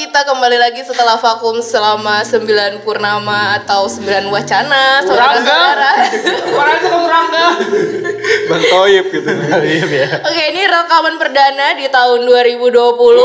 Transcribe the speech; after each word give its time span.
kita 0.00 0.24
kembali 0.24 0.56
lagi 0.56 0.80
setelah 0.80 1.20
vakum 1.20 1.60
selama 1.60 2.24
9 2.24 2.80
purnama 2.80 3.60
atau 3.60 3.84
9 3.84 4.32
wacana 4.32 5.04
saudara-saudara. 5.04 5.92
Mana 6.56 6.72
itu 6.80 6.86
kamu 6.88 7.04
Rangga? 7.04 7.46
Bang 8.48 8.64
Toyib 8.64 9.12
gitu. 9.12 9.28
Toyib 9.28 9.90
ya. 9.92 10.08
Oke, 10.24 10.42
ini 10.56 10.64
rekaman 10.64 11.20
perdana 11.20 11.76
di 11.76 11.84
tahun 11.92 12.24
2020. 12.24 12.72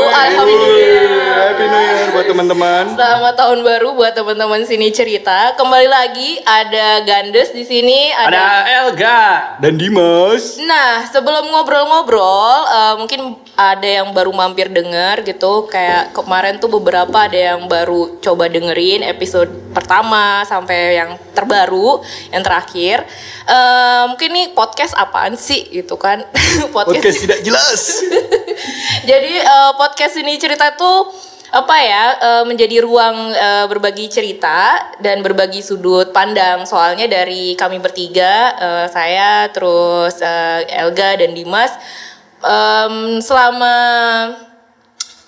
Alhamdulillah. 0.04 1.32
Happy 1.48 1.64
New 1.64 1.80
Year 1.80 2.08
buat 2.12 2.26
teman-teman. 2.28 2.82
Selamat 2.92 3.34
tahun 3.40 3.58
baru 3.64 3.88
buat 3.96 4.12
teman-teman 4.12 4.60
sini 4.68 4.92
cerita. 4.92 5.56
Kembali 5.56 5.88
lagi 5.88 6.44
ada 6.44 7.00
Gandes 7.08 7.56
di 7.56 7.64
sini, 7.64 8.12
Ada 8.12 8.36
ada 8.36 8.44
Elga. 8.84 9.24
Dan 9.64 9.80
Dimas. 9.80 10.60
Nah, 10.60 11.08
sebelum 11.08 11.48
ngobrol-ngobrol, 11.48 12.52
eh, 12.68 12.94
mungkin 13.00 13.20
ada 13.56 13.88
yang 13.88 14.12
baru 14.12 14.30
mampir 14.36 14.68
denger 14.68 15.24
gitu. 15.24 15.64
Kayak 15.72 16.12
kemarin 16.12 16.60
tuh 16.60 16.65
beberapa 16.68 17.26
ada 17.26 17.56
yang 17.56 17.66
baru 17.66 18.18
coba 18.22 18.50
dengerin 18.50 19.06
episode 19.06 19.48
pertama 19.76 20.46
sampai 20.48 20.96
yang 20.96 21.20
terbaru, 21.36 22.00
yang 22.32 22.40
terakhir. 22.40 23.04
Eh, 23.44 24.02
mungkin 24.08 24.30
nih 24.32 24.46
podcast 24.56 24.96
apaan 24.96 25.36
sih 25.36 25.68
gitu 25.68 26.00
kan? 26.00 26.24
Podcast 26.76 27.20
tidak 27.20 27.44
jelas. 27.44 28.00
Jadi 29.10 29.32
eh, 29.38 29.72
podcast 29.76 30.16
ini 30.16 30.40
cerita 30.40 30.72
tuh 30.74 31.12
apa 31.52 31.76
ya 31.78 32.04
eh, 32.18 32.44
menjadi 32.48 32.82
ruang 32.82 33.36
berbagi 33.70 34.10
cerita 34.10 34.80
dan 34.98 35.22
berbagi 35.22 35.62
sudut 35.62 36.10
pandang 36.10 36.66
soalnya 36.66 37.06
dari 37.06 37.54
kami 37.54 37.78
bertiga 37.78 38.50
saya 38.90 39.46
terus 39.54 40.18
Elga 40.66 41.22
dan 41.22 41.32
Dimas 41.32 41.70
selama 43.22 43.74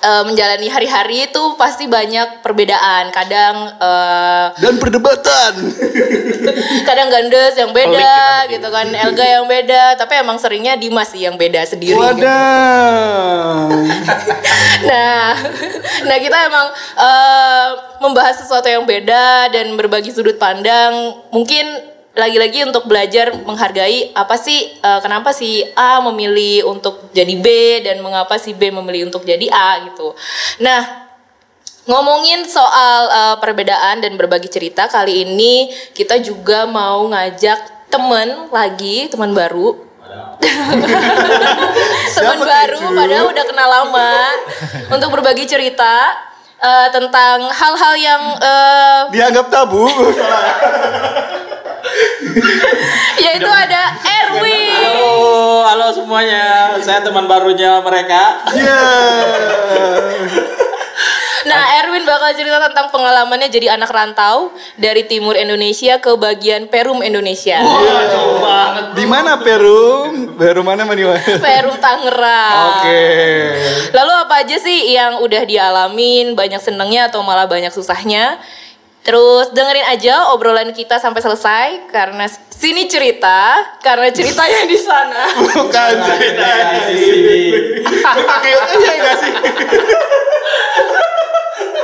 eh, 0.02 0.22
menjalani 0.26 0.68
hari-hari 0.70 1.30
itu 1.30 1.42
pasti 1.58 1.90
banyak 1.90 2.42
perbedaan 2.42 3.10
kadang 3.10 3.56
eh, 3.78 4.46
Dan 4.62 4.78
perdebatan. 4.78 5.52
kadang 6.88 7.08
Gandes 7.12 7.54
yang 7.58 7.72
beda 7.72 8.46
gitu 8.50 8.68
kan 8.68 8.86
Elga 8.88 9.26
yang 9.26 9.46
beda 9.46 9.96
tapi 10.00 10.18
emang 10.18 10.38
seringnya 10.40 10.78
Dimas 10.78 11.12
sih 11.12 11.26
yang 11.26 11.36
beda 11.36 11.66
sendiri 11.66 11.98
gitu. 11.98 12.28
Nah, 14.78 15.34
nah 16.08 16.16
kita 16.22 16.38
emang 16.46 16.66
eh, 16.94 17.68
membahas 17.98 18.38
sesuatu 18.38 18.70
yang 18.70 18.86
beda 18.86 19.50
dan 19.50 19.74
berbagi 19.74 20.14
sudut 20.14 20.38
pandang. 20.38 21.18
Mungkin 21.34 21.97
lagi-lagi 22.18 22.66
untuk 22.66 22.90
belajar 22.90 23.30
menghargai 23.46 24.10
apa 24.12 24.34
sih, 24.34 24.74
eh, 24.74 25.00
kenapa 25.00 25.30
si 25.30 25.62
A 25.78 26.02
memilih 26.02 26.66
untuk 26.66 27.14
jadi 27.14 27.34
B 27.38 27.46
dan 27.86 28.02
mengapa 28.02 28.34
si 28.42 28.52
B 28.52 28.74
memilih 28.74 29.06
untuk 29.06 29.22
jadi 29.22 29.46
A 29.54 29.86
gitu. 29.86 30.18
Nah, 30.58 31.08
Ngomongin 31.88 32.44
soal 32.44 33.08
eh, 33.08 33.36
perbedaan 33.40 34.04
dan 34.04 34.12
berbagi 34.20 34.52
cerita, 34.52 34.92
kali 34.92 35.24
ini 35.24 35.72
kita 35.96 36.20
juga 36.20 36.68
mau 36.68 37.08
ngajak 37.08 37.88
temen 37.88 38.52
lagi, 38.52 39.08
teman 39.08 39.32
baru. 39.32 39.88
teman 42.16 42.38
baru, 42.44 42.80
itu? 42.84 42.92
padahal 42.92 43.26
udah 43.32 43.44
kenal 43.48 43.68
lama, 43.72 44.12
untuk 44.92 45.08
berbagi 45.16 45.48
cerita 45.48 46.12
eh, 46.60 46.88
tentang 46.92 47.48
hal-hal 47.48 47.94
yang 47.96 48.22
eh, 48.36 49.00
Dianggap 49.08 49.48
tabu. 49.48 49.88
yaitu 53.24 53.50
ada 53.50 53.82
Erwin. 54.02 54.74
Halo, 54.74 55.12
halo 55.64 55.86
semuanya. 55.94 56.76
Saya 56.82 57.02
teman 57.02 57.26
barunya 57.30 57.80
mereka. 57.82 58.42
Ya. 58.54 58.82
Nah, 61.48 61.80
Erwin 61.80 62.04
bakal 62.04 62.36
cerita 62.36 62.60
tentang 62.60 62.92
pengalamannya 62.92 63.48
jadi 63.48 63.72
anak 63.72 63.88
rantau 63.88 64.52
dari 64.76 65.08
timur 65.08 65.32
Indonesia 65.32 65.96
ke 65.96 66.12
bagian 66.12 66.68
Perum 66.68 67.00
Indonesia. 67.00 67.64
Wah, 67.64 68.04
jauh 68.04 68.38
banget. 68.44 68.84
Di 68.92 69.04
mana 69.08 69.40
Perum? 69.40 70.36
Perum 70.36 70.68
mana 70.68 70.84
mana? 70.84 71.16
Perum 71.48 71.76
Tangerang. 71.80 72.84
Oke. 72.84 73.04
Lalu 73.96 74.12
apa 74.12 74.34
aja 74.44 74.56
sih 74.60 74.92
yang 74.92 75.24
udah 75.24 75.42
dialamin, 75.48 76.36
banyak 76.36 76.60
senengnya 76.60 77.08
atau 77.08 77.24
malah 77.24 77.48
banyak 77.48 77.72
susahnya? 77.72 78.36
Terus 79.08 79.48
dengerin 79.56 79.88
aja 79.88 80.36
obrolan 80.36 80.68
kita 80.76 81.00
sampai 81.00 81.24
selesai 81.24 81.88
karena 81.88 82.28
sini 82.52 82.84
cerita, 82.92 83.56
karena 83.80 84.12
ceritanya 84.12 84.68
di 84.68 84.76
sana. 84.76 85.32
Bukan 85.48 85.92
cerita 86.04 86.48
di 86.76 86.80
sini. 86.92 87.40
Pakai 88.04 88.52
aja 88.52 88.76
enggak 88.76 89.16
sih? 89.16 89.32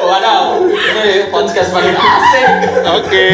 Waduh, 0.04 0.68
ini 0.68 1.32
podcast 1.32 1.72
paling 1.72 1.96
asik. 1.96 2.48
Oke. 2.92 3.28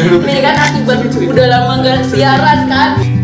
Ini 0.00 0.40
kan 0.40 0.56
akibat 0.64 1.12
udah 1.12 1.46
lama 1.52 1.72
nggak 1.84 2.08
siaran 2.08 2.72
kan. 2.72 3.17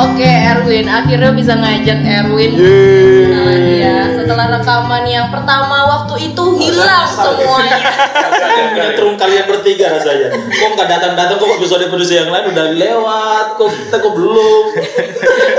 Oke 0.00 0.24
Erwin, 0.24 0.86
akhirnya 0.88 1.30
bisa 1.36 1.52
ngajak 1.60 1.98
Erwin 2.00 2.56
Yeay. 2.56 3.60
dia 3.60 3.96
setelah 4.16 4.46
rekaman 4.56 5.04
yang 5.04 5.28
pertama 5.28 5.84
waktu 5.90 6.32
itu 6.32 6.44
hilang 6.56 7.10
semuanya. 7.10 7.76
Saya 8.40 8.72
menyetrum 8.72 9.20
kalian 9.20 9.44
bertiga 9.44 9.92
rasanya. 9.92 10.32
Kok 10.32 10.68
nggak 10.72 10.88
datang-datang 10.88 11.36
kok 11.36 11.50
episode 11.60 11.82
episode 11.84 12.16
yang 12.16 12.30
lain 12.32 12.46
udah 12.48 12.66
lewat. 12.72 13.46
Kok 13.60 13.68
kita 13.68 13.96
kok 14.00 14.12
belum? 14.16 14.64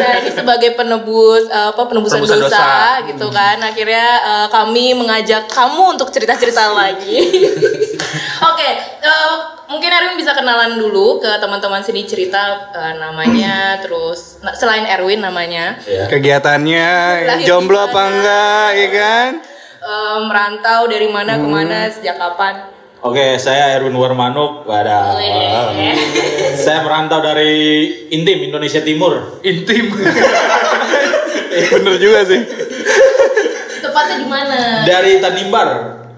Nah 0.01 0.11
ini 0.25 0.29
sebagai 0.33 0.69
penebus 0.73 1.45
eh, 1.45 1.67
apa 1.69 1.81
penebusan 1.85 2.25
Penebusan 2.25 2.39
dosa, 2.41 2.57
dosa. 2.57 3.07
gitu 3.13 3.27
kan. 3.29 3.57
Akhirnya 3.61 4.07
eh, 4.25 4.47
kami 4.49 4.97
mengajak 4.97 5.45
kamu 5.51 5.99
untuk 5.99 6.09
cerita-cerita 6.09 6.73
lagi. 6.73 7.17
Oke, 8.49 8.69
eh, 9.05 9.35
mungkin 9.71 9.89
Erwin 9.89 10.19
bisa 10.19 10.35
kenalan 10.35 10.75
dulu 10.75 11.17
ke 11.17 11.39
teman-teman 11.39 11.79
sini 11.79 12.03
cerita 12.03 12.69
eh, 12.69 12.93
namanya, 12.99 13.79
terus 13.79 14.37
nah, 14.43 14.51
selain 14.51 14.83
Erwin 14.83 15.23
namanya, 15.23 15.79
Ya. 15.87 16.05
Kegiatannya 16.05 16.91
Lahir 17.25 17.47
jomblo 17.47 17.79
apa 17.79 18.01
enggak, 18.05 18.69
ya 18.75 18.89
kan? 18.91 19.29
eh, 19.81 20.17
merantau 20.27 20.85
dari 20.85 21.07
mana 21.07 21.39
ke 21.39 21.47
mana 21.47 21.87
sejak 21.87 22.19
kapan? 22.19 22.67
Oke, 23.01 23.33
saya 23.41 23.81
Erwin 23.81 23.97
Warmanuk. 23.97 24.61
Weh. 24.69 24.85
Saya 26.53 26.85
merantau 26.85 27.17
dari 27.17 27.49
Intim, 28.13 28.45
Indonesia 28.45 28.77
Timur. 28.85 29.41
Intim. 29.41 29.89
Bener 31.73 31.95
juga 31.97 32.21
sih. 32.29 32.45
Tepatnya 33.81 34.15
di 34.21 34.27
mana? 34.29 34.85
Dari 34.85 35.17
Tanimbar. 35.17 35.69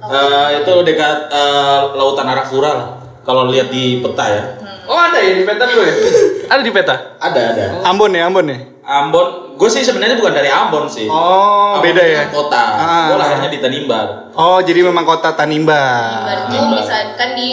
Eh, 0.04 0.48
itu 0.60 0.74
dekat 0.84 1.32
eh, 1.32 1.80
Lautan 1.96 2.28
Arafura 2.28 2.72
lah. 2.76 2.90
Kalau 3.24 3.48
lihat 3.48 3.72
di 3.72 4.00
peta 4.00 4.26
ya. 4.28 4.44
Oh 4.84 5.00
ada 5.00 5.16
ya 5.16 5.32
di 5.34 5.44
peta 5.44 5.64
dulu 5.64 5.82
ya? 5.82 5.96
ada 6.52 6.62
di 6.62 6.72
peta? 6.72 6.96
Ada, 7.18 7.42
ada. 7.56 7.64
Ambon 7.88 8.12
ya, 8.12 8.28
Ambon 8.28 8.46
ya. 8.46 8.60
Ambon, 8.84 9.56
gue 9.56 9.70
sih 9.72 9.80
sebenarnya 9.80 10.20
bukan 10.20 10.36
dari 10.36 10.52
Ambon 10.52 10.92
sih. 10.92 11.08
Oh, 11.08 11.80
Ambon 11.80 11.88
beda 11.88 12.04
itu 12.04 12.14
ya. 12.14 12.20
kan 12.20 12.30
Kota. 12.36 12.64
Ah. 12.76 13.06
Gue 13.08 13.18
lahirnya 13.18 13.50
di 13.50 13.60
Tanimbar. 13.64 14.08
Oh, 14.36 14.60
jadi 14.60 14.84
memang 14.84 15.08
kota 15.08 15.32
Tanimbar. 15.32 16.28
Berarti 16.28 16.58
misalkan 16.68 17.30
di 17.34 17.50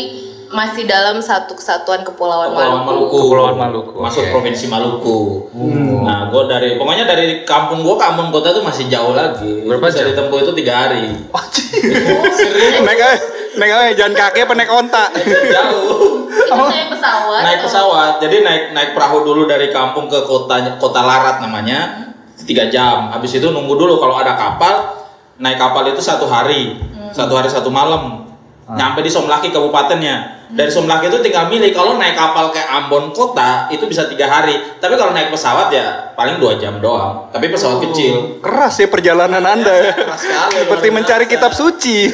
masih 0.51 0.83
dalam 0.83 1.23
satu 1.23 1.55
kesatuan 1.55 2.03
kepulauan 2.03 2.51
Kepulauan 2.51 2.83
Maluku. 2.83 2.91
Maluku. 2.91 3.19
Kepulauan 3.23 3.55
Maluku, 3.57 3.95
Masuk 4.03 4.27
oke. 4.27 4.31
provinsi 4.35 4.67
Maluku. 4.67 5.19
Nah, 6.03 6.27
gue 6.27 6.43
dari 6.51 6.75
pokoknya 6.75 7.07
dari 7.07 7.47
kampung 7.47 7.87
gue 7.87 7.95
ke 7.95 8.03
Ambon 8.03 8.35
kota 8.35 8.51
tuh 8.51 8.67
masih 8.67 8.91
jauh 8.91 9.15
lagi. 9.15 9.63
Berapa 9.63 9.87
Bisa 9.87 10.03
jam? 10.03 10.11
ditempuh 10.11 10.39
itu 10.43 10.53
tiga 10.59 10.73
hari. 10.83 11.15
naik 11.79 12.03
aja, 12.27 12.83
naik 12.83 13.01
aja 13.59 13.93
jalan 13.99 14.15
kaki 14.15 14.39
apa 14.47 14.53
naik 14.55 14.71
onta? 14.71 15.05
jauh. 15.57 16.31
Itu 16.31 16.55
naik 16.55 16.89
pesawat. 16.95 17.41
naik 17.43 17.61
pesawat. 17.67 18.13
Jadi 18.23 18.37
naik 18.47 18.65
naik 18.71 18.91
perahu 18.95 19.27
dulu 19.27 19.51
dari 19.51 19.75
kampung 19.75 20.07
ke 20.07 20.23
kota 20.23 20.79
kota 20.79 21.01
Larat 21.03 21.43
namanya. 21.43 22.11
Tiga 22.47 22.71
jam. 22.71 23.11
Habis 23.11 23.43
itu 23.43 23.51
nunggu 23.51 23.75
dulu. 23.75 23.99
Kalau 23.99 24.15
ada 24.15 24.39
kapal 24.39 24.95
naik 25.43 25.59
kapal 25.59 25.91
itu 25.91 25.99
satu 25.99 26.31
hari. 26.31 26.79
Satu 27.11 27.35
hari 27.35 27.51
satu 27.51 27.75
malam 27.75 28.30
nyampe 28.71 29.01
di 29.01 29.09
Somlaki 29.09 29.49
kabupatennya 29.49 30.17
dari 30.49 30.67
Somlaki 30.67 31.07
itu 31.07 31.19
tinggal 31.21 31.47
milih 31.47 31.71
kalau 31.71 31.95
naik 31.95 32.13
kapal 32.13 32.49
ke 32.49 32.59
Ambon 32.61 33.11
kota 33.11 33.67
itu 33.69 33.83
bisa 33.85 34.07
tiga 34.07 34.27
hari 34.27 34.59
tapi 34.77 34.95
kalau 34.95 35.11
naik 35.11 35.29
pesawat 35.29 35.71
ya 35.71 36.11
paling 36.13 36.37
dua 36.37 36.55
jam 36.55 36.79
doang 36.79 37.27
tapi 37.29 37.49
pesawat 37.49 37.83
kecil 37.85 38.39
Keras 38.39 38.75
ya 38.77 38.87
perjalanan 38.87 39.41
Anda 39.41 39.75
ya. 39.81 39.93
keras 39.93 40.21
sekali, 40.21 40.55
Seperti 40.63 40.89
mencari 40.89 41.25
biasa. 41.25 41.33
kitab 41.33 41.53
suci. 41.53 41.99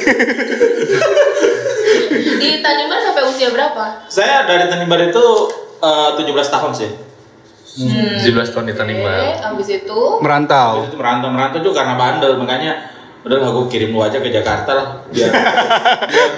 Di 2.37 2.61
Tanimbar 2.61 2.99
sampai 3.01 3.23
usia 3.25 3.49
berapa? 3.49 4.05
saya 4.07 4.43
dari 4.43 4.65
Tanimbar 4.67 5.01
itu 5.03 5.25
eh, 5.79 6.09
17 6.15 6.25
tahun 6.47 6.71
sih 6.73 6.91
17 7.77 8.25
tahun 8.49 8.65
di 8.65 8.73
Oke, 8.73 8.79
Tanimbar. 8.79 9.17
abis 9.53 9.67
itu 9.71 9.99
Merantau. 10.17 10.81
itu 10.83 10.97
merantau 10.97 11.29
merantau 11.29 11.59
juga 11.61 11.83
karena 11.83 11.93
bandel 11.93 12.33
makanya 12.35 12.73
udah 13.19 13.37
lah 13.37 13.49
gue 13.51 13.65
kirim 13.67 13.89
lu 13.89 13.99
aja 13.99 14.17
ke 14.17 14.29
Jakarta 14.29 14.71
lah 14.71 14.87
biar 15.09 15.29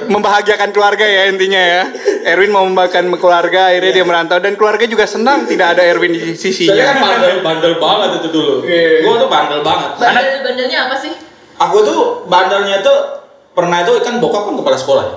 Membahagiakan 0.10 0.70
keluarga 0.70 1.04
ya 1.04 1.28
intinya 1.28 1.60
ya. 1.60 1.82
Erwin 2.26 2.50
mau 2.50 2.64
membahagiakan 2.64 3.14
keluarga, 3.14 3.70
akhirnya 3.70 3.94
dia 3.94 4.04
merantau 4.04 4.38
dan 4.38 4.54
keluarga 4.54 4.84
juga 4.84 5.06
senang 5.06 5.46
tidak 5.46 5.78
ada 5.78 5.84
Erwin 5.84 6.12
di 6.12 6.20
saya 6.20 6.34
kan 6.34 6.38
sisinya. 6.40 6.94
bandel 6.98 7.34
bandel 7.42 7.74
banget 7.78 8.10
itu 8.18 8.28
dulu 8.30 8.54
Iya. 8.64 9.06
gue 9.06 9.14
tuh 9.16 9.30
bandel 9.30 9.62
banget 9.62 9.90
Bandel 9.96 10.40
bandelnya 10.42 10.80
apa 10.86 10.96
sih? 10.98 11.14
aku 11.56 11.78
tuh 11.84 12.00
bandelnya 12.26 12.78
tuh 12.80 12.98
pernah 13.52 13.78
itu 13.80 13.92
kan 14.00 14.18
bokap 14.18 14.48
kan 14.48 14.56
kepala 14.56 14.78
sekolah 14.78 15.04
ya 15.06 15.16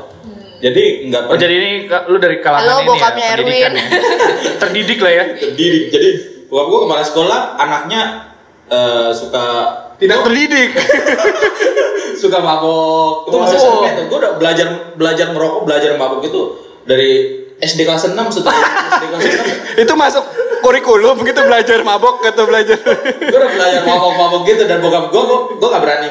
jadi 0.62 0.82
nggak 1.08 1.22
Oh 1.26 1.36
jadi 1.36 1.54
ini 1.56 1.70
lu 2.06 2.18
dari 2.18 2.38
kalangan 2.38 2.62
Halo, 2.62 2.74
ini 2.76 2.88
bokapnya 2.88 3.24
ya, 3.24 3.34
Erwin. 3.34 3.72
ya. 3.72 3.84
Terdidik 4.60 4.98
lah 4.98 5.12
ya. 5.12 5.24
terdidik 5.36 5.84
jadi 5.88 6.08
bokap 6.46 6.66
gue 6.68 6.80
kepala 6.84 7.02
sekolah 7.02 7.40
anaknya 7.56 8.00
eh, 8.68 9.10
suka 9.10 9.44
Tidak 10.02 10.18
terdidik. 10.20 10.70
suka 12.14 12.38
mabok 12.38 13.26
itu 13.26 13.36
masih 13.36 13.56
Oh. 13.56 13.82
SMP 13.82 13.86
tuh 13.92 14.04
gue 14.06 14.18
udah 14.18 14.32
belajar 14.36 14.66
belajar 14.94 15.26
merokok 15.30 15.62
belajar 15.64 15.90
mabok 15.96 16.22
itu 16.22 16.40
dari 16.84 17.10
SD 17.56 17.82
kelas 17.82 18.06
6 18.08 18.18
setelah 18.32 18.58
SD 18.92 19.04
kelas 19.08 19.22
6 19.72 19.82
Itu 19.82 19.92
masuk 19.94 20.24
kurikulum 20.60 21.22
gitu 21.22 21.40
belajar 21.42 21.78
mabok 21.80 22.22
atau 22.22 22.44
belajar. 22.44 22.78
gue 22.78 23.34
udah 23.34 23.50
belajar 23.52 23.80
mabok-mabok 23.82 24.42
gitu 24.44 24.62
dan 24.64 24.78
bokap 24.78 25.10
gue 25.10 25.18
gue 25.20 25.38
gue 25.58 25.68
gak 25.68 25.82
berani 25.82 26.10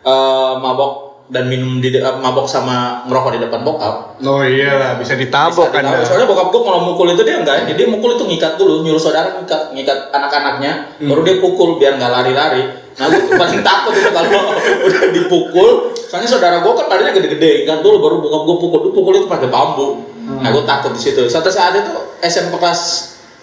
eh, 0.00 0.52
mabok 0.56 0.92
dan 1.26 1.46
minum 1.46 1.78
di 1.78 1.90
de- 1.90 1.98
eh, 2.00 2.14
mabok 2.16 2.46
sama 2.46 3.02
ngerokok 3.04 3.30
di 3.34 3.40
depan 3.40 3.60
bokap 3.60 3.94
Oh 4.20 4.42
iyalah 4.42 4.98
bisa 4.98 5.14
ditabok 5.14 5.70
kan. 5.72 5.82
soalnya 6.00 6.26
bokap 6.26 6.50
gue 6.50 6.60
kalau 6.60 6.80
mukul 6.84 7.06
itu 7.08 7.22
dia 7.22 7.38
enggak 7.38 7.66
dia 7.66 7.86
mukul 7.86 8.14
itu 8.14 8.22
ngikat 8.24 8.54
dulu 8.54 8.82
nyuruh 8.82 8.98
saudara 8.98 9.34
ngikat 9.36 9.74
ngikat 9.74 9.98
anak-anaknya 10.10 10.94
baru 11.00 11.22
dia 11.22 11.36
pukul 11.38 11.74
biar 11.76 11.94
nggak 11.96 12.10
lari-lari 12.12 12.62
nah 13.00 13.08
gue 13.08 13.32
paling 13.32 13.64
takut 13.64 13.96
itu 13.96 14.10
kalau 14.12 14.28
udah 14.86 15.02
dipukul. 15.08 15.70
Soalnya 15.96 16.28
saudara 16.28 16.60
gue 16.60 16.72
kan 16.76 16.84
larinya 16.84 17.16
gede-gede. 17.16 17.64
Ngikat 17.64 17.80
dulu 17.80 17.96
baru 18.04 18.16
bokap 18.20 18.42
gue 18.44 18.56
pukul. 18.60 18.78
Dia 18.84 18.92
pukul 18.92 19.12
itu 19.16 19.26
pakai 19.26 19.48
bambu. 19.48 20.04
Nah 20.20 20.52
gue 20.52 20.62
takut 20.62 20.92
di 20.92 21.00
situ. 21.00 21.24
Satu 21.26 21.48
saat 21.48 21.72
itu 21.72 21.88
SMP 22.20 22.60
kelas 22.60 22.80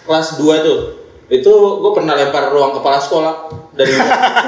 kelas 0.06 0.38
2 0.38 0.62
itu 0.62 0.74
itu 1.28 1.52
gue 1.52 1.92
pernah 1.92 2.16
lempar 2.16 2.48
ruang 2.48 2.72
kepala 2.72 2.96
sekolah 2.96 3.52
dari 3.76 3.92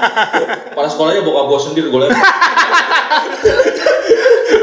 kepala 0.73 0.89
sekolahnya 0.89 1.21
bokap 1.21 1.45
gue 1.51 1.61
sendiri 1.61 1.87
gue 1.91 2.01
lempar. 2.07 2.17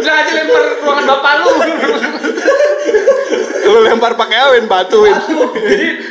Udah 0.01 0.13
aja 0.15 0.31
lempar 0.33 0.61
ruangan 0.81 1.05
bapak 1.05 1.31
lu. 1.37 1.49
Lu 3.67 3.79
lempar 3.83 4.15
pakai 4.15 4.37
awin 4.47 4.65
batuin. 4.65 5.13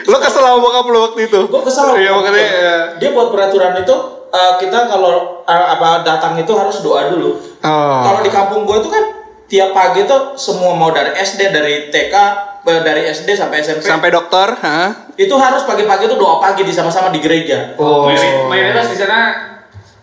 Lu 0.04 0.16
kesel 0.20 0.42
sama 0.44 0.58
bokap 0.60 0.86
lu 0.86 0.98
waktu 1.02 1.20
itu. 1.26 1.40
gue 1.48 1.62
kesal 1.64 1.96
Iya 1.96 2.10
makanya 2.14 2.38
ya. 2.38 2.76
dia 3.00 3.10
buat 3.10 3.32
peraturan 3.32 3.74
itu 3.80 3.96
eh, 4.28 4.52
kita 4.58 4.78
kalau 4.86 5.12
eh, 5.42 5.66
apa 5.68 6.02
datang 6.02 6.34
itu 6.34 6.50
harus 6.50 6.80
doa 6.80 7.08
dulu 7.08 7.34
Oh. 7.58 8.00
kalau 8.00 8.20
di 8.20 8.28
kampung 8.28 8.62
gue 8.62 8.76
itu 8.76 8.86
kan 8.86 9.04
tiap 9.44 9.70
pagi 9.70 10.02
tuh 10.02 10.34
semua 10.34 10.70
mau 10.72 10.90
dari 10.90 11.10
SD 11.12 11.50
dari 11.50 11.74
TK 11.88 12.14
eh, 12.62 12.80
dari 12.80 13.02
SD 13.04 13.28
sampai 13.32 13.58
SMP 13.58 13.82
Sampai 13.82 14.08
dokter, 14.08 14.54
hah? 14.56 14.90
itu 15.14 15.32
harus 15.32 15.62
pagi-pagi 15.62 16.06
tuh 16.06 16.14
doa 16.14 16.36
pagi 16.36 16.62
di 16.62 16.70
sama-sama 16.70 17.08
di 17.08 17.18
gereja 17.18 17.74
Oh. 17.74 18.06
Mayoritas- 18.46 18.86
di 18.86 18.96
sana 18.96 19.34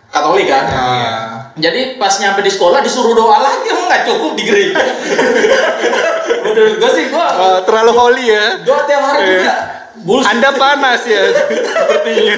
Katolik 0.06 0.46
kan 0.46 0.64
Ah. 0.66 1.50
jadi 1.54 1.96
pas 1.96 2.12
nyampe 2.14 2.38
di 2.38 2.48
sekolah 2.48 2.78
disuruh 2.78 3.12
doa 3.12 3.38
lagi 3.40 3.66
emang 3.66 3.86
nggak 3.86 4.02
cukup 4.04 4.32
di 4.34 4.44
gereja 4.44 4.78
menurut 6.44 6.74
gue 6.76 6.90
sih 6.92 7.04
gue 7.08 7.26
terlalu 7.62 7.92
holy 7.92 8.24
ya. 8.28 8.44
doa 8.60 8.80
tiap 8.84 9.02
hari 9.02 9.20
Eh. 9.20 9.30
juga 9.38 9.54
bullshit. 10.04 10.30
Anda 10.30 10.50
panas 10.52 11.02
ya 11.02 11.22
sepertinya. 11.36 12.36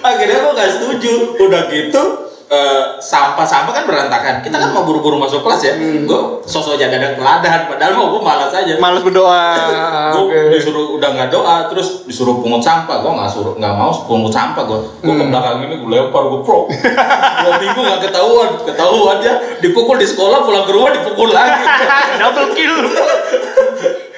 akhirnya 0.00 0.38
gue 0.40 0.52
gak 0.54 0.70
setuju. 0.74 1.12
Udah 1.38 1.62
gitu 1.68 2.02
eh, 2.46 2.82
sampah-sampah 3.02 3.74
kan 3.74 3.84
berantakan. 3.84 4.34
Kita 4.38 4.56
kan 4.56 4.70
mau 4.70 4.86
buru-buru 4.86 5.18
masuk 5.18 5.42
kelas 5.42 5.60
ya. 5.60 5.74
Gue 5.76 6.40
sosok 6.46 6.78
jaga 6.78 6.94
dan 6.96 7.12
teladan 7.18 7.66
padahal 7.66 7.92
mau 7.98 8.06
gue 8.14 8.22
malas 8.22 8.54
aja. 8.54 8.78
Malas 8.78 9.02
berdoa. 9.02 9.44
gue 10.14 10.22
Oke. 10.30 10.38
disuruh 10.54 10.94
udah 10.94 11.10
nggak 11.10 11.28
doa 11.28 11.66
terus 11.66 12.06
disuruh 12.06 12.38
pungut 12.38 12.62
sampah. 12.62 13.02
Gue 13.02 13.12
nggak 13.12 13.30
suruh 13.34 13.54
nggak 13.58 13.74
mau 13.74 13.90
pungut 14.06 14.30
sampah 14.30 14.62
gue 14.62 14.78
gue 15.02 15.12
ke 15.12 15.24
belakang 15.26 15.58
ini 15.66 15.74
gue 15.82 15.90
lempar 15.90 16.22
gue 16.30 16.40
pro 16.46 16.70
dua 16.70 17.52
minggu 17.58 17.80
nggak 17.82 18.00
ketahuan. 18.08 18.50
Ketahuan 18.62 19.16
dia 19.18 19.34
dipukul 19.58 19.98
di 19.98 20.06
sekolah 20.06 20.46
pulang 20.46 20.64
ke 20.64 20.72
rumah 20.72 20.90
dipukul 20.94 21.28
lagi. 21.34 21.62
Double 22.22 22.54
kill. 22.54 22.74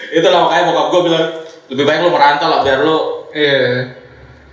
itulah 0.09 0.49
makanya 0.49 0.73
bokap 0.73 0.87
gue 0.89 1.01
bilang 1.05 1.27
lebih 1.69 1.85
baik 1.85 2.01
lo 2.01 2.11
merantau 2.11 2.49
lah 2.49 2.61
biar 2.61 2.81
lo 2.81 2.99
Iya. 3.29 3.93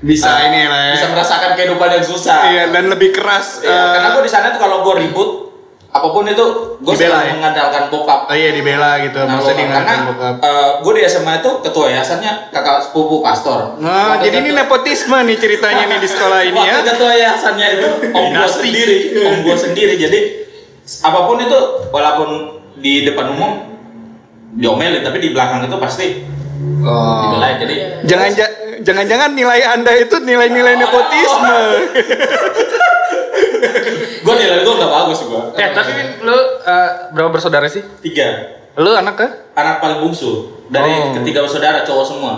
Bisa 0.04 0.28
eh, 0.38 0.52
ini 0.52 0.68
lah 0.68 0.82
ya. 0.86 0.94
bisa 0.94 1.08
merasakan 1.10 1.52
kehidupan 1.56 1.90
yang 1.90 2.04
susah 2.04 2.40
Iya, 2.46 2.64
dan 2.70 2.92
lebih 2.92 3.10
keras. 3.10 3.64
Iya, 3.64 3.72
eh, 3.72 3.88
karena 3.96 4.08
gue 4.12 4.24
di 4.24 4.32
sana 4.32 4.46
tuh 4.52 4.60
kalau 4.60 4.84
gue 4.84 4.94
ribut 5.00 5.30
apa 5.90 6.12
pun 6.12 6.28
itu 6.28 6.46
gue 6.76 6.92
selalu 6.94 7.24
ya? 7.24 7.34
mengandalkan 7.40 7.88
bokap. 7.88 8.28
Oh 8.28 8.36
iya 8.36 8.52
dibela 8.52 9.00
gitu. 9.00 9.16
Nah, 9.16 9.40
Maksudnya 9.40 9.66
karena 9.72 9.96
bokap. 10.06 10.36
gue 10.84 10.92
di 10.92 11.02
SMA 11.08 11.34
itu 11.40 11.52
ketua 11.64 11.86
yayasannya 11.88 12.52
kakak 12.52 12.84
sepupu 12.84 13.24
pastor. 13.24 13.80
Nah, 13.80 14.20
Waktu 14.20 14.28
jadi 14.28 14.38
ini 14.44 14.52
nepotisme 14.52 15.16
nih 15.24 15.38
ceritanya 15.40 15.84
nih 15.88 16.00
di 16.04 16.10
sekolah 16.12 16.40
ini 16.44 16.60
ya. 16.60 16.74
Waktu 16.76 16.84
ketua 16.92 17.12
yayasannya 17.16 17.68
itu 17.72 17.88
om 18.12 18.26
gue 18.28 18.50
sendiri, 18.52 18.98
om 19.24 19.36
gue 19.40 19.56
sendiri. 19.56 19.94
Jadi 19.96 20.20
apa 21.00 21.20
pun 21.24 21.40
itu 21.40 21.60
walaupun 21.90 22.30
di 22.76 23.08
depan 23.08 23.32
umum 23.32 23.52
diomelin 24.52 25.00
tapi 25.00 25.18
di 25.18 25.32
belakang 25.32 25.64
itu 25.64 25.80
pasti 25.80 26.08
Oh. 26.82 27.36
Jadi 27.36 27.76
Jangan 28.06 28.30
ja- 28.32 28.54
jangan-jangan 28.80 29.30
nilai 29.32 29.62
Anda 29.66 29.92
itu 29.98 30.16
nilai-nilai 30.18 30.74
nepotisme. 30.78 31.56
gue 34.22 34.34
nilai 34.36 34.58
gue 34.62 34.74
nggak 34.74 34.92
bagus 34.94 35.20
gue. 35.22 35.42
Eh 35.56 35.68
tapi 35.72 35.92
lu 36.22 36.36
eh, 36.62 36.90
berapa 37.12 37.30
bersaudara 37.30 37.66
sih? 37.66 37.82
Tiga 38.00 38.54
Lu 38.76 38.92
anak 38.92 39.16
ke? 39.16 39.28
anak 39.54 39.80
paling 39.80 39.98
bungsu 40.00 40.52
dari 40.68 40.92
Oh. 40.92 41.12
ketiga 41.16 41.42
bersaudara 41.42 41.82
cowok 41.82 42.06
semua. 42.06 42.34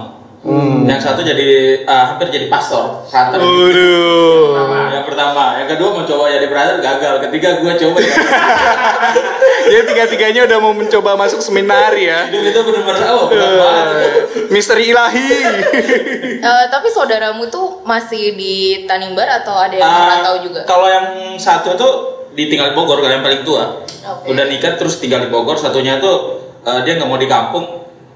Yang 0.87 1.01
satu 1.01 1.25
jadi 1.25 1.81
eh, 1.81 2.05
hampir 2.13 2.29
jadi 2.29 2.45
pastor, 2.47 3.03
ranter. 3.09 3.41
Waduh. 3.41 4.93
Yang 4.93 5.05
pertama, 5.09 5.57
yang 5.57 5.67
kedua 5.67 5.89
mencoba 5.97 6.29
jadi 6.29 6.47
brother 6.47 6.77
gagal. 6.77 7.13
Ketiga 7.27 7.49
gue 7.59 7.73
coba 7.73 7.97
ya. 7.99 8.15
Jadi 9.67 9.83
tiga-tiganya 9.83 10.47
udah 10.47 10.57
mau 10.63 10.71
mencoba 10.71 11.19
masuk 11.19 11.43
seminari 11.43 12.07
ya. 12.07 12.31
Hidup 12.31 12.55
itu 12.55 12.59
bener-bener 12.71 13.03
oh 13.11 13.27
banget. 13.27 13.87
Misteri 14.47 14.95
ilahi. 14.95 15.27
Eh, 16.37 16.65
tapi 16.69 16.87
saudaramu 16.93 17.49
tuh 17.49 17.81
masih 17.81 18.37
di 18.37 18.85
Tanimbar 18.85 19.41
atau 19.41 19.57
ada 19.57 19.73
yang 19.73 19.89
Ah, 19.89 19.99
merantau 20.05 20.35
juga? 20.45 20.61
Kalau 20.63 20.85
yang 20.85 21.35
satu 21.35 21.73
tuh 21.73 21.93
ditinggal 22.37 22.71
di 22.71 22.75
Bogor, 22.77 23.01
kalau 23.01 23.09
yang 23.09 23.25
paling 23.25 23.41
tua. 23.41 23.81
Oke. 23.83 24.31
Udah 24.31 24.45
nikah 24.45 24.77
terus 24.77 25.01
tinggal 25.01 25.25
di 25.25 25.33
Bogor. 25.33 25.57
Satunya 25.57 25.97
tuh 25.97 26.39
eh, 26.63 26.79
dia 26.85 26.95
nggak 26.95 27.09
mau 27.09 27.17
di 27.19 27.25
kampung. 27.27 27.65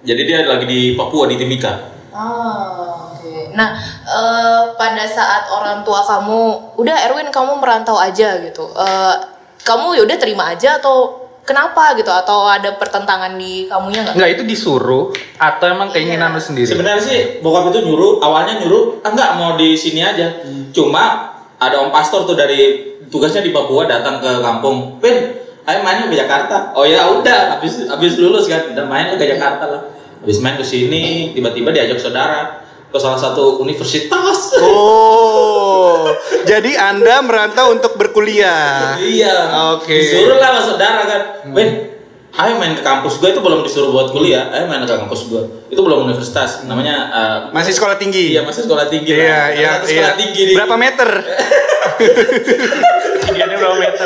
Jadi 0.05 0.21
dia 0.23 0.45
lagi 0.45 0.69
di 0.69 0.93
Papua 0.93 1.25
di 1.27 1.35
Timika. 1.35 1.73
Oh, 2.11 3.07
oke. 3.15 3.55
Nah, 3.55 3.79
eh, 4.03 4.61
pada 4.75 5.03
saat 5.07 5.47
orang 5.47 5.87
tua 5.87 6.03
kamu, 6.03 6.75
udah 6.75 6.95
Erwin 7.07 7.31
kamu 7.31 7.57
merantau 7.63 7.95
aja 7.95 8.35
gitu. 8.43 8.67
Eh, 8.75 9.15
kamu 9.63 9.95
yaudah 9.95 10.17
terima 10.19 10.51
aja 10.51 10.75
atau 10.75 11.23
kenapa 11.47 11.95
gitu? 11.95 12.11
Atau 12.11 12.45
ada 12.51 12.75
pertentangan 12.75 13.39
di 13.39 13.71
kamunya 13.71 14.03
nggak? 14.03 14.15
Enggak, 14.19 14.31
itu 14.35 14.43
disuruh 14.43 15.15
atau 15.39 15.65
emang 15.71 15.89
keinginan 15.89 16.35
lu 16.35 16.41
sendiri? 16.43 16.67
Sebenarnya 16.67 17.01
sih 17.01 17.19
bokap 17.39 17.71
itu 17.71 17.87
nyuruh, 17.87 18.19
awalnya 18.19 18.59
nyuruh, 18.59 18.99
ah 19.07 19.09
enggak 19.09 19.31
mau 19.39 19.55
di 19.55 19.73
sini 19.79 20.03
aja. 20.03 20.43
Cuma 20.75 21.31
ada 21.61 21.75
om 21.79 21.93
pastor 21.93 22.27
tuh 22.27 22.35
dari 22.35 22.91
tugasnya 23.07 23.45
di 23.45 23.55
Papua 23.55 23.87
datang 23.87 24.19
ke 24.19 24.41
kampung. 24.43 24.99
Win, 24.99 25.17
ayo 25.63 25.79
main 25.85 26.09
ke 26.09 26.15
Jakarta. 26.17 26.75
Oh 26.75 26.83
ya 26.83 27.07
udah, 27.07 27.55
habis 27.55 27.87
habis 27.87 28.19
lulus 28.19 28.51
kan, 28.51 28.73
udah 28.75 28.85
main 28.89 29.13
ke 29.13 29.23
Jakarta 29.23 29.63
lah. 29.69 29.81
Habis 30.21 30.37
main 30.37 30.53
ke 30.53 30.63
sini, 30.63 31.31
tiba-tiba 31.31 31.69
diajak 31.69 31.97
saudara 31.97 32.61
ke 32.87 32.97
salah 32.97 33.17
satu 33.17 33.57
universitas. 33.57 34.53
Oh, 34.59 36.05
jadi 36.49 36.77
Anda 36.77 37.21
merantau 37.21 37.71
untuk 37.71 37.95
berkuliah. 37.95 38.99
iya. 38.99 39.49
Oke. 39.73 39.95
Disuruh 39.95 40.37
lah 40.37 40.53
sama 40.53 40.61
saudara 40.61 41.01
kan. 41.03 41.21
Win, 41.49 41.97
ayo 42.31 42.53
main 42.55 42.75
ke 42.75 42.83
kampus 42.83 43.17
gue 43.17 43.31
itu 43.31 43.39
belum 43.39 43.63
disuruh 43.63 43.89
buat 43.89 44.11
kuliah. 44.11 44.51
Ayo 44.51 44.67
main 44.67 44.83
ke 44.83 44.91
kampus 44.91 45.25
gue. 45.25 45.41
Itu 45.67 45.81
belum 45.81 46.05
universitas. 46.05 46.67
Namanya 46.67 46.95
eh, 47.09 47.37
Masih 47.49 47.73
sekolah 47.73 47.95
tinggi. 47.95 48.35
Iya 48.35 48.43
masih 48.43 48.67
sekolah 48.67 48.85
tinggi 48.87 49.15
Iya, 49.15 49.23
iya, 49.23 49.41
iya. 49.55 49.71
sekolah 49.81 50.13
tinggi 50.19 50.43
berapa 50.53 50.75
meter? 50.75 51.09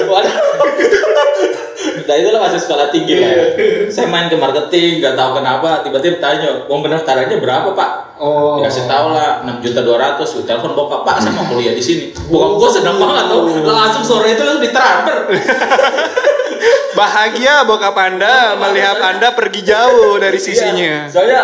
Waduh. 0.10 0.34
Nah 2.06 2.16
itulah 2.22 2.38
masih 2.38 2.60
sekolah 2.62 2.94
tinggi 2.94 3.18
lah. 3.18 3.30
ya. 3.34 3.46
Saya 3.90 4.08
main 4.10 4.30
ke 4.30 4.38
marketing, 4.38 5.02
nggak 5.02 5.18
tahu 5.18 5.42
kenapa, 5.42 5.82
tiba-tiba 5.82 6.18
tanya, 6.22 6.66
uang 6.70 6.86
pendaftarannya 6.86 7.38
berapa 7.42 7.74
pak? 7.74 7.90
Oh. 8.22 8.62
Dikasih 8.62 8.86
tahu 8.86 9.12
lah, 9.12 9.42
enam 9.42 9.58
juta 9.60 9.82
dua 9.82 9.98
ratus. 9.98 10.38
Telepon 10.46 10.78
bokap 10.78 11.02
pak, 11.02 11.26
saya 11.26 11.34
mau 11.34 11.50
kuliah 11.50 11.74
di 11.74 11.82
sini. 11.82 12.14
Bokap 12.32 12.52
gua 12.62 12.70
seneng 12.70 12.98
banget 13.02 13.26
tuh, 13.34 13.42
langsung 13.66 14.04
sore 14.06 14.38
itu 14.38 14.44
langsung 14.46 14.64
ditransfer. 14.64 15.18
Bahagia 17.00 17.68
bokap 17.68 17.98
Anda 18.00 18.56
melihat 18.56 18.98
Anda 19.04 19.36
pergi 19.36 19.62
jauh 19.68 20.16
dari 20.16 20.40
sisinya. 20.40 21.06
Iya, 21.06 21.12
soalnya 21.12 21.42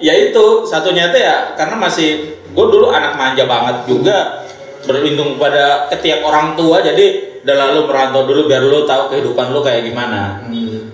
ya 0.00 0.14
itu 0.16 0.64
satunya 0.64 1.12
itu 1.12 1.20
ya 1.20 1.52
karena 1.60 1.76
masih 1.76 2.40
gue 2.40 2.66
dulu 2.72 2.88
anak 2.88 3.14
manja 3.20 3.44
banget 3.44 3.84
juga 3.84 4.42
berlindung 4.88 5.36
pada 5.36 5.92
ketiak 5.92 6.24
orang 6.24 6.56
tua 6.56 6.80
jadi 6.80 7.33
udah 7.44 7.56
lalu 7.60 7.80
merantau 7.84 8.24
dulu 8.24 8.48
biar 8.48 8.64
lu 8.64 8.88
tahu 8.88 9.12
kehidupan 9.12 9.52
lu 9.52 9.60
kayak 9.60 9.84
gimana. 9.84 10.40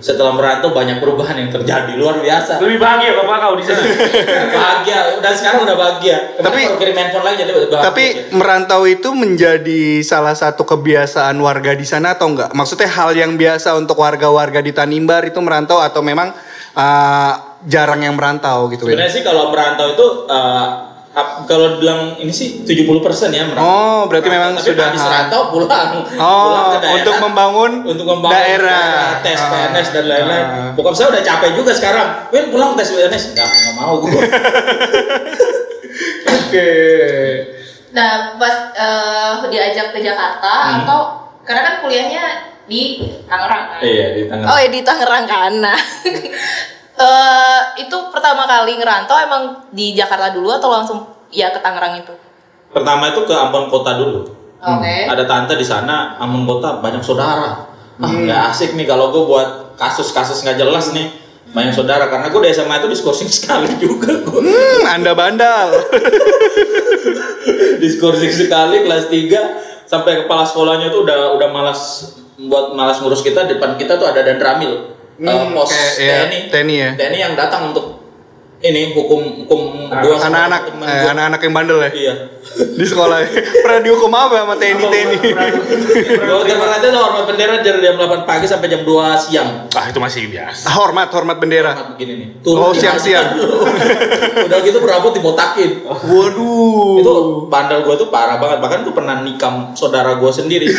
Setelah 0.01 0.33
merantau 0.33 0.73
banyak 0.73 0.97
perubahan 0.97 1.37
yang 1.37 1.53
terjadi 1.53 1.93
luar 1.95 2.19
biasa. 2.19 2.57
Lebih 2.59 2.81
bahagia 2.81 3.11
bapak 3.21 3.37
kau 3.37 3.53
di 3.55 3.63
sana. 3.63 3.85
bahagia, 4.57 4.97
udah 5.21 5.31
sekarang 5.31 5.61
udah 5.63 5.77
bahagia. 5.77 6.17
Tapi- 6.41 6.67
kirim 6.75 6.95
handphone 6.97 7.23
lagi 7.23 7.37
jadi 7.45 7.51
bahagia. 7.53 7.85
Tapi 7.85 8.05
merantau 8.33 8.81
itu 8.83 9.09
menjadi 9.13 10.01
salah 10.01 10.33
satu 10.33 10.65
kebiasaan 10.65 11.37
warga 11.39 11.71
di 11.71 11.85
sana 11.85 12.17
atau 12.17 12.33
enggak? 12.33 12.51
Maksudnya 12.51 12.89
hal 12.89 13.13
yang 13.15 13.37
biasa 13.37 13.77
untuk 13.77 13.95
warga-warga 14.01 14.59
di 14.59 14.73
Tanimbar 14.73 15.23
itu 15.23 15.37
merantau 15.39 15.79
atau 15.79 16.01
memang 16.03 16.33
uh, 16.75 17.33
jarang 17.61 18.01
yang 18.01 18.17
merantau 18.17 18.67
gitu 18.73 18.89
ya? 18.89 18.97
sebenarnya 18.97 19.13
sih 19.13 19.23
kalau 19.23 19.53
merantau 19.53 19.93
itu 19.93 20.05
ap- 20.27 20.90
kalau 21.43 21.75
bilang 21.77 22.15
ini 22.17 22.31
sih 22.31 22.63
70% 22.63 22.87
ya 23.29 23.43
merantau. 23.43 23.67
Oh, 23.67 24.01
berarti 24.07 24.27
memang 24.27 24.55
Tapi 24.55 24.63
sudah 24.63 24.85
habis 24.87 25.03
rantau 25.03 25.51
pulang. 25.51 26.07
Oh, 26.15 26.43
pulang 26.47 26.65
ke 26.65 26.77
daerah, 26.79 26.95
untuk 26.95 27.15
membangun 27.19 27.71
untuk 27.83 28.05
membangun 28.07 28.31
daerah. 28.33 29.19
tes 29.19 29.35
Ah. 29.35 29.49
PNS 29.49 29.87
dan 29.91 30.05
lain-lain. 30.07 30.45
Ah. 30.45 30.71
Bokap 30.71 30.95
saya 30.95 31.11
udah 31.11 31.19
capek 31.21 31.51
juga 31.51 31.71
sekarang. 31.75 32.07
Win 32.31 32.47
pulang 32.47 32.73
tes 32.73 32.87
PNS. 32.87 33.23
Enggak, 33.29 33.43
enggak 33.45 33.75
mau 33.75 33.95
gue. 33.99 34.21
Oke. 36.31 36.71
Nah, 37.91 38.11
pas 38.35 38.55
eh, 38.71 39.33
diajak 39.47 39.91
ke 39.91 39.99
Jakarta 39.99 40.47
Hmm. 40.47 40.77
atau 40.81 40.99
karena 41.43 41.61
kan 41.61 41.75
kuliahnya 41.81 42.23
di 42.63 43.03
Tangerang 43.27 43.65
kan? 43.69 43.79
iya, 43.83 44.15
di 44.15 44.31
tengah. 44.31 44.47
Oh 44.47 44.57
ya 44.57 44.69
di 44.69 44.79
Tangerang 44.79 45.25
kan. 45.27 45.51
Nah, 45.59 45.75
eh, 46.93 47.59
itu 47.79 47.95
pertama 48.09 48.43
kali 48.43 48.75
ngerantau 48.75 49.15
emang 49.15 49.41
di 49.69 49.91
Jakarta 49.91 50.31
dulu 50.31 50.51
atau 50.51 50.69
langsung 50.69 50.97
ya 51.29 51.49
ke 51.49 51.59
Tangerang 51.59 51.99
itu? 51.99 52.11
Pertama 52.71 53.09
itu 53.09 53.21
ke 53.23 53.31
Ambon 53.31 53.67
Kota 53.67 53.95
dulu. 53.95 54.27
Oke. 54.61 54.95
Ada 55.09 55.23
tante 55.25 55.53
di 55.55 55.65
sana, 55.65 56.15
Ambon 56.17 56.43
Kota 56.43 56.79
banyak 56.79 57.01
saudara. 57.01 57.67
Ah, 57.97 57.99
Hmm. 58.01 58.25
nggak 58.25 58.49
asik 58.49 58.73
nih 58.73 58.89
kalau 58.89 59.13
gue 59.13 59.29
buat 59.29 59.77
kasus-kasus 59.77 60.41
nggak 60.41 60.57
jelas 60.57 60.89
nih. 60.89 61.05
Banyak 61.51 61.75
saudara 61.75 62.07
karena 62.07 62.31
gue 62.31 62.41
di 62.41 62.49
SMA 62.49 62.79
itu 62.79 62.89
diskorsing 62.89 63.29
sekali 63.33 63.69
juga 63.77 64.09
gue. 64.09 64.41
Hmm, 64.41 64.81
Anda 64.89 65.13
bandal. 65.13 65.69
diskorsing 67.81 68.31
sekali 68.31 68.85
kelas 68.85 69.09
3 69.09 69.85
sampai 69.85 70.23
kepala 70.23 70.45
sekolahnya 70.45 70.89
tuh 70.89 71.03
udah 71.03 71.35
udah 71.35 71.49
malas 71.51 72.13
buat 72.39 72.73
malas 72.73 73.01
ngurus 73.01 73.21
kita 73.21 73.45
depan 73.45 73.75
kita 73.75 73.97
tuh 73.97 74.07
ada 74.07 74.23
dan 74.23 74.39
ramil 74.39 74.95
Hmm, 75.21 75.53
pos 75.53 75.69
kayak, 75.69 75.91
iya, 75.95 76.15
TNI 76.19 76.39
TNI 76.49 76.75
ya. 76.75 76.89
TNI 76.97 77.17
yang 77.19 77.33
datang 77.35 77.69
untuk 77.69 78.01
ini 78.59 78.89
hukum 78.91 79.41
hukum 79.41 79.61
dua 79.91 80.17
Anak-anak 80.19 80.61
temen 80.67 80.85
eh, 80.85 81.01
gua. 81.01 81.09
anak-anak 81.11 81.39
yang 81.41 81.53
bandel 81.55 81.77
ya 81.79 81.89
iya 81.91 82.13
di 82.77 82.83
sekolah. 82.83 83.17
Pernah 83.59 83.79
dihukum 83.79 84.09
apa 84.11 84.35
sama 84.39 84.53
TNI 84.55 84.81
TNI? 84.83 85.17
kalau 86.19 86.41
tiap 86.47 86.57
hari 86.59 86.77
itu 86.79 86.89
hormat 86.91 87.23
bendera 87.25 87.53
dari 87.57 87.79
jam 87.79 87.95
8 87.95 88.21
pagi 88.23 88.45
sampai 88.45 88.67
jam 88.67 88.81
2 88.81 88.91
siang 89.19 89.49
Ah 89.71 89.85
itu 89.87 89.97
masih 89.97 90.25
biasa. 90.27 90.65
Hormat 90.71 91.09
hormat 91.11 91.37
bendera. 91.37 91.71
Hormat 91.71 91.89
begini 91.91 92.13
nih 92.15 92.27
Oh, 92.47 92.69
di 92.69 92.81
siang-siang. 92.81 93.27
hajatan. 93.33 94.45
udah 94.45 94.57
gitu 94.59 94.77
berambut 94.77 95.11
dibotakin 95.11 95.71
Waduh. 95.81 96.97
itu 96.97 97.11
bandel 97.47 97.81
gue 97.81 97.95
tuh 97.95 98.09
parah 98.09 98.37
banget 98.37 98.57
bahkan 98.57 98.81
tuh 98.81 98.91
pernah 98.91 99.21
nikam 99.21 99.73
saudara 99.73 100.13
gue 100.13 100.31
sendiri 100.31 100.69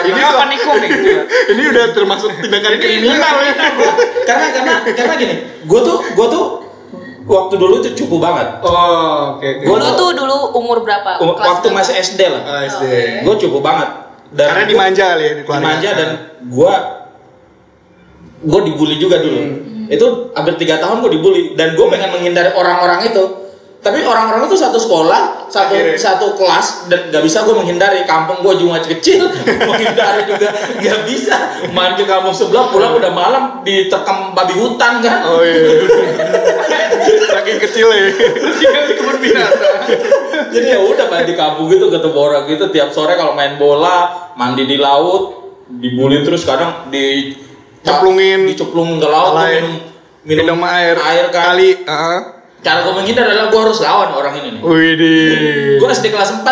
Ini 0.00 0.20
apa 0.20 0.44
nikung 0.46 0.78
nih? 0.78 0.90
ini 1.52 1.62
udah 1.66 1.84
termasuk 1.90 2.30
tindakan 2.36 2.72
kriminal 2.76 3.36
ya. 3.40 3.54
karena 4.28 4.46
karena 4.50 4.74
karena 4.86 5.14
gini 5.14 5.34
gue 5.62 5.80
tuh 5.80 5.96
gue 6.06 6.26
tuh 6.28 6.44
waktu 7.24 7.54
dulu 7.54 7.74
tuh 7.78 7.92
cukup 7.94 8.18
banget 8.22 8.48
Oh, 8.60 9.36
oke 9.36 9.44
oke. 9.44 9.62
Gua 9.62 9.76
Dulu 9.76 9.88
tuh 9.94 10.10
dulu 10.14 10.36
umur 10.54 10.80
berapa? 10.80 11.18
Um, 11.18 11.32
Kelas 11.34 11.44
waktu 11.50 11.66
berapa? 11.66 11.78
masih 11.78 11.94
SD 11.98 12.20
lah 12.26 12.42
Ah, 12.42 12.62
SD. 12.64 12.84
gue 13.22 13.34
cukup 13.38 13.60
banget 13.62 13.88
dan 14.30 14.46
Karena 14.46 14.60
gua- 14.60 14.70
dimanja 14.70 15.04
kali 15.06 15.22
ya 15.22 15.32
di 15.34 15.42
keluarga. 15.42 15.60
dimanja 15.62 15.90
dan 15.94 16.08
gue 16.42 16.72
gue 18.40 18.60
dibully 18.64 18.96
juga 18.96 19.16
dulu 19.18 19.40
itu 19.88 20.06
hampir 20.30 20.54
tiga 20.56 20.76
tahun 20.78 21.00
gue 21.00 21.10
dibully 21.10 21.42
dan 21.54 21.72
gue 21.72 21.86
pengen 21.86 22.10
menghindari 22.10 22.52
orang-orang 22.52 23.02
itu 23.04 23.22
tapi 23.78 24.02
orang-orang 24.02 24.44
itu 24.44 24.58
satu 24.58 24.74
sekolah 24.74 25.46
satu 25.46 25.70
Akhirnya. 25.70 25.94
satu 25.94 26.34
kelas 26.34 26.90
dan 26.90 27.08
gak 27.08 27.22
bisa 27.22 27.46
gue 27.46 27.54
menghindari 27.54 28.02
kampung 28.04 28.42
gue 28.42 28.54
juga 28.58 28.82
kecil 28.82 29.22
menghindari 29.70 30.26
juga 30.26 30.50
gak 30.76 31.00
bisa 31.06 31.36
main 31.70 31.94
ke 31.94 32.02
kampung 32.02 32.34
sebelah 32.34 32.68
pulang 32.68 32.98
udah 32.98 33.08
malam 33.08 33.42
diterkam 33.62 34.34
babi 34.34 34.54
hutan 34.54 34.98
kan 34.98 35.22
Oh 35.24 35.40
iya. 35.40 35.86
Saking 37.30 37.58
kecil 37.62 37.88
ya. 37.88 38.10
Kebun 38.92 39.16
binatang. 39.22 39.80
jadi 40.50 40.66
ya 40.74 40.80
udah 40.82 41.06
main 41.08 41.24
di 41.24 41.34
kampung 41.34 41.70
gitu 41.70 41.88
ketemu 41.88 42.18
orang 42.18 42.42
gitu 42.44 42.68
tiap 42.68 42.90
sore 42.90 43.14
kalau 43.14 43.32
main 43.32 43.56
bola 43.56 44.30
mandi 44.34 44.66
di 44.66 44.76
laut 44.76 45.38
dibully 45.70 46.26
terus 46.26 46.42
kadang 46.42 46.90
di 46.90 47.32
Ceplungin. 47.80 48.50
ke 48.52 48.64
laut 49.06 49.38
minum 49.38 49.80
minum, 50.26 50.44
Minum 50.44 50.60
air. 50.66 50.98
air 50.98 51.26
kan 51.30 51.54
Kali. 51.54 51.70
heeh. 51.78 52.20
Cara 52.58 52.82
gue 52.82 52.94
menghindar 52.94 53.24
adalah 53.26 53.48
gue 53.48 53.60
harus 53.60 53.78
lawan 53.78 54.10
orang 54.12 54.34
ini 54.38 54.48
nih. 54.58 54.62
Widih. 54.62 55.78
gue 55.78 55.88
SD 55.88 56.06
kelas 56.10 56.30
4 56.42 56.46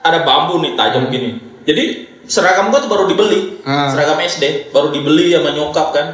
ada 0.00 0.18
bambu 0.24 0.60
nih 0.60 0.72
tajam 0.74 1.08
gini. 1.08 1.36
Jadi 1.64 1.84
seragam 2.24 2.72
gue 2.72 2.78
tuh 2.80 2.90
baru 2.90 3.04
dibeli. 3.06 3.60
Ah. 3.64 3.90
seragam 3.90 4.16
SD 4.18 4.72
baru 4.72 4.88
dibeli 4.90 5.32
sama 5.32 5.50
nyokap 5.52 5.88
kan. 5.92 6.06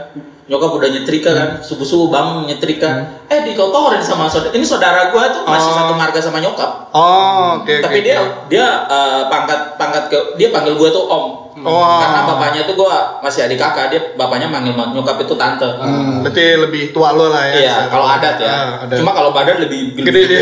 Nyokap 0.46 0.70
udah 0.78 0.88
nyetrika 0.88 1.30
kan. 1.34 1.48
Subuh 1.58 1.82
subuh 1.82 2.08
bangun 2.08 2.46
nyetrika. 2.46 3.22
Eh 3.26 3.42
dikotorin 3.42 3.98
sama 3.98 4.30
saudara 4.30 4.54
ini 4.54 4.62
saudara 4.62 5.10
gue 5.10 5.24
tuh 5.34 5.42
masih 5.42 5.70
Oh. 5.70 5.76
satu 5.78 5.94
marga 5.98 6.18
sama 6.22 6.38
nyokap. 6.38 6.90
Oh, 6.94 7.58
oke 7.62 7.66
oke. 7.66 7.82
tapi 7.82 7.98
dia 8.00 8.22
dia 8.46 8.66
eh, 8.86 9.22
pangkat 9.26 9.74
pangkat 9.74 10.06
ke 10.06 10.18
dia 10.38 10.54
panggil 10.54 10.78
gue 10.78 10.88
tuh 10.88 11.02
om 11.06 11.35
Oh. 11.56 11.98
karena 12.04 12.20
bapaknya 12.28 12.68
tuh 12.68 12.76
gue 12.76 12.92
masih 13.25 13.48
adik 13.48 13.56
kakak 13.56 13.88
dia 13.88 14.00
bapaknya 14.12 14.44
manggil 14.44 14.76
nyokap 14.76 15.16
itu 15.25 15.32
tante 15.40 15.64
Hmm, 15.64 16.20
berarti 16.20 16.44
lebih 16.60 16.92
tua 16.92 17.16
lo 17.16 17.32
lah 17.32 17.48
ya. 17.48 17.54
Iya, 17.56 17.76
kalau 17.88 18.04
adat 18.04 18.36
ya. 18.36 18.52
Ah, 18.52 18.70
adat. 18.84 18.96
Cuma 19.00 19.16
kalau 19.16 19.32
badan 19.32 19.64
lebih 19.64 19.96
Gede 19.96 20.20
dia. 20.28 20.40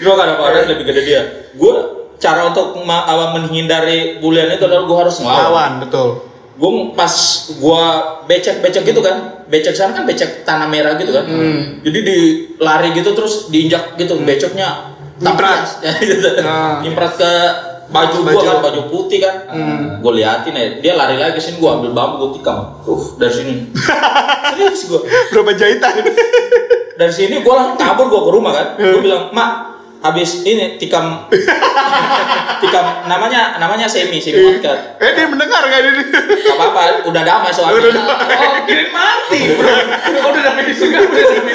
Cuma 0.00 0.14
kalau 0.16 0.34
badan 0.48 0.64
lebih 0.72 0.84
gede 0.88 1.02
dia. 1.04 1.22
Gue 1.56 1.74
cara 2.16 2.48
untuk 2.48 2.80
menghindari 2.80 4.16
bulian 4.20 4.48
itu 4.52 4.64
adalah 4.64 4.84
gue 4.88 4.98
harus 5.08 5.16
ngelawan. 5.20 5.44
Lawan, 5.44 5.72
betul. 5.84 6.08
Gue 6.60 6.72
pas 6.92 7.14
gue 7.48 7.84
becek-becek 8.28 8.84
gitu 8.84 9.00
kan, 9.00 9.44
becek 9.48 9.72
sana 9.72 9.96
kan 9.96 10.04
becek 10.04 10.44
tanah 10.44 10.68
merah 10.68 10.96
gitu 10.96 11.12
kan. 11.12 11.24
Hmm. 11.24 11.80
Jadi 11.80 11.98
di 12.04 12.18
lari 12.60 12.92
gitu 12.92 13.16
terus 13.16 13.48
diinjak 13.48 13.96
gitu, 13.96 14.20
beceknya 14.24 14.92
Nyimprat. 15.20 15.84
ya, 15.84 15.92
gitu. 16.00 16.28
Ah. 16.44 16.80
Nyimprat 16.80 17.16
ke 17.16 17.32
baju, 17.90 18.16
Baju. 18.20 18.32
gua 18.32 18.42
kan, 18.46 18.58
baju 18.62 18.80
putih 18.86 19.18
kan. 19.18 19.34
Hmm. 19.46 19.82
Gue 19.98 20.12
liatin 20.16 20.52
ya, 20.52 20.64
dia 20.78 20.92
lari 20.94 21.14
lagi 21.14 21.34
ke 21.34 21.42
sini, 21.42 21.58
gue 21.58 21.70
ambil 21.70 21.90
bambu, 21.90 22.14
gue 22.22 22.30
tikam. 22.36 22.58
Uh, 22.82 23.02
dari 23.16 23.34
sini. 23.34 23.54
Serius 24.50 24.86
gue 24.86 25.00
Berapa 25.30 25.52
jahitan? 25.52 25.94
dari 26.92 27.08
sini 27.10 27.40
gue 27.40 27.48
langsung 27.48 27.76
kabur 27.76 28.06
gue 28.06 28.20
ke 28.20 28.30
rumah 28.30 28.52
kan 28.52 28.66
gue 28.76 29.00
bilang 29.00 29.28
mak 29.30 29.72
habis 30.00 30.44
ini 30.44 30.76
tikam 30.76 31.24
tikam 32.60 32.84
namanya 33.04 33.56
namanya 33.56 33.84
semi 33.84 34.16
semi 34.16 34.36
outcut 34.38 34.96
eh 34.96 35.10
dia 35.10 35.24
mendengar 35.24 35.60
kan 35.62 35.80
ini? 35.80 35.96
gak 36.12 36.56
apa-apa 36.56 36.80
udah 37.04 37.22
damai 37.22 37.48
soalnya 37.48 37.88
Oh 37.88 38.52
kirain 38.64 38.88
mati 38.90 39.40
bro. 39.50 39.64
Udah 39.64 40.28
udah 40.28 40.42
damai 40.42 40.62
di 40.62 40.74
surga 40.74 40.98
udah 41.00 41.24
damai 41.24 41.54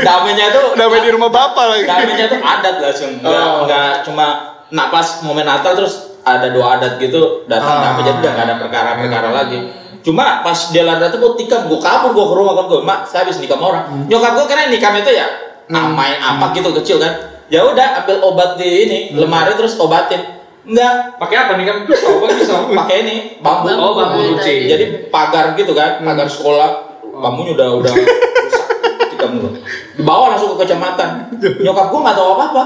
damainya 0.00 0.46
tuh 0.50 0.66
Damai 0.72 0.98
di 1.00 1.10
rumah 1.10 1.28
bapak 1.28 1.64
lagi. 1.66 1.84
damainya 1.84 2.26
tuh 2.26 2.40
adat 2.40 2.76
langsung 2.78 3.10
nggak 3.18 3.28
Oh. 3.28 3.64
nggak 3.64 3.92
cuma 4.02 4.53
nah 4.74 4.90
pas 4.90 5.22
momen 5.22 5.46
Natal 5.46 5.78
terus 5.78 6.18
ada 6.26 6.50
dua 6.50 6.74
adat 6.76 6.98
gitu 6.98 7.46
datang 7.46 7.94
Ah. 7.94 8.00
jadi 8.00 8.18
udah 8.18 8.30
nggak 8.34 8.46
ada 8.48 8.56
perkara-perkara 8.58 9.28
lagi. 9.30 9.58
Cuma 10.04 10.44
pas 10.44 10.68
dia 10.68 10.84
lari 10.84 11.00
itu 11.00 11.16
gue 11.16 11.32
tikam 11.40 11.64
gue 11.64 11.80
kabur 11.80 12.12
gue 12.12 12.26
ke 12.28 12.34
rumah 12.36 12.52
kan 12.60 12.64
gue 12.68 12.80
mak 12.84 12.98
saya 13.08 13.24
habis 13.24 13.38
nikam 13.40 13.60
orang. 13.60 14.04
Nyokap 14.10 14.32
gue 14.36 14.46
kira 14.50 14.68
nikam 14.68 14.92
itu 14.98 15.12
ya 15.14 15.28
ah, 15.70 15.88
main 15.88 16.18
apa 16.18 16.52
gitu 16.52 16.74
kecil 16.82 16.96
kan. 17.00 17.12
Ya 17.52 17.60
udah 17.64 18.02
ambil 18.02 18.24
obat 18.24 18.56
di 18.56 18.88
ini 18.88 18.98
lemari 19.14 19.52
terus 19.54 19.76
obatin. 19.78 20.20
Enggak 20.64 21.20
Pakai 21.20 21.36
apa 21.44 21.52
nih 21.60 21.64
kan? 21.68 21.76
Apa 21.84 22.26
pisau? 22.40 22.72
pakai 22.72 22.96
ini 23.04 23.16
bambu. 23.44 23.68
Oh, 23.76 23.92
bambu 24.00 24.16
runcing. 24.32 24.64
jadi 24.64 24.84
pagar 25.12 25.52
gitu 25.54 25.76
kan 25.76 26.00
pagar 26.00 26.24
sekolah. 26.26 26.96
Bambunya 27.20 27.52
udah 27.52 27.68
udah 27.84 27.92
rusak 28.44 28.66
tikam 29.12 29.30
gue 29.44 29.60
dibawa 30.00 30.32
langsung 30.32 30.56
ke 30.56 30.64
kecamatan. 30.64 31.28
Nyokap 31.62 31.86
gue 31.92 32.00
nggak 32.00 32.16
tahu 32.16 32.28
apa 32.36 32.44
apa 32.48 32.64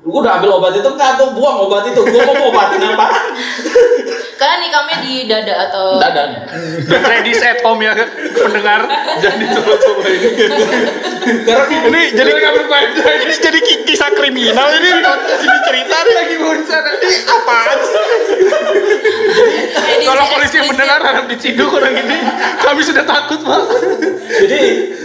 gue 0.00 0.16
udah 0.16 0.40
ambil 0.40 0.56
obat 0.56 0.72
itu 0.72 0.88
enggak 0.88 1.20
gue 1.20 1.28
buang 1.36 1.68
obat 1.68 1.84
itu. 1.84 2.00
Gue 2.00 2.22
mau 2.24 2.48
obatin 2.48 2.80
apa? 2.80 3.06
Kalian 4.40 4.58
nikamnya 4.64 4.96
di 5.04 5.28
dada 5.28 5.68
atau 5.68 6.00
dadan 6.00 6.32
Dan 6.88 7.02
ladies 7.04 7.44
at 7.44 7.60
home 7.60 7.84
ya 7.84 7.92
pendengar. 8.32 8.88
Jangan 9.20 9.36
dicoba-coba 9.36 10.04
ini. 10.08 10.28
karena 11.44 11.64
Ini 11.68 12.00
jadi 12.16 12.30
ini 12.32 13.34
jadi 13.36 13.58
ki- 13.60 13.82
kisah 13.84 14.08
kriminal 14.16 14.72
ini. 14.72 14.88
Sini 15.36 15.58
cerita 15.68 15.96
nih 16.00 16.14
lagi 16.16 16.34
bosan 16.40 16.84
ini 16.88 17.10
apaan 17.28 17.78
sih? 17.84 18.04
Kalau 20.00 20.24
polisi 20.32 20.58
mendengar 20.64 20.98
harap 21.04 21.28
diciduk 21.28 21.68
orang 21.70 22.00
ini. 22.00 22.16
Kami 22.64 22.80
sudah 22.80 23.04
takut 23.04 23.44
pak. 23.44 23.60
jadi 24.40 24.60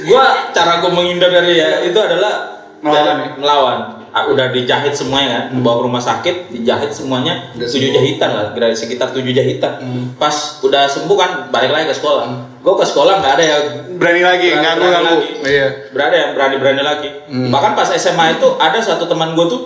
gue 0.08 0.24
cara 0.56 0.80
gue 0.80 0.92
menghindar 0.96 1.28
dari 1.28 1.60
ya 1.60 1.84
itu 1.84 2.00
adalah 2.00 2.56
Melawan. 2.80 3.36
melawan 3.36 3.80
udah 4.15 4.48
dijahit 4.48 4.95
semuanya 4.95 5.27
kan, 5.27 5.60
bawa 5.60 5.75
ke 5.75 5.84
rumah 5.84 6.00
sakit, 6.00 6.36
dijahit 6.50 6.88
semuanya, 6.88 7.51
tujuh 7.53 7.67
sembuh. 7.67 7.93
jahitan 7.93 8.29
lah, 8.31 8.45
kira 8.51 8.72
sekitar 8.72 9.12
tujuh 9.12 9.29
jahitan. 9.29 9.75
Pas 10.15 10.31
udah 10.62 10.88
sembuh 10.88 11.13
kan, 11.13 11.31
balik 11.50 11.67
lagi 11.69 11.86
ke 11.86 11.95
sekolah. 11.95 12.24
Gue 12.57 12.75
ke 12.75 12.86
sekolah 12.86 13.19
nggak 13.19 13.34
ada 13.34 13.43
yang 13.43 13.63
Berani 13.95 14.22
lagi, 14.22 14.48
berani- 14.51 14.79
berani 14.81 15.03
lagi. 15.05 15.29
Iya. 15.45 15.67
Berada 15.91 16.15
yang 16.15 16.31
berani-berani 16.31 16.81
lagi. 16.81 17.10
Bahkan 17.50 17.72
pas 17.74 17.89
SMA 17.91 18.25
itu 18.34 18.48
ada 18.55 18.75
satu 18.77 19.03
teman 19.03 19.31
gue 19.31 19.45
tuh, 19.45 19.62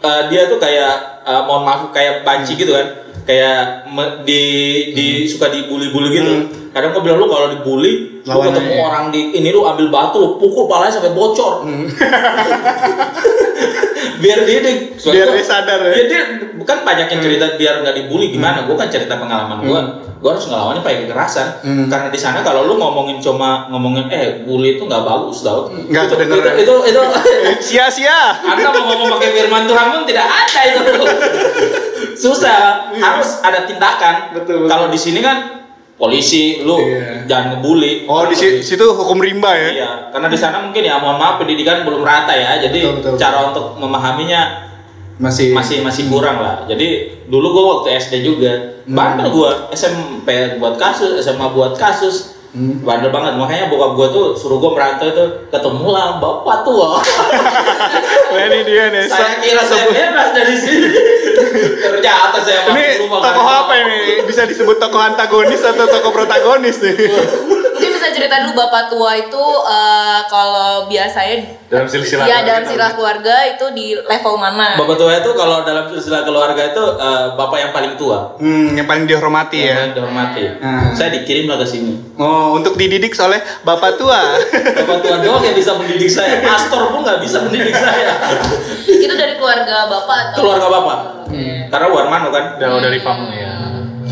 eh, 0.00 0.22
dia 0.28 0.46
tuh 0.46 0.58
kayak, 0.58 0.94
eh, 1.22 1.42
mohon 1.44 1.62
maaf, 1.62 1.90
kayak 1.90 2.22
banci 2.22 2.54
gitu 2.54 2.70
kan, 2.72 2.86
kayak 3.22 3.86
me- 3.86 4.22
di, 4.22 4.42
di 4.92 5.06
suka 5.24 5.46
dibully-bully 5.46 6.10
gitu. 6.12 6.32
Kadang 6.72 6.90
gue 6.96 7.02
bilang 7.04 7.20
lu 7.20 7.28
kalau 7.28 7.52
dibully, 7.52 8.24
lu 8.24 8.38
ketemu 8.48 8.72
aja. 8.72 8.84
orang 8.88 9.04
di 9.12 9.36
ini 9.36 9.52
lu 9.52 9.60
ambil 9.68 9.92
batu, 9.92 10.16
lu 10.16 10.28
pukul 10.40 10.64
palanya 10.64 10.96
sampai 10.96 11.12
bocor. 11.12 11.68
biar 14.22 14.38
dia 14.46 14.58
deh, 14.62 14.76
Biar 14.96 15.28
dia 15.34 15.44
sadar 15.44 15.82
ya. 15.82 15.92
Iya, 15.92 16.04
dia 16.08 16.22
bukan 16.56 16.86
banyak 16.86 17.10
yang 17.10 17.20
cerita 17.20 17.46
biar 17.60 17.82
nggak 17.84 17.94
dibully 18.00 18.32
gimana. 18.32 18.64
Gue 18.64 18.78
kan 18.80 18.88
cerita 18.88 19.20
pengalaman 19.20 19.60
gue. 19.66 19.80
Gue 20.22 20.30
harus 20.30 20.46
ngelawannya 20.46 20.80
pakai 20.86 20.98
kekerasan. 21.04 21.48
Karena 21.90 22.08
di 22.08 22.16
sana 22.16 22.40
kalau 22.46 22.64
lu 22.64 22.78
ngomongin 22.78 23.18
cuma 23.18 23.66
ngomongin 23.68 24.06
eh 24.08 24.46
bully 24.46 24.78
itu 24.78 24.86
nggak 24.86 25.02
bagus 25.02 25.42
tau. 25.42 25.68
Nggak 25.68 26.08
itu, 26.08 26.14
itu, 26.24 26.36
itu, 26.62 26.74
itu 26.88 27.00
Sia-sia. 27.68 28.38
anda 28.46 28.70
mau 28.70 28.94
ngomong 28.94 29.18
pakai 29.18 29.44
firman 29.44 29.66
Tuhan 29.66 29.86
pun 29.92 30.02
tidak 30.06 30.24
ada 30.24 30.60
itu. 30.70 30.80
Susah. 32.22 32.88
Harus 32.94 33.42
ada 33.42 33.66
tindakan. 33.66 34.38
Betul, 34.38 34.64
betul. 34.64 34.70
Kalau 34.70 34.86
di 34.88 34.98
sini 35.00 35.18
kan 35.18 35.61
polisi, 36.02 36.58
lu 36.60 36.82
Iya. 36.82 37.30
jangan 37.30 37.46
ngebully. 37.54 38.10
Oh, 38.10 38.26
di 38.26 38.34
si- 38.34 38.58
situ 38.58 38.82
hukum 38.82 39.22
rimba 39.22 39.54
ya. 39.54 39.70
Iya, 39.70 39.90
karena 40.10 40.26
di 40.26 40.34
sana 40.34 40.58
mungkin 40.58 40.82
ya 40.82 40.98
mohon 40.98 41.14
maaf 41.14 41.38
pendidikan 41.38 41.86
belum 41.86 42.02
rata 42.02 42.34
ya. 42.34 42.58
Jadi 42.58 42.82
Betul, 42.82 43.14
betul, 43.14 43.14
cara 43.16 43.38
untuk 43.48 43.78
memahaminya 43.78 44.74
Masih 45.12 45.54
masih 45.54 45.86
masih 45.86 46.10
kurang 46.10 46.42
lah. 46.42 46.66
Jadi 46.66 47.06
dulu 47.30 47.54
gua 47.54 47.64
waktu 47.78 47.94
SD 47.94 48.26
juga 48.26 48.50
Hmm. 48.82 48.90
bandel 48.90 49.30
gua 49.30 49.70
SMP 49.70 50.26
buat 50.58 50.74
kasus, 50.74 51.22
SMA 51.22 51.46
buat 51.54 51.78
kasus. 51.78 52.31
Hmm. 52.52 52.84
Bandel 52.84 53.08
banget. 53.08 53.32
Makanya 53.40 53.72
bokap 53.72 53.90
gua 53.96 54.06
tuh 54.12 54.36
suruh 54.36 54.60
gua 54.60 54.76
merantau 54.76 55.08
itu 55.08 55.24
ketemu 55.48 55.88
lah 55.88 56.20
bapak 56.20 56.68
tua. 56.68 57.00
Wah, 58.32 58.42
ini 58.48 58.60
dia 58.68 58.92
nih. 58.92 59.08
saya 59.08 59.40
kira 59.40 59.64
saya 59.64 59.88
bebas 59.88 60.28
dari 60.36 60.54
sini. 60.60 60.88
Ternyata 61.84 62.38
saya 62.44 62.68
Ini 62.68 63.08
tokoh 63.08 63.48
apa 63.48 63.72
ini? 63.80 64.20
Bisa 64.28 64.44
disebut 64.44 64.76
tokoh 64.76 65.00
antagonis 65.00 65.64
atau 65.64 65.88
tokoh 65.88 66.12
protagonis 66.12 66.76
nih? 66.84 66.96
Mungkin 67.82 67.98
bisa 67.98 68.14
cerita 68.14 68.36
dulu 68.38 68.54
bapak 68.56 68.86
tua 68.88 69.10
itu 69.18 69.44
eh, 69.66 70.20
kalau 70.30 70.86
biasanya 70.86 71.58
Dalam 71.66 71.90
silsilah 71.90 72.22
ya 72.22 72.38
keluarga. 72.38 72.46
dalam 72.46 72.62
silsilah 72.62 72.90
keluarga 72.94 73.34
itu 73.48 73.64
di 73.74 73.86
level 73.98 74.34
mana? 74.38 74.78
Bapak 74.78 74.94
tua 74.94 75.18
itu 75.18 75.30
kalau 75.34 75.66
dalam 75.66 75.90
silsilah 75.90 76.22
keluarga 76.22 76.62
itu 76.62 76.78
eh, 76.94 77.24
bapak 77.34 77.58
yang 77.58 77.72
paling 77.74 77.98
tua. 77.98 78.38
Hmm, 78.38 78.70
yang 78.72 78.86
paling 78.86 79.04
dihormati 79.04 79.58
Yang 79.58 79.66
ya. 79.66 79.74
paling 79.74 79.94
dihormati. 79.98 80.42
Hmm. 80.62 80.94
Saya 80.94 81.10
dikirim 81.10 81.50
lah 81.50 81.58
ke 81.58 81.66
sini. 81.66 81.98
Oh, 82.14 82.54
untuk 82.54 82.78
dididik 82.78 83.18
oleh 83.18 83.42
bapak 83.60 83.98
tua. 83.98 84.38
Bapak 84.78 84.98
tua 85.00 85.16
doang 85.18 85.42
yang 85.42 85.58
bisa 85.58 85.74
mendidik 85.74 86.06
saya. 86.06 86.38
Pastor 86.38 86.94
pun 86.94 87.02
nggak 87.02 87.18
bisa 87.18 87.42
mendidik 87.42 87.74
saya. 87.74 88.14
itu 88.86 89.10
dari 89.10 89.34
keluarga 89.34 89.90
bapak 89.90 90.18
atau? 90.30 90.38
Keluarga 90.38 90.66
bapak. 90.70 90.98
Karena 91.66 91.86
Warmano 91.88 92.28
kan. 92.30 92.44
Jauh 92.60 92.78
dari 92.78 92.98
kamu 93.02 93.26
ya. 93.32 93.51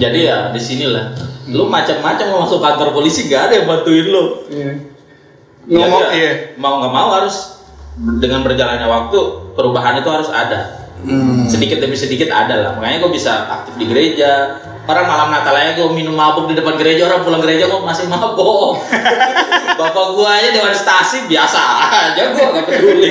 Jadi 0.00 0.18
ya 0.24 0.48
di 0.48 0.60
sinilah. 0.60 1.12
Lu 1.52 1.68
macam-macam 1.68 2.24
mau 2.32 2.40
masuk 2.48 2.64
kantor 2.64 2.88
polisi 2.96 3.28
gak 3.28 3.50
ada 3.50 3.54
yang 3.60 3.66
bantuin 3.68 4.06
lu. 4.08 4.48
Ngomong 5.68 6.02
Jadi 6.08 6.16
ya, 6.16 6.16
iya. 6.16 6.32
Mau 6.56 6.80
nggak 6.80 6.92
mau 6.92 7.08
harus 7.12 7.60
dengan 8.00 8.40
berjalannya 8.40 8.88
waktu 8.88 9.18
perubahan 9.52 10.00
itu 10.00 10.08
harus 10.08 10.32
ada. 10.32 10.88
Hmm. 11.04 11.44
Sedikit 11.48 11.84
demi 11.84 11.96
sedikit 11.96 12.32
ada 12.32 12.56
lah. 12.56 12.72
Makanya 12.80 13.04
gue 13.04 13.12
bisa 13.12 13.32
aktif 13.60 13.76
di 13.76 13.84
gereja. 13.88 14.32
Orang 14.90 15.06
malam 15.06 15.30
Natal 15.30 15.54
aja 15.54 15.70
gue 15.72 15.86
minum 15.88 16.10
mabuk 16.10 16.50
di 16.50 16.58
depan 16.58 16.74
gereja, 16.74 17.06
orang 17.06 17.22
pulang 17.22 17.38
gereja 17.38 17.70
gue 17.70 17.78
masih 17.78 18.10
mabuk. 18.10 18.82
Bapak 19.80 20.06
gue 20.12 20.26
aja 20.28 20.48
dewan 20.50 20.74
stasi 20.74 21.30
biasa 21.30 21.60
aja 22.10 22.34
gue 22.34 22.42
gak 22.42 22.66
peduli. 22.66 23.10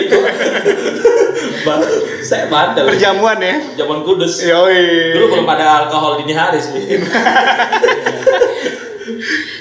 Ba- 1.63 1.88
Saya 2.19 2.51
bandel. 2.51 2.83
Perjamuan 2.86 3.39
ya. 3.39 3.63
Zaman 3.80 4.04
kudus. 4.04 4.43
Yoi. 4.43 5.15
Dulu 5.15 5.39
belum 5.39 5.47
ada 5.47 5.88
alkohol 5.88 6.19
dini 6.19 6.36
hari 6.36 6.60
sih. 6.60 6.99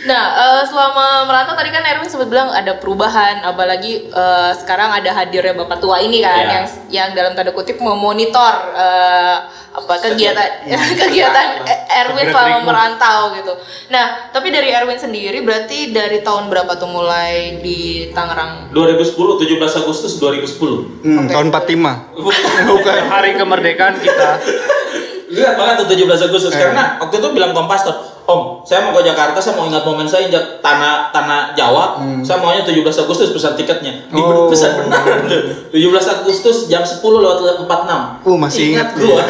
Nah, 0.09 0.25
eh, 0.33 0.63
selama 0.65 1.29
merantau 1.29 1.53
tadi 1.53 1.69
kan 1.69 1.85
Erwin 1.85 2.09
sempat 2.09 2.33
bilang 2.33 2.49
ada 2.49 2.81
perubahan, 2.81 3.45
apalagi 3.45 4.09
eh, 4.09 4.51
sekarang 4.57 4.89
ada 4.89 5.13
hadirnya 5.13 5.53
bapak 5.55 5.79
tua 5.79 6.01
ini 6.01 6.25
kan, 6.25 6.41
Iya. 6.41 6.49
yang 6.49 6.65
yang 6.89 7.09
dalam 7.13 7.37
tanda 7.37 7.53
kutip 7.53 7.77
memonitor 7.77 8.73
eh, 8.73 9.37
apa 9.69 9.95
kegiatan 10.01 10.65
kegiatan 11.05 11.47
Erwin 12.03 12.25
selama 12.27 12.65
merantau 12.65 13.37
gitu. 13.37 13.53
Nah, 13.89 14.33
tapi 14.33 14.49
dari 14.49 14.73
Erwin 14.73 14.97
sendiri 14.97 15.45
berarti 15.45 15.93
dari 15.93 16.25
tahun 16.25 16.49
berapa 16.49 16.73
tuh 16.75 16.89
mulai 16.89 17.61
di 17.61 18.09
Tangerang? 18.11 18.73
2010, 18.73 19.13
17 19.13 19.45
Agustus 19.79 20.17
2010. 20.17 21.05
Hmm, 21.05 21.29
Oke. 21.29 21.33
tahun 21.37 21.47
45. 21.53 22.17
Bukan. 22.65 22.99
Hari 23.07 23.31
kemerdekaan 23.37 24.01
kita. 24.01 24.31
Lihat 25.29 25.55
banget 25.55 25.85
tuh 25.85 25.89
17 25.93 26.25
Agustus 26.25 26.57
karena 26.57 26.97
waktu 26.97 27.21
itu 27.21 27.29
bilang 27.31 27.53
Om 27.53 27.69
Pastor, 27.69 28.18
Om, 28.29 28.61
saya 28.61 28.85
mau 28.85 28.93
ke 28.93 29.01
Jakarta, 29.03 29.41
saya 29.41 29.57
mau 29.57 29.65
ingat 29.65 29.81
momen 29.83 30.05
saya 30.05 30.29
injak 30.29 30.61
tanah 30.61 31.09
tanah 31.09 31.57
Jawa, 31.57 31.97
saya 32.21 32.37
maunya 32.37 32.61
17 32.61 32.85
Agustus 32.85 33.33
pesan 33.33 33.57
tiketnya. 33.57 34.05
Di 34.05 34.21
Oh. 34.21 34.53
pesan 34.53 34.77
tuh. 34.85 34.93
17 35.73 35.81
Agustus 35.97 36.69
jam 36.69 36.85
10 36.85 37.01
lewat 37.01 37.65
46. 37.65 38.29
Oh, 38.29 38.37
masih 38.37 38.77
ingat 38.77 38.93
gua. 38.95 39.25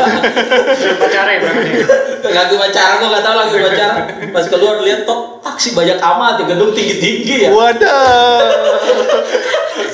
Pacarnya 0.98 1.38
berarti. 1.38 1.70
lagu 2.34 2.54
pacaran 2.58 2.94
gua 2.98 3.08
gak 3.08 3.22
tahu 3.22 3.34
lagu 3.38 3.54
pacaran. 3.62 4.02
Pas 4.34 4.44
keluar 4.44 4.82
lihat 4.82 5.06
tok 5.06 5.20
taksi 5.40 5.78
banyak 5.78 5.94
amat, 5.96 6.34
ya, 6.36 6.44
gedung 6.48 6.74
tinggi-tinggi 6.74 7.46
ya. 7.46 7.50
Wadah. 7.54 8.50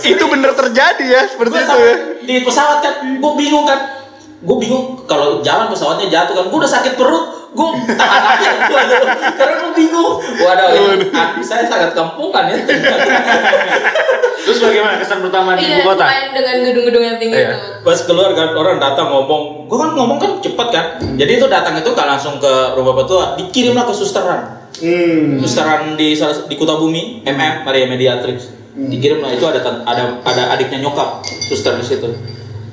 itu 0.02 0.24
bener 0.24 0.52
terjadi 0.54 1.04
ya 1.04 1.22
seperti 1.26 1.52
Gua 1.54 1.60
itu 1.62 1.76
ya. 1.78 1.94
di 2.22 2.34
pesawat 2.40 2.80
kan, 2.80 2.94
gue 3.14 3.32
bingung 3.36 3.64
kan. 3.64 4.00
Gue 4.40 4.56
bingung 4.58 5.04
kalau 5.04 5.40
jalan 5.40 5.68
pesawatnya 5.68 6.08
jatuh 6.08 6.32
kan, 6.34 6.44
gue 6.46 6.56
udah 6.56 6.68
sakit 6.70 6.92
perut, 6.94 7.43
gue 7.54 7.68
tahan 7.88 8.22
aja 8.34 8.50
gua 8.66 8.82
tuh. 8.82 9.06
karena 9.32 9.54
gue 9.56 9.72
bingung. 9.72 10.12
Waduh, 10.36 10.68
ini 10.92 11.06
hati 11.08 11.40
saya 11.40 11.64
sangat 11.64 11.94
kampungan 11.94 12.44
ya. 12.46 12.58
Terus 14.44 14.58
bagaimana 14.60 14.98
kesan 14.98 15.22
pertama 15.22 15.54
di 15.54 15.64
Iya, 15.64 15.80
ibu 15.80 15.88
kota? 15.88 16.04
selain 16.04 16.28
dengan 16.34 16.56
gedung-gedung 16.62 17.04
yang 17.04 17.16
tinggi 17.16 17.32
Iya. 17.34 17.48
itu. 17.48 17.58
Pas 17.80 17.98
keluar 18.04 18.30
kan 18.32 18.52
orang 18.52 18.76
datang 18.76 19.08
ngomong, 19.08 19.64
gue 19.64 19.78
kan 19.78 19.90
ngomong 19.94 20.18
kan 20.18 20.30
cepet 20.38 20.68
kan. 20.68 20.86
Jadi 21.14 21.32
itu 21.32 21.46
datang 21.46 21.74
itu 21.74 21.90
kan 21.90 22.06
langsung 22.06 22.36
ke 22.36 22.52
rumah 22.74 22.92
bapak 22.92 23.04
tua, 23.06 23.24
dikirimlah 23.34 23.86
ke 23.86 23.94
susteran. 23.94 24.40
Hmm. 24.74 25.38
Susteran 25.40 25.94
di 25.94 26.12
di 26.18 26.54
Kota 26.54 26.76
Bumi, 26.76 27.24
MM 27.24 27.64
Maria 27.64 27.86
Mediatrix. 27.86 28.50
Dikirim 28.74 29.22
lah 29.22 29.30
itu 29.30 29.46
ada 29.46 29.62
ada 29.62 30.18
ada 30.20 30.42
adiknya 30.50 30.82
nyokap, 30.82 31.22
suster 31.24 31.78
di 31.78 31.86
situ. 31.86 32.10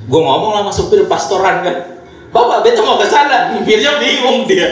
Gue 0.03 0.19
ngomong 0.19 0.51
lah 0.51 0.63
masuk 0.65 0.89
supir 0.89 1.05
pastoran 1.05 1.61
kan. 1.61 1.77
Bapak 2.31 2.63
beta 2.63 2.79
mau 2.79 2.95
ke 2.95 3.11
sana, 3.11 3.51
supirnya 3.51 3.99
bingung 3.99 4.47
dia. 4.47 4.71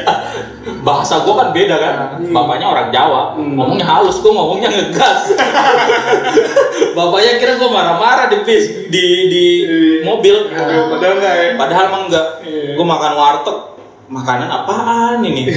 Bahasa 0.80 1.28
gue 1.28 1.36
kan 1.36 1.52
beda 1.52 1.76
kan. 1.76 1.96
Bapaknya 2.32 2.72
orang 2.72 2.88
Jawa, 2.88 3.36
ngomongnya 3.36 3.84
halus, 3.84 4.24
gue 4.24 4.32
ngomongnya 4.32 4.72
ngegas. 4.72 5.36
Bapaknya 6.98 7.36
kira 7.36 7.60
gue 7.60 7.68
marah-marah 7.68 8.32
di 8.32 8.48
bis 8.48 8.88
di 8.88 9.04
di 9.28 9.46
mobil. 10.08 10.48
Padahal 10.56 11.20
enggak 11.20 11.34
ya. 11.36 11.48
Padahal 11.60 11.86
mah 11.92 12.02
enggak. 12.08 12.28
Gue 12.80 12.86
makan 12.88 13.12
warteg. 13.20 13.58
Makanan 14.10 14.50
apaan 14.50 15.22
ini? 15.22 15.54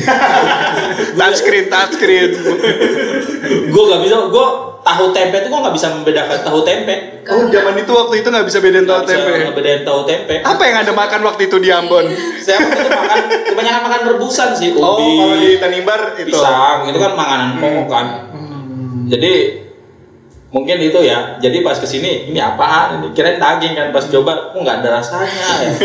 Touchscreen, 1.18 1.66
touchscreen. 1.66 2.30
gue 3.64 3.82
gak 3.82 4.00
bisa 4.00 4.16
gue 4.22 4.46
tahu 4.82 5.06
tempe 5.10 5.36
itu 5.36 5.46
gue 5.46 5.60
nggak 5.62 5.72
bisa 5.72 5.88
membedakan 5.90 6.38
tahu 6.42 6.60
tempe 6.60 6.94
Oh, 7.24 7.46
zaman 7.46 7.72
itu 7.74 7.86
waktu 7.88 8.18
itu 8.18 8.28
nggak 8.28 8.44
bisa 8.44 8.58
bedain 8.58 8.82
tahu 8.82 8.98
Nggak 8.98 9.08
bisa 9.08 9.18
tempe. 9.22 9.46
ngebedain 9.46 9.82
tahu 9.82 10.00
tempe 10.04 10.34
Apa 10.42 10.62
yang 10.64 10.76
anda 10.80 10.92
makan 10.92 11.20
waktu 11.22 11.42
itu 11.46 11.56
di 11.56 11.70
Ambon? 11.70 12.06
saya 12.36 12.58
waktu 12.60 12.76
itu 12.76 12.90
makan 12.92 13.18
kebanyakan 13.46 13.82
makan 13.82 14.00
rebusan 14.10 14.48
sih 14.52 14.68
ubi 14.70 14.82
Oh, 14.82 14.98
kalau 14.98 15.36
di 15.38 15.50
Tanimbar 15.56 16.00
itu. 16.14 16.26
pisang 16.28 16.78
itu 16.84 16.98
kan 16.98 17.12
makanan 17.14 17.48
pokok 17.56 17.86
kan 17.88 18.06
jadi 19.04 19.32
mungkin 20.50 20.76
itu 20.78 20.98
ya 21.00 21.38
jadi 21.38 21.62
pas 21.62 21.74
ke 21.74 21.86
sini 21.86 22.28
ini 22.28 22.38
apaan 22.38 22.98
ini 22.98 23.08
kirain 23.12 23.38
daging 23.38 23.72
kan 23.72 23.88
pas 23.88 24.04
coba 24.04 24.50
kok 24.50 24.58
nggak 24.58 24.76
ada 24.78 24.88
rasanya 24.94 25.30
ya 25.58 25.70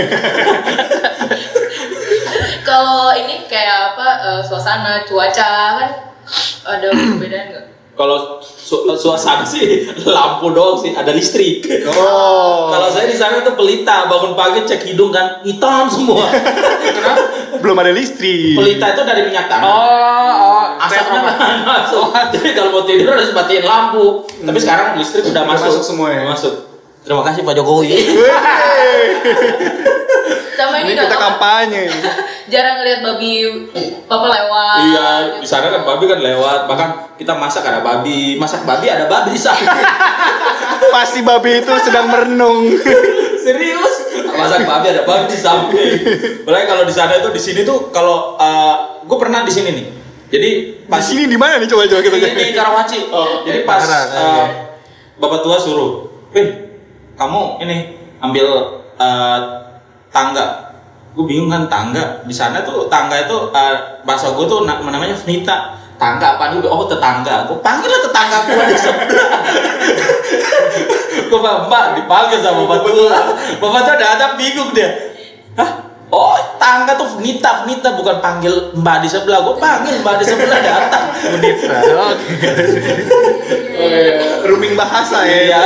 Kalau 2.67 3.13
ini 3.13 3.45
kayak 3.45 3.93
apa 3.93 4.07
eh, 4.23 4.41
suasana, 4.43 5.03
cuaca 5.03 5.51
kan? 5.79 5.91
Ada 6.67 6.87
perbedaan 6.91 7.45
nggak? 7.49 7.65
kalau 7.97 8.37
su- 8.45 8.85
suasana 8.93 9.41
sih 9.41 9.89
lampu 10.05 10.53
doang 10.53 10.77
sih 10.77 10.93
ada 10.93 11.09
listrik. 11.09 11.65
Oh. 11.89 12.69
kalau 12.69 12.93
saya 12.93 13.09
di 13.09 13.17
sana 13.17 13.41
tuh 13.41 13.57
pelita 13.57 14.05
bangun 14.05 14.37
pagi 14.37 14.61
cek 14.61 14.85
hidung 14.85 15.09
kan 15.09 15.41
hitam 15.41 15.89
semua. 15.89 16.29
Kenapa? 16.93 17.25
Belum 17.57 17.73
ada 17.73 17.89
listrik. 17.89 18.53
pelita 18.53 18.93
itu 18.93 19.01
dari 19.01 19.25
minyak 19.25 19.49
tanah. 19.49 19.65
Oh, 19.65 20.29
oh, 20.29 20.63
asapnya 20.77 21.25
kan 21.25 21.57
masuk. 21.65 22.13
Jadi 22.37 22.53
kalau 22.53 22.69
mau 22.69 22.85
tidur 22.85 23.17
harus 23.17 23.33
matiin 23.33 23.65
lampu. 23.65 24.29
Tapi 24.45 24.59
sekarang 24.61 24.93
listrik 25.01 25.25
udah 25.25 25.33
Udah 25.33 25.43
masuk. 25.57 25.65
masuk 25.73 25.81
semua 25.81 26.07
ya? 26.13 26.21
Masuk. 26.29 26.53
Terima 27.01 27.25
kasih 27.25 27.41
Pak 27.41 27.53
Jokowi. 27.57 27.97
Sama 30.57 30.81
Ini 30.81 30.89
ini 30.89 30.93
kita 30.97 31.17
kampanye. 31.21 31.83
Jarang 32.51 32.81
ngeliat 32.81 32.99
babi 33.05 33.31
papa 34.09 34.27
lewat. 34.33 34.79
iya, 34.89 35.07
di 35.37 35.45
sana 35.45 35.69
kan 35.69 35.85
babi 35.85 36.09
kan 36.09 36.17
lewat. 36.17 36.65
Bahkan 36.65 36.89
kita 37.21 37.37
masak 37.37 37.61
ada 37.61 37.85
babi, 37.85 38.41
masak 38.41 38.65
babi 38.65 38.89
ada 38.89 39.05
babi 39.05 39.37
di 39.37 39.41
sana. 39.41 39.69
Pasti 40.97 41.21
babi 41.21 41.61
itu 41.61 41.73
sedang 41.85 42.09
merenung. 42.09 42.73
Serius? 43.45 43.93
Masak 44.33 44.65
babi 44.65 44.97
ada 44.97 45.05
babi 45.05 45.29
di 45.29 45.37
samping. 45.37 45.93
Mulai 46.41 46.65
kalau 46.65 46.89
di 46.89 46.93
sana 46.95 47.21
itu 47.21 47.29
di 47.29 47.41
sini 47.41 47.61
tuh 47.61 47.93
kalau 47.93 48.33
gue 49.05 49.17
pernah 49.21 49.45
di 49.45 49.53
sini 49.53 49.69
nih. 49.77 49.87
Jadi 50.27 50.51
Di 50.83 50.89
pas 50.89 50.99
sini 51.05 51.29
di 51.29 51.37
mana 51.39 51.61
nih 51.61 51.69
coba 51.69 51.87
coba 51.87 52.01
kita 52.01 52.17
ini 52.17 52.51
di 52.51 52.55
Karawaci. 52.57 52.99
Jadi 53.45 53.59
pas 53.63 53.79
eh, 53.85 54.03
iya. 54.11 54.45
bapak 55.21 55.39
tua 55.39 55.55
suruh, 55.55 56.03
"Wih, 56.35 56.47
kamu 57.15 57.63
ini 57.63 57.95
ambil 58.19 58.47
eh, 58.99 59.66
tangga." 60.09 60.67
Gue 61.17 61.25
bingung 61.25 61.49
kan 61.49 61.65
tangga. 61.65 62.21
Di 62.21 62.33
sana 62.33 62.61
tuh 62.61 62.85
tangga 62.85 63.17
itu 63.17 63.33
eh, 63.49 63.77
bahasa 64.05 64.37
gue 64.37 64.45
tuh 64.45 64.69
na- 64.69 64.77
namanya 64.77 65.17
Vnita. 65.17 65.73
Tangga 65.97 66.37
apa 66.37 66.53
dulu? 66.53 66.69
Oh 66.69 66.85
tetangga. 66.85 67.49
Gue 67.49 67.57
panggil 67.65 67.89
lah 67.89 68.01
tetangga 68.05 68.37
gue 68.45 68.63
di 68.69 68.77
sebelah. 68.77 69.29
gue 71.27 71.39
bilang, 71.41 71.65
Mbak 71.65 71.85
dipanggil 71.97 72.37
sama 72.37 72.69
bapak 72.69 72.93
tua. 72.93 73.17
Bapak 73.57 73.81
tua 73.81 73.95
datang 73.97 74.37
bingung 74.37 74.77
dia. 74.77 74.93
Hah? 75.57 75.89
Oh 76.07 76.37
tangga 76.55 76.95
tuh 76.95 77.17
Vnita, 77.17 77.65
Vnita 77.65 77.97
bukan 77.97 78.21
panggil 78.23 78.71
mbak 78.77 79.01
di 79.01 79.09
sebelah. 79.09 79.41
Gue 79.41 79.57
panggil 79.57 79.97
mbak 79.99 80.21
di 80.21 80.25
sebelah 80.29 80.61
datang. 80.61 81.11
Vnita. 81.33 81.77
Rooming 84.45 84.77
bahasa 84.77 85.25
ya. 85.25 85.39
Iya. 85.49 85.61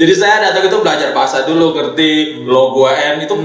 Jadi 0.00 0.16
saya 0.16 0.40
datang 0.40 0.64
itu 0.64 0.80
belajar 0.80 1.12
bahasa 1.12 1.44
dulu, 1.44 1.76
ngerti 1.76 2.40
lo 2.48 2.72
gua 2.72 2.96
N 2.96 3.20
itu 3.20 3.36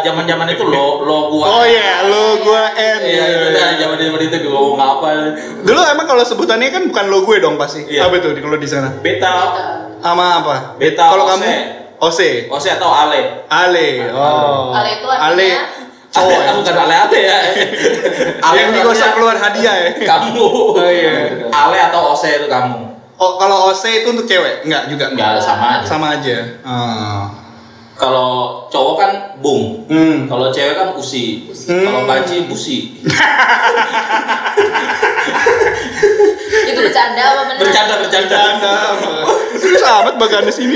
zaman-zaman 0.00 0.48
itu 0.48 0.64
lo 0.64 1.04
lo 1.04 1.28
gua. 1.28 1.44
Oh 1.60 1.64
iya, 1.68 2.08
lo 2.08 2.40
gua 2.40 2.72
N. 2.72 3.00
Iya 3.04 3.24
itu 3.28 3.46
dah 3.52 3.68
zaman-zaman 3.76 4.20
itu 4.24 4.36
gue 4.40 4.48
ngomong 4.48 4.80
apa? 4.80 5.36
Dulu 5.60 5.80
emang 5.84 6.06
kalau 6.08 6.24
sebutannya 6.24 6.72
kan 6.72 6.88
bukan 6.88 7.04
lo 7.12 7.28
gue 7.28 7.36
dong 7.44 7.60
pasti. 7.60 7.84
Iya. 7.84 8.08
Apa 8.08 8.24
tuh 8.24 8.32
di- 8.32 8.40
kalau 8.40 8.56
di 8.56 8.64
sana? 8.64 8.88
Beta, 9.04 9.52
Sama 10.00 10.40
apa? 10.40 10.80
Beta, 10.80 11.12
Kalau 11.12 11.28
kamu 11.28 11.44
Ose. 12.02 12.48
Ose 12.48 12.68
atau 12.72 12.88
Ale. 12.88 13.46
Ale. 13.52 14.10
Oh. 14.10 14.72
Ale 14.72 14.96
itu 14.96 15.06
artinya? 15.06 15.28
Ale. 15.28 15.48
Cowok 16.12 16.28
Cowok. 16.28 16.40
ya? 16.40 16.52
bukan 16.56 16.74
Ale 16.82 16.94
Ale 17.04 17.20
ya. 17.20 17.38
Ale 18.42 18.56
Yang 18.58 18.70
digosok 18.80 19.10
keluar 19.12 19.36
hadiah 19.36 19.76
ya. 19.76 19.88
Kamu. 20.10 20.48
Oh, 20.72 20.88
iya. 20.88 21.12
Ale 21.52 21.76
atau 21.78 22.16
Ose 22.16 22.32
itu 22.40 22.48
kamu. 22.48 22.91
Oh, 23.22 23.38
kalau 23.38 23.70
Ose 23.70 24.02
itu 24.02 24.10
untuk 24.10 24.26
cewek? 24.26 24.66
Enggak 24.66 24.90
juga. 24.90 25.14
Enggak 25.14 25.38
sama 25.38 25.78
aja. 25.78 25.86
Sama 25.86 26.18
aja. 26.18 26.58
Ah. 26.66 27.30
Kalau 27.94 28.66
cowok 28.66 28.94
kan 28.98 29.38
bung. 29.38 29.86
Hmm. 29.86 30.26
Kalau 30.26 30.50
cewek 30.50 30.74
kan 30.74 30.90
usi. 30.98 31.46
Hmm. 31.70 31.86
Kalau 31.86 32.02
banci 32.02 32.50
busi. 32.50 32.98
Itu 36.66 36.80
bercanda 36.82 37.22
apa 37.22 37.42
benar? 37.46 37.62
Bercanda 37.62 37.94
bercanda. 38.02 38.58
Anda 38.58 38.74
serius 39.54 39.86
amat 39.86 40.18
bagannya 40.18 40.50
sini. 40.50 40.74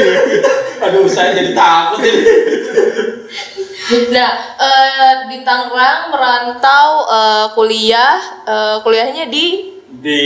Aduh 0.87 1.11
saya 1.11 1.35
jadi 1.35 1.51
takut 1.51 1.99
jadi. 1.99 2.23
Nah, 4.15 4.31
eh, 4.59 5.15
di 5.31 5.43
Tangerang 5.43 6.15
merantau 6.15 7.11
eh, 7.11 7.47
kuliah, 7.59 8.23
eh, 8.47 8.77
kuliahnya 8.87 9.27
di 9.27 9.75
Di 9.87 10.23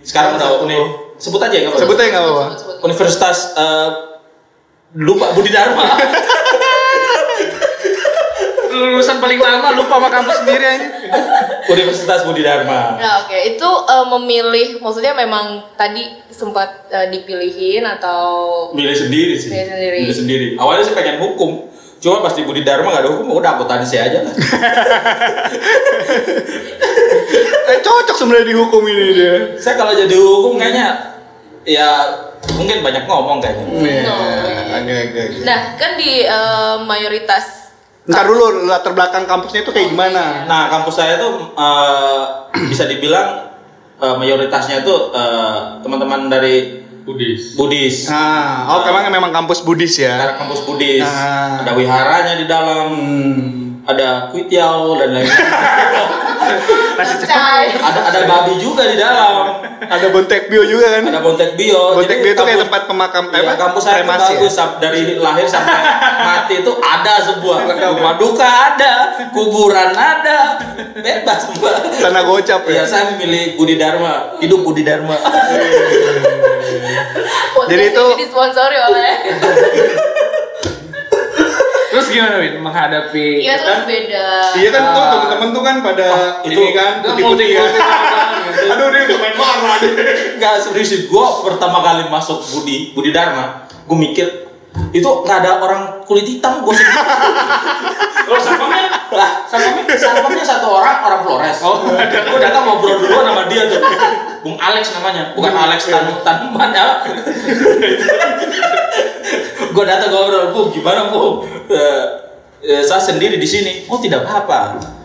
sekarang 0.00 0.40
udah 0.40 0.48
sebut 1.18 1.40
aja 1.42 1.54
nggak 1.56 1.70
apa-apa. 1.72 1.82
Sebut 1.84 1.96
aja 1.98 2.08
nggak 2.12 2.24
apa-apa. 2.24 2.44
Universitas 2.84 3.38
eh, 3.56 3.90
lupa 4.96 5.32
Budi 5.36 5.50
Dharma. 5.52 5.84
Lulusan 8.76 9.24
paling 9.24 9.40
lama 9.40 9.72
lupa 9.72 9.96
sama 9.96 10.08
kampus 10.12 10.36
sendiri 10.44 10.64
aja. 10.64 10.88
Universitas 11.66 12.28
Budi 12.28 12.44
Dharma. 12.44 13.00
Nah, 13.00 13.24
oke, 13.24 13.38
itu 13.56 13.68
eh, 13.68 14.06
memilih 14.16 14.68
maksudnya 14.84 15.16
memang 15.16 15.64
tadi 15.74 16.04
sempat 16.28 16.88
eh, 16.92 17.08
dipilihin 17.08 17.84
atau 17.88 18.70
Milih 18.76 18.94
sendiri 18.94 19.34
sih. 19.40 19.48
Milih 19.48 19.68
sendiri. 19.72 19.98
Milih 20.04 20.16
sendiri. 20.16 20.46
Awalnya 20.60 20.84
sih 20.86 20.94
pengen 20.94 21.18
hukum. 21.24 21.75
Cuma 21.96 22.20
pas 22.20 22.36
di 22.36 22.44
Budi 22.44 22.62
Dharma 22.62 22.92
gak 22.92 23.08
ada 23.08 23.10
hukum, 23.12 23.40
udah 23.40 23.56
akuntansi 23.56 23.96
aja 23.96 24.18
lah. 24.24 24.34
Eh, 27.66 27.82
cocok 27.82 28.14
sebenarnya 28.14 28.54
dihukum 28.54 28.78
ini 28.86 29.10
dia. 29.10 29.58
Saya 29.58 29.74
kalau 29.74 29.90
jadi 29.90 30.14
hukum 30.14 30.54
kayaknya 30.54 31.18
ya 31.66 32.14
mungkin 32.54 32.78
banyak 32.78 33.10
ngomong 33.10 33.42
kayaknya. 33.42 34.06
No. 34.06 34.14
Oke. 34.70 35.42
Nah, 35.42 35.74
kan 35.74 35.98
di 35.98 36.22
eh, 36.22 36.76
mayoritas 36.86 37.66
Ntar 38.06 38.22
dulu 38.22 38.70
latar 38.70 38.94
belakang 38.94 39.26
kampusnya 39.26 39.66
itu 39.66 39.74
kayak 39.74 39.90
gimana? 39.90 40.46
Nah, 40.46 40.70
kampus 40.70 40.94
saya 40.94 41.18
tuh 41.18 41.50
eh, 41.58 42.22
bisa 42.70 42.86
dibilang 42.86 43.50
eh, 43.98 44.14
mayoritasnya 44.14 44.86
tuh 44.86 45.10
eh, 45.10 45.82
teman-teman 45.82 46.30
dari 46.30 46.85
Budis. 47.06 47.54
Buddhis. 47.54 48.10
Nah, 48.10 48.66
oh 48.66 48.82
memang 48.82 49.06
memang 49.14 49.30
kampus 49.30 49.62
Buddhis 49.62 49.94
ya. 49.94 50.18
Karena 50.18 50.34
kampus 50.42 50.66
Buddhis. 50.66 51.06
Ah. 51.06 51.62
Ada 51.62 51.72
wiharanya 51.78 52.34
di 52.34 52.46
dalam. 52.50 52.88
Ada 53.86 54.34
kuitiao 54.34 54.98
dan 54.98 55.14
Cai. 57.26 57.74
ada 57.74 58.00
ada 58.06 58.20
babi 58.24 58.54
juga 58.56 58.84
di 58.84 58.96
dalam. 58.96 59.60
Ada 59.76 60.08
Bontek 60.08 60.48
Bio 60.48 60.62
juga 60.62 60.88
kan? 60.90 61.04
Ada 61.04 61.20
bontek 61.20 61.50
bio. 61.54 61.94
Bontek 61.94 62.16
Jadi 62.16 62.24
Bio 62.24 62.32
itu 62.32 62.42
kayak 62.42 62.60
tempat 62.64 62.82
pemakam 62.86 63.24
apa? 63.28 63.52
kampus 63.56 63.82
saya 63.82 64.00
Kremasi 64.00 64.22
ya? 64.22 64.36
bagus 64.36 64.52
Sam. 64.52 64.70
dari 64.78 65.00
lahir 65.14 65.46
sampai 65.46 65.80
mati 66.18 66.54
itu 66.58 66.72
ada 66.76 67.14
sebuah 67.22 67.56
rumah 67.68 68.14
duka 68.16 68.46
ada, 68.46 68.94
kuburan 69.30 69.92
ada, 69.92 70.58
bebas 70.94 71.40
mbak. 71.52 71.76
Tanah 71.98 72.22
gocap 72.24 72.60
Iya, 72.64 72.82
ya. 72.82 72.84
saya 72.84 73.04
memilih 73.12 73.54
Budi 73.54 73.76
Dharma, 73.76 74.36
hidup 74.38 74.60
Budi 74.62 74.82
Dharma. 74.82 75.14
Jadi 77.66 77.84
itu- 77.84 78.10
ini 78.10 78.22
disponsori 78.22 78.78
oleh 78.80 79.12
Terus 81.96 82.12
gimana 82.12 82.36
Win 82.36 82.60
menghadapi 82.60 83.40
Iya 83.40 83.56
tuh 83.56 83.64
kan 83.66 83.80
beda. 83.88 84.26
Iya 84.52 84.68
kan 84.68 84.82
tuh 84.92 85.04
temen-temen 85.08 85.48
tuh 85.48 85.62
kan 85.64 85.76
pada 85.80 86.08
itu- 86.44 86.60
ini 86.60 86.70
kan 86.70 86.92
Itu 87.00 87.08
putih-putih 87.08 87.48
ya. 87.50 87.64
Aduh 88.76 88.88
dia 88.90 89.02
udah 89.06 89.18
main 89.18 89.34
marah 89.34 89.76
dia. 89.80 89.92
Enggak 90.36 90.54
serius 90.60 90.88
sih, 90.88 91.00
gue 91.06 91.26
pertama 91.42 91.80
kali 91.80 92.04
masuk 92.06 92.44
Budi 92.46 92.92
Budi 92.92 93.10
Dharma, 93.10 93.64
gue 93.64 93.96
mikir 93.96 94.45
itu 94.92 95.04
nggak 95.04 95.38
ada 95.44 95.60
orang 95.60 96.00
kulit 96.08 96.24
hitam 96.24 96.64
gue 96.64 96.74
sendiri. 96.74 96.96
Lo 98.26 98.36
satpamnya? 98.42 98.88
lah, 99.12 99.30
satpamnya 99.46 99.96
satpamnya 99.96 100.44
satu 100.44 100.66
orang 100.72 101.04
orang 101.04 101.20
Flores. 101.24 101.58
Oh, 101.62 101.84
gue 101.92 102.40
datang 102.40 102.66
ngobrol 102.66 102.98
dulu 103.00 103.22
sama 103.22 103.44
dia 103.48 103.68
tuh. 103.68 103.80
Bung 104.42 104.56
Alex 104.56 104.94
namanya, 104.96 105.32
bukan 105.34 105.52
Alex 105.52 105.90
Tan 105.90 106.06
Tanuman 106.22 106.70
ya. 106.72 106.86
gue 109.76 109.84
datang 109.84 110.10
ngobrol, 110.10 110.54
bu 110.54 110.60
gimana 110.72 111.12
bu? 111.12 111.44
Eh, 111.68 112.04
eh, 112.64 112.82
saya 112.82 113.02
sendiri 113.02 113.36
di 113.36 113.48
sini. 113.48 113.84
Oh 113.90 114.00
tidak 114.00 114.24
apa-apa. 114.24 114.95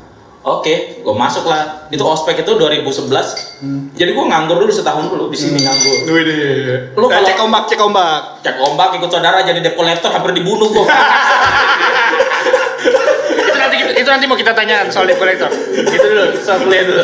Oke, 0.41 1.06
gue 1.06 1.13
masuk 1.13 1.45
lah. 1.45 1.86
Itu 1.88 2.01
ospek 2.01 2.41
itu 2.41 2.51
2011. 2.51 3.62
Jadi 3.93 4.10
gue 4.10 4.25
nganggur 4.25 4.58
dulu 4.58 4.73
setahun 4.73 5.06
dulu 5.06 5.30
di 5.30 5.38
sini 5.38 5.62
nganggur. 5.62 5.97
Wih 6.10 6.23
deh. 6.25 6.97
Lu 6.97 7.06
Nah, 7.06 7.13
kalau- 7.15 7.30
cek 7.30 7.38
ombak, 7.39 7.63
cek 7.69 7.77
ombak. 7.77 8.21
Cek 8.41 8.56
ombak 8.58 8.89
ikut 8.97 9.06
saudara 9.08 9.45
jadi 9.45 9.62
debt 9.62 9.77
collector 9.77 10.10
hampir 10.10 10.34
dibunuh 10.34 10.65
gue. 10.67 10.82
itu 12.82 13.54
nanti 13.56 13.77
itu 13.93 14.10
nanti 14.10 14.25
mau 14.25 14.34
kita 14.34 14.49
tanyakan 14.51 14.89
soal 14.89 15.06
debt 15.06 15.21
collector. 15.21 15.49
Itu 15.77 16.08
dulu 16.10 16.25
soal 16.41 16.58
kuliah 16.60 16.84
dulu. 16.84 17.04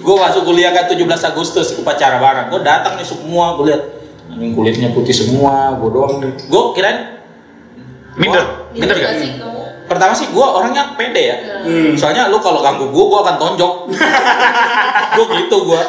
gue 0.00 0.16
masuk 0.16 0.42
kuliah 0.46 0.72
kan 0.72 0.88
17 0.88 1.04
Agustus 1.26 1.76
upacara 1.76 2.16
bareng. 2.16 2.46
Gue 2.48 2.60
datang 2.62 2.96
nih 2.96 3.04
semua, 3.04 3.52
gue 3.54 3.68
lihat 3.68 3.82
anjing 4.28 4.56
kulitnya 4.56 4.88
putih 4.96 5.12
semua, 5.12 5.76
gue 5.76 5.90
doang. 5.90 6.24
Gue 6.24 6.62
kirain 6.72 7.20
Minder. 8.16 8.64
Minder 8.72 8.96
Iya 8.96 9.12
gak? 9.12 9.65
Pertama 9.86 10.12
sih 10.12 10.26
gue 10.30 10.46
orangnya 10.46 10.94
pede 10.98 11.22
ya. 11.22 11.36
Hmm. 11.62 11.94
Soalnya 11.94 12.28
lu 12.28 12.38
kalau 12.42 12.60
ganggu 12.62 12.90
gue, 12.90 13.04
gue 13.06 13.20
akan 13.22 13.36
tonjok. 13.38 13.74
gue 15.16 15.26
gitu 15.40 15.56
gue. 15.62 15.82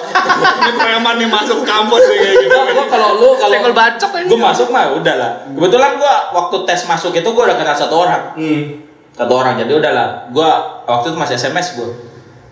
Ini 0.64 0.72
preman 0.78 1.16
nih 1.18 1.30
masuk 1.30 1.66
kampus 1.66 2.04
nih 2.08 2.18
kayak 2.22 2.36
gitu. 2.46 2.58
Gue 2.78 2.86
kalau 2.88 3.10
lu 3.18 3.30
kalau 3.36 3.74
bacok 3.74 4.10
gue 4.14 4.40
masuk 4.40 4.68
mah 4.70 4.94
udahlah. 4.94 5.32
Kebetulan 5.52 5.92
gue 5.98 6.14
waktu 6.34 6.56
tes 6.66 6.82
masuk 6.86 7.12
itu 7.12 7.30
gue 7.30 7.44
udah 7.44 7.58
kenal 7.58 7.76
satu 7.76 7.96
orang. 8.06 8.24
Hmm. 8.38 8.88
satu 9.18 9.34
orang 9.34 9.58
jadi 9.58 9.74
udahlah 9.82 10.30
gua 10.30 10.86
waktu 10.86 11.10
itu 11.10 11.18
masih 11.18 11.36
SMS 11.42 11.74
gua 11.74 11.90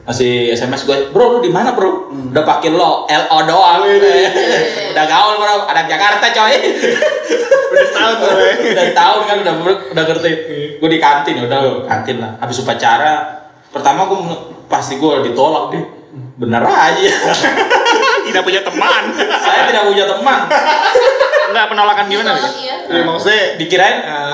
masih 0.05 0.53
SMS 0.53 0.85
gue 0.85 1.09
bro 1.09 1.37
lu 1.37 1.39
di 1.41 1.49
mana 1.49 1.73
bro? 1.73 2.13
Udah 2.13 2.45
pakai 2.45 2.69
lo 2.69 3.09
LO 3.09 3.37
doang 3.49 3.81
udah 4.93 5.05
gaul 5.09 5.33
bro. 5.41 5.55
Anak 5.65 5.85
Jakarta 5.89 6.25
coy. 6.29 6.55
Udah 7.65 7.85
setahun 7.89 8.15
tuh 8.21 8.29
ya. 8.37 8.53
udah 8.71 8.85
tahun 8.93 9.21
kan 9.25 9.37
udah 9.41 9.53
udah 9.91 10.03
ngerti. 10.05 10.31
Gue 10.77 10.89
di 10.93 10.99
kantin 11.01 11.35
udah 11.49 11.89
kantin 11.89 12.21
lah. 12.21 12.37
Habis 12.37 12.61
upacara 12.61 13.43
pertama 13.73 14.05
gue 14.07 14.17
pasti 14.69 15.01
gue 15.01 15.25
ditolak 15.25 15.73
deh 15.73 15.83
bener 16.37 16.61
aja. 16.61 17.11
Tidak 18.25 18.41
punya 18.45 18.61
teman. 18.61 19.03
saya 19.41 19.69
tidak 19.69 19.83
punya 19.89 20.05
teman. 20.05 20.39
Enggak 21.49 21.65
penolakan 21.71 22.05
gimana? 22.09 22.31
Iya. 22.35 22.75
Ya, 22.89 23.01
maksudnya? 23.05 23.43
Dikirain 23.57 23.97
eh, 24.01 24.33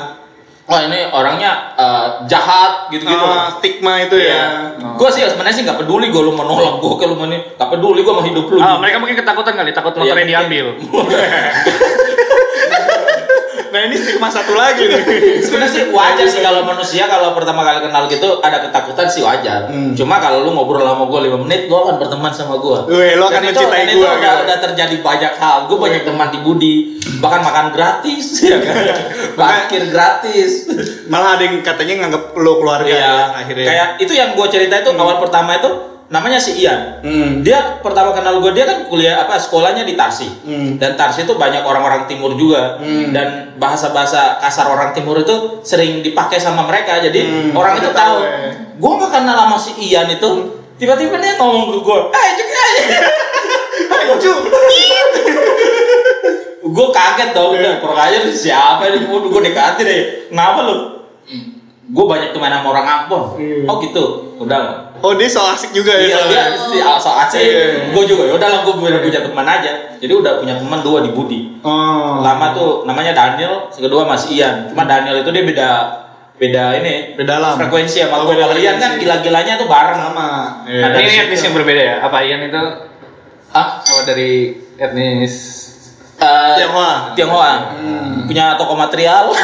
wah 0.72 0.88
ini 0.88 1.00
orangnya 1.12 1.76
eh, 1.76 2.08
jahat 2.32 2.88
gitu-gitu. 2.88 3.20
ah, 3.20 3.52
stigma 3.60 4.00
itu 4.00 4.16
ya. 4.16 4.72
Gue 4.96 5.10
sih 5.12 5.20
sebenarnya 5.28 5.56
sih 5.60 5.64
nggak 5.68 5.84
peduli 5.84 6.08
gue 6.08 6.22
lu 6.24 6.32
mau 6.32 6.48
nolak 6.48 6.80
gue 6.80 6.96
kalau 6.96 7.20
mau 7.20 7.28
ini 7.28 7.44
nggak 7.60 7.70
peduli 7.76 8.00
gue 8.08 8.14
mau 8.16 8.24
hidup 8.24 8.46
lu. 8.48 8.58
Ah, 8.64 8.80
mereka 8.80 9.04
mungkin 9.04 9.20
ketakutan 9.20 9.54
kali, 9.60 9.76
takut 9.76 9.92
motornya 9.92 10.24
Iya, 10.24 10.48
diambil. 10.48 10.66
Nah 13.72 13.88
ini 13.88 13.96
stigma 13.96 14.28
satu 14.28 14.52
lagi 14.52 14.84
nih. 14.84 15.02
Sebenarnya 15.48 15.72
sih 15.72 15.84
wajar 15.96 16.28
sih 16.28 16.44
kalau 16.44 16.68
manusia 16.68 17.08
kalau 17.08 17.32
pertama 17.32 17.64
kali 17.64 17.88
kenal 17.88 18.04
gitu 18.12 18.44
ada 18.44 18.60
ketakutan 18.68 19.08
sih 19.08 19.24
wajar. 19.24 19.72
Hmm. 19.72 19.96
Cuma 19.96 20.20
kalau 20.20 20.44
lu 20.44 20.52
ngobrol 20.52 20.84
sama 20.84 21.08
gue 21.08 21.20
5 21.32 21.44
menit, 21.48 21.72
gue 21.72 21.80
akan 21.80 21.96
berteman 21.96 22.32
sama 22.36 22.60
gue. 22.60 22.80
Weh, 22.92 23.16
lo 23.16 23.32
akan 23.32 23.42
mencintai 23.48 23.88
itu 23.88 24.04
gua, 24.04 24.20
udah, 24.20 24.34
gitu. 24.36 24.44
udah 24.44 24.58
terjadi 24.60 24.96
banyak 25.00 25.34
hal. 25.40 25.58
Gue 25.72 25.78
banyak 25.80 26.02
teman 26.04 26.28
di 26.36 26.40
Budi, 26.44 26.76
bahkan 27.24 27.42
makan 27.42 27.72
gratis, 27.72 28.26
ya 28.52 28.60
kan? 28.60 28.76
Parkir 29.40 29.88
gratis. 29.88 30.68
Malah 31.08 31.40
ada 31.40 31.44
yang 31.48 31.64
katanya 31.64 32.06
nganggap 32.06 32.36
lo 32.36 32.60
keluarga 32.60 32.92
Iya, 32.92 33.00
ya, 33.00 33.16
akhirnya. 33.40 33.68
kayak 33.68 33.88
itu 34.04 34.14
yang 34.14 34.30
gue 34.36 34.48
cerita 34.52 34.76
itu 34.84 34.92
awal 35.00 35.24
pertama 35.24 35.56
itu 35.56 35.91
namanya 36.12 36.36
si 36.36 36.60
Ian. 36.60 37.00
Hmm. 37.00 37.40
Dia 37.40 37.80
pertama 37.80 38.12
kenal 38.12 38.38
gue 38.38 38.52
dia 38.52 38.68
kan 38.68 38.84
kuliah 38.86 39.24
apa 39.24 39.40
sekolahnya 39.40 39.88
di 39.88 39.96
Tarsi. 39.96 40.28
Hmm. 40.44 40.76
Dan 40.76 40.94
Tarsi 40.94 41.24
itu 41.24 41.34
banyak 41.34 41.64
orang-orang 41.64 42.04
timur 42.06 42.36
juga. 42.36 42.76
Dan 43.10 43.56
bahasa-bahasa 43.56 44.38
kasar 44.38 44.68
orang 44.68 44.92
timur 44.92 45.16
itu 45.18 45.32
sering 45.64 46.04
dipakai 46.04 46.36
sama 46.36 46.68
mereka. 46.68 47.00
Jadi 47.00 47.22
Hmm, 47.24 47.56
orang 47.56 47.80
itu 47.80 47.90
tahu. 47.90 48.20
ya. 48.22 48.52
Gue 48.76 48.92
gak 49.00 49.12
kenal 49.14 49.38
sama 49.40 49.56
si 49.56 49.72
Ian 49.82 50.12
itu. 50.12 50.30
Tiba-tiba 50.76 51.16
dia 51.16 51.38
ngomong 51.38 51.72
ke 51.72 51.80
gue, 51.80 52.00
"Eh, 52.12 52.30
juga 52.36 52.62
Lucu. 54.04 54.34
gue 56.62 56.88
kaget 56.90 57.30
dong, 57.32 57.52
udah 57.54 57.74
kurang 57.80 58.00
aja 58.00 58.18
siapa 58.28 58.88
ini? 58.88 59.04
Gue 59.04 59.20
gue 59.24 59.42
dekatin 59.44 59.84
deh. 59.84 60.02
Kenapa 60.28 60.60
lu? 60.64 61.01
Gue 61.92 62.06
banyak 62.08 62.32
teman 62.32 62.48
sama 62.50 62.68
orang 62.72 62.88
Ambon. 62.88 63.36
Hmm. 63.36 63.68
Oh 63.68 63.76
gitu. 63.78 64.04
Udah. 64.38 64.90
Oh 65.02 65.12
dia 65.12 65.26
so 65.26 65.44
asik 65.44 65.70
juga 65.72 65.92
ya. 65.92 66.08
Iya, 66.08 66.20
dia 66.26 66.44
si 66.56 66.78
so 66.98 67.12
asik. 67.12 67.42
Iya. 67.42 67.92
Gue 67.92 68.04
juga. 68.06 68.24
Ya 68.26 68.34
udahlah, 68.34 68.60
gue 68.62 68.74
udah 68.74 69.02
punya 69.02 69.20
teman 69.20 69.44
aja. 69.44 69.72
Jadi 69.98 70.14
udah 70.14 70.40
punya 70.40 70.56
teman 70.56 70.80
dua 70.80 71.02
di 71.02 71.12
Budi. 71.12 71.60
Oh. 71.62 72.20
Lama 72.20 72.52
tuh 72.52 72.70
namanya 72.84 73.12
Daniel, 73.12 73.68
kedua 73.70 74.04
Mas 74.04 74.24
Ian. 74.26 74.68
Cuma 74.68 74.84
Daniel 74.84 75.20
itu 75.20 75.30
dia 75.30 75.44
beda 75.44 75.70
beda 76.38 76.74
ini 76.74 77.14
Beda 77.14 77.38
alam. 77.38 77.54
frekuensi 77.54 78.02
sama 78.02 78.18
Oh, 78.18 78.26
gue. 78.26 78.34
beda 78.34 78.48
Kalau 78.48 78.58
Ian 78.58 78.78
kan 78.78 78.92
gila-gilanya 78.98 79.54
tuh 79.56 79.68
bareng 79.68 80.00
sama. 80.02 80.28
Ada 80.64 80.96
Ini 80.96 80.98
di 80.98 81.06
situ. 81.08 81.22
etnis 81.28 81.42
yang 81.44 81.54
berbeda 81.54 81.82
ya? 81.82 81.96
Apa 82.02 82.18
Ian 82.22 82.42
itu 82.44 82.64
Ah, 83.52 83.78
apa 83.78 84.02
dari 84.08 84.32
etnis 84.76 85.34
eh, 86.18 86.56
Tionghoa. 86.56 87.14
Tionghoa. 87.14 87.54
Punya 88.26 88.56
toko 88.56 88.74
material. 88.74 89.28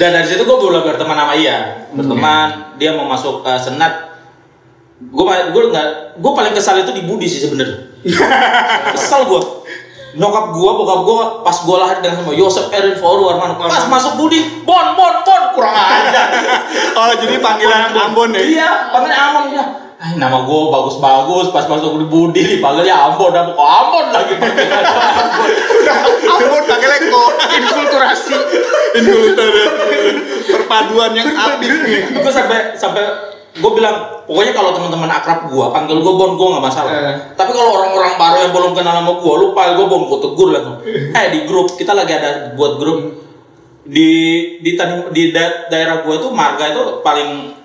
Dan 0.00 0.16
dari 0.16 0.24
situ 0.24 0.42
gue 0.42 0.56
mulai 0.56 0.80
berteman 0.80 1.12
sama 1.12 1.36
Ian, 1.36 1.92
berteman. 1.92 2.48
Dia 2.80 2.96
mau 2.96 3.04
masuk 3.04 3.44
ke 3.44 3.52
senat. 3.60 4.16
Gue 5.00 5.24
gue 5.28 5.62
nggak, 5.68 6.16
gue 6.16 6.32
paling 6.32 6.56
kesal 6.56 6.80
itu 6.80 6.92
di 6.92 7.04
Budi 7.04 7.28
sih 7.28 7.44
sebenarnya. 7.44 8.00
kesal 8.96 9.28
gue. 9.28 9.40
Nyokap 10.10 10.50
gue, 10.50 10.70
bokap 10.74 11.00
gue 11.06 11.20
pas 11.46 11.54
gue 11.54 11.76
lahir 11.78 12.02
dengan 12.02 12.18
sama 12.18 12.32
Yosef 12.34 12.66
Erin 12.74 12.96
Foru 12.96 13.30
Armando. 13.30 13.60
Pas 13.60 13.86
masuk 13.86 14.18
Budi, 14.18 14.64
bon 14.64 14.86
bon 14.96 15.14
bon 15.22 15.42
kurang 15.54 15.76
aja. 15.84 16.22
Oh 16.96 17.12
jadi 17.14 17.36
panggilan 17.38 17.92
Ambon 17.94 18.32
ya? 18.34 18.40
Iya, 18.42 18.70
panggilnya 18.90 19.18
Ambon 19.30 19.44
ya. 19.54 19.64
Ah, 20.00 20.16
nama 20.16 20.48
gue 20.48 20.60
bagus-bagus, 20.72 21.52
pas 21.52 21.68
masuk 21.68 22.00
di 22.00 22.06
Budi 22.08 22.42
dipanggilnya 22.56 23.12
Ambon, 23.12 23.36
apa 23.36 23.52
kok 23.52 23.68
Ambon 23.68 24.06
lagi 24.10 24.34
panggilan 24.40 24.80
Ambon. 25.12 25.50
Ambon 26.26 26.62
pakai 26.66 26.88
leko. 26.88 27.24
Inkulturasi? 28.02 28.34
Indulter. 28.98 29.48
Perpaduan 30.50 31.12
yang 31.12 31.28
apik 31.30 31.70
nih. 31.84 32.00
gue 32.12 32.32
sampai 32.32 32.74
sampai 32.74 33.02
gue 33.52 33.70
bilang 33.72 33.96
pokoknya 34.24 34.52
kalau 34.52 34.70
teman-teman 34.72 35.10
akrab 35.10 35.44
gue 35.44 35.66
panggil 35.68 35.98
gue 35.98 36.12
bon 36.12 36.32
gue 36.32 36.48
nggak 36.48 36.64
masalah 36.64 36.90
Eh. 36.92 37.16
tapi 37.34 37.50
kalau 37.50 37.70
orang-orang 37.76 38.14
baru 38.14 38.36
yang 38.40 38.52
belum 38.52 38.72
kenal 38.72 38.94
sama 38.94 39.12
gue 39.12 39.34
lupa 39.36 39.74
gue 39.74 39.86
bon 39.86 40.02
gue 40.06 40.18
tegur 40.20 40.48
langsung 40.48 40.76
eh 40.86 41.26
di 41.28 41.38
grup 41.44 41.74
kita 41.74 41.90
lagi 41.90 42.14
ada 42.14 42.30
buat 42.54 42.78
grup 42.78 43.10
di 43.82 44.10
di 44.56 44.70
tani- 44.72 45.10
di 45.10 45.30
da- 45.30 45.66
daerah 45.66 45.98
gue 46.00 46.14
tuh 46.16 46.30
marga 46.30 46.62
itu 46.68 46.82
paling 47.00 47.58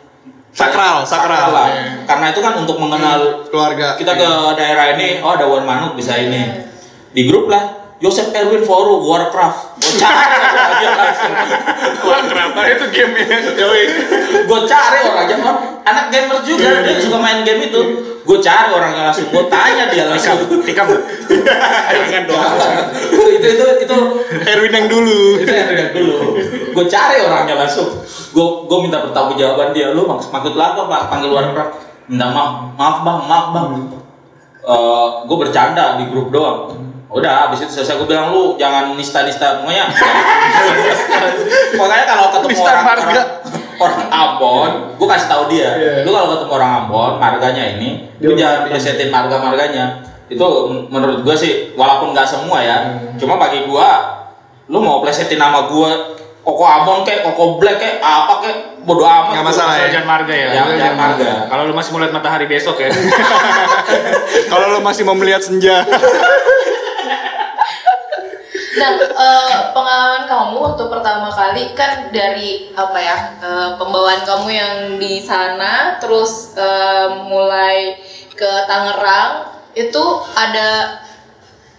Sakral, 0.49 1.03
sakral. 1.03 1.51
lah 1.51 1.67
Iya. 1.67 1.83
karena 2.07 2.25
itu 2.31 2.39
kan 2.39 2.53
untuk 2.55 2.79
mengenal 2.79 3.43
Keluarga. 3.45 3.93
kita 3.93 4.15
ke 4.15 4.29
daerah 4.55 4.95
ini 4.95 5.19
oh 5.19 5.31
ada 5.31 5.45
Wan 5.45 5.63
Manuk 5.63 5.93
bisa 5.93 6.15
ini 6.15 6.65
di 7.11 7.23
grup 7.25 7.45
lah 7.45 7.84
Joseph 8.03 8.35
Erwin 8.35 8.67
Foru 8.67 8.99
Warcraft. 9.07 9.79
Gue 9.79 9.93
cari 9.95 10.35
aja 10.35 10.89
langsung 10.99 11.31
kenapa 12.27 12.59
itu 12.67 12.85
game 12.91 13.13
ya? 13.23 13.37
Gue 14.43 14.59
cari 14.67 14.99
orangnya 15.07 15.37
oh, 15.47 15.57
anak 15.87 16.11
gamer 16.11 16.43
juga 16.43 16.83
dia 16.83 16.99
suka 16.99 17.17
main 17.23 17.47
game 17.47 17.71
itu. 17.71 17.81
Gue 18.27 18.37
cari 18.43 18.67
orangnya 18.75 19.07
langsung 19.07 19.31
gue 19.31 19.43
tanya 19.47 19.87
dia 19.87 20.11
langsung. 20.11 20.43
Tikam. 20.67 20.91
Jangan 20.91 22.23
dong. 22.27 22.43
itu 23.31 23.47
itu 23.47 23.65
itu. 23.87 23.97
Erwin 24.43 24.73
yang 24.75 24.87
dulu. 24.91 25.39
itu 25.39 25.51
yang 25.55 25.71
lihat 25.71 25.91
dulu. 25.95 26.35
Gue 26.75 26.85
cari 26.91 27.23
orangnya 27.23 27.55
langsung. 27.63 27.95
Gue 28.35 28.47
gue 28.67 28.77
minta 28.83 29.07
pertanggung 29.07 29.39
jawaban 29.39 29.71
dia. 29.71 29.95
Lu 29.95 30.03
mak 30.03 30.19
maksud 30.19 30.59
lah 30.59 30.75
apa 30.75 30.83
pak? 30.91 31.01
Panggil 31.15 31.31
Warcraft. 31.31 31.73
Minta 32.11 32.27
maaf. 32.27 32.75
Maaf 32.75 32.97
bang. 33.07 33.19
Maaf 33.23 33.47
bang. 33.55 33.67
Eh, 34.65 35.07
gue 35.31 35.37
bercanda 35.39 35.95
di 35.95 36.11
grup 36.11 36.33
doang 36.35 36.94
udah 37.15 37.47
habis 37.47 37.63
itu 37.63 37.71
selesai 37.73 37.95
gue 37.95 38.05
bilang 38.05 38.27
lu 38.29 38.53
jangan 38.55 38.91
nista 38.91 39.23
nista 39.23 39.57
pokoknya 39.57 39.87
pokoknya 41.77 42.05
kalau 42.05 42.25
ketemu 42.29 42.49
Nista 42.51 42.69
orang, 42.69 42.85
marga. 42.85 43.05
orang 43.05 43.23
orang 43.77 43.99
Ambon 44.09 44.71
gue 44.95 45.07
kasih 45.07 45.27
tahu 45.27 45.43
dia 45.47 45.69
Iya. 45.73 45.93
lu 46.03 46.11
kalau 46.11 46.27
ketemu 46.33 46.51
orang 46.53 46.71
Ambon 46.77 47.11
marganya 47.15 47.63
ini 47.71 47.89
lu 48.19 48.31
Dia 48.31 48.37
jangan 48.37 48.57
ngerti. 48.61 48.69
presetin 48.69 49.09
marga 49.09 49.35
marganya 49.37 49.85
itu 50.25 50.45
menurut 50.89 51.21
gue 51.21 51.35
sih 51.35 51.53
walaupun 51.73 52.11
nggak 52.11 52.25
semua 52.25 52.59
ya 52.59 52.77
cuma 53.15 53.37
bagi 53.37 53.63
gue 53.63 53.89
lu 54.67 54.77
mau 54.77 54.99
plesetin 54.99 55.37
nama 55.37 55.65
gue 55.65 55.91
koko 56.41 56.63
Ambon 56.63 57.01
kayak 57.01 57.23
koko 57.23 57.55
Black 57.55 57.77
kayak 57.77 57.97
apa 57.99 58.33
kayak 58.39 58.57
bodo 58.83 59.01
amat 59.01 59.33
Nggak 59.33 59.45
masalah 59.45 59.73
ya. 59.75 59.87
Jangan 59.89 60.05
marga 60.07 60.29
ya. 60.31 60.49
Jangan- 60.53 60.77
jangan 60.77 60.97
marga. 60.99 61.31
Kalau 61.49 61.63
lu 61.65 61.73
masih 61.73 61.89
mau 61.89 61.99
lihat 61.99 62.13
matahari 62.13 62.45
besok 62.45 62.77
ya. 62.77 62.93
Kalau 64.53 64.65
lo 64.69 64.79
masih 64.79 65.01
mau 65.01 65.17
melihat 65.17 65.41
senja. 65.41 65.81
Nah, 68.75 68.91
eh, 68.99 69.57
pengalaman 69.71 70.27
kamu 70.27 70.55
waktu 70.59 70.83
pertama 70.91 71.31
kali 71.31 71.71
kan 71.71 72.11
dari 72.11 72.75
apa 72.75 72.99
ya 72.99 73.17
eh, 73.39 73.69
pembawaan 73.79 74.27
kamu 74.27 74.47
yang 74.51 74.75
di 74.99 75.23
sana, 75.23 75.95
terus 76.03 76.51
eh, 76.59 77.07
mulai 77.31 77.95
ke 78.35 78.51
Tangerang 78.67 79.47
itu 79.79 80.03
ada 80.35 80.99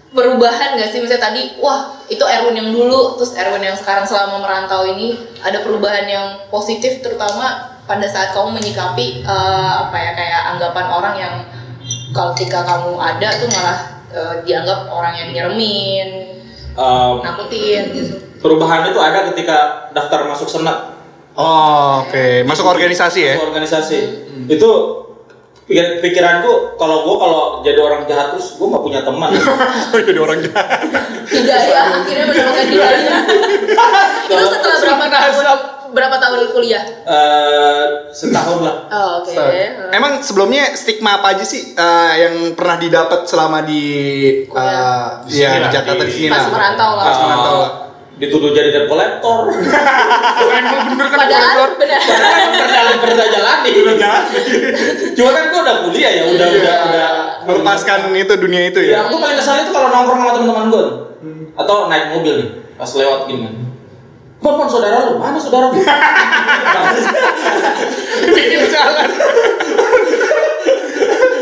perubahan 0.09 0.81
nggak 0.81 0.89
sih? 0.89 1.05
Misalnya 1.05 1.29
tadi, 1.29 1.43
wah 1.61 1.93
itu 2.09 2.25
Erwin 2.25 2.57
yang 2.57 2.71
dulu, 2.73 3.21
terus 3.21 3.37
Erwin 3.37 3.61
yang 3.61 3.77
sekarang 3.77 4.09
selama 4.09 4.41
merantau 4.41 4.89
ini 4.89 5.21
ada 5.45 5.61
perubahan 5.61 6.09
yang 6.09 6.27
positif, 6.49 7.05
terutama 7.05 7.77
pada 7.85 8.09
saat 8.09 8.33
kamu 8.33 8.57
menyikapi 8.57 9.21
eh, 9.21 9.73
apa 9.85 9.97
ya 10.01 10.11
kayak 10.17 10.43
anggapan 10.57 10.87
orang 10.89 11.17
yang 11.21 11.35
kalau 12.17 12.33
ketika 12.33 12.65
kamu 12.65 12.97
ada 12.97 13.29
tuh 13.37 13.49
malah 13.53 13.79
eh, 14.17 14.35
dianggap 14.49 14.89
orang 14.89 15.13
yang 15.13 15.29
nyeremin, 15.37 16.36
Eh, 16.77 17.13
nakutin 17.25 17.83
gitu. 17.91 18.15
perubahan 18.39 18.85
itu 18.87 19.01
ada 19.01 19.33
ketika 19.33 19.57
daftar 19.91 20.29
masuk 20.29 20.45
senat 20.47 20.93
Oh, 21.37 22.01
oke. 22.01 22.49
Masuk 22.49 22.65
organisasi 22.65 23.21
ya? 23.21 23.35
masuk 23.37 23.53
organisasi 23.53 23.99
itu 24.49 24.71
pikir- 25.67 25.99
pikiranku 25.99 26.79
kalau 26.79 27.03
gue 27.03 27.17
kalau 27.19 27.43
jadi 27.61 27.79
orang 27.79 28.07
jahat 28.07 28.33
terus 28.33 28.55
gue 28.55 28.67
nggak 28.67 28.83
punya 28.83 29.01
teman. 29.03 29.31
Jadi 30.07 30.19
orang 30.19 30.39
jahat. 30.41 30.79
hidayah 31.27 31.85
akhirnya 31.99 32.25
mendapatkan 32.25 32.67
hidayah 32.71 33.19
itu 34.31 34.45
setelah 34.47 34.79
berapa 34.79 35.07
tahun? 35.11 35.45
berapa 35.87 36.17
tahun 36.19 36.39
kuliah? 36.53 36.85
Eh, 37.03 37.85
setahun 38.13 38.59
lah. 38.61 38.77
Oh, 38.91 39.11
oke. 39.23 39.33
Emang 39.91 40.21
sebelumnya 40.21 40.77
stigma 40.77 41.19
apa 41.19 41.35
aja 41.35 41.43
sih 41.43 41.73
eh, 41.73 42.13
yang 42.21 42.35
pernah 42.53 42.77
didapat 42.77 43.25
selama 43.25 43.65
di 43.65 43.83
eh, 44.45 45.07
iya, 45.33 45.49
sini 45.51 45.59
di 45.63 45.71
Jakarta 45.73 46.03
di- 46.05 46.11
di 46.11 46.15
sini 46.15 46.29
pas 46.29 46.47
merantau 46.47 46.91
lah. 46.95 47.05
Pas 47.07 47.19
merantau 47.19 47.55
lah. 47.59 47.71
Dituduh 48.17 48.51
jadi 48.57 48.73
debt 48.73 48.87
collector. 48.89 49.53
Bukan 50.41 50.63
gua 50.65 50.83
bener 50.89 51.07
kan 51.13 51.19
padahal 51.21 51.69
Padahal 51.77 52.49
pernah 52.57 52.97
pernah 53.01 53.27
jalani. 53.29 53.71
Cuma 55.13 55.31
kan 55.37 55.45
gue 55.53 55.61
udah 55.61 55.77
kuliah 55.85 56.13
ya 56.13 56.25
udah 56.33 56.49
udah 56.49 56.75
udah. 56.89 57.09
Melepaskan 57.47 58.11
itu 58.17 58.35
dunia 58.41 58.73
itu 58.73 58.81
ya? 58.83 58.91
Ya. 58.91 58.99
aku 59.07 59.21
paling 59.21 59.37
kesal 59.39 59.63
itu 59.63 59.71
kalau 59.71 59.89
nongkrong 59.93 60.21
sama 60.25 60.33
teman-teman 60.35 60.65
gue 60.73 60.85
atau 61.57 61.77
naik 61.89 62.13
mobil 62.17 62.35
nih 62.41 62.49
pas 62.77 62.91
lewat 62.93 63.29
gini. 63.29 63.49
Kan 64.37 64.53
bon, 64.55 64.69
saudara 64.69 65.11
lu, 65.11 65.19
mana 65.19 65.41
saudara 65.41 65.73
lu? 65.73 65.81
bikin 68.37 68.63
jalan. 68.71 69.09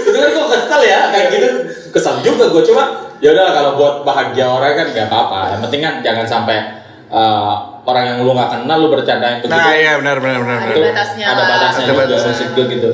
itu 0.08 0.14
kan 0.14 0.30
gue 0.30 0.46
kesel 0.56 0.80
ya, 0.86 1.00
kayak 1.12 1.26
gitu. 1.36 1.48
Kesal 1.92 2.22
juga 2.24 2.48
gue 2.48 2.62
cuma 2.64 3.12
ya 3.24 3.32
udah 3.32 3.46
kalau 3.50 3.70
buat 3.74 3.94
bahagia 4.04 4.44
orang 4.44 4.76
kan 4.76 4.86
nggak 4.86 5.08
apa-apa 5.08 5.40
yang 5.50 5.60
penting 5.64 5.80
kan 5.80 5.94
jangan 5.98 6.26
sampai 6.28 6.56
eh, 7.08 7.52
orang 7.82 8.04
yang 8.04 8.16
lu 8.20 8.32
nggak 8.32 8.50
kenal 8.52 8.76
lu 8.78 8.88
bercandain 8.90 9.40
begitu 9.40 9.48
Nah 9.50 9.72
iya 9.72 9.96
benar 9.96 10.16
benar 10.18 10.38
benar. 10.40 10.58
Ada 10.58 10.68
benar. 10.70 10.84
batasnya 10.86 11.24
ada 11.26 11.42
batasnya 11.42 11.80
Ada 11.80 11.88
juga 11.88 12.02
batasnya. 12.04 12.28
maksud 12.28 12.48
gue 12.52 12.66
gitu 12.70 12.90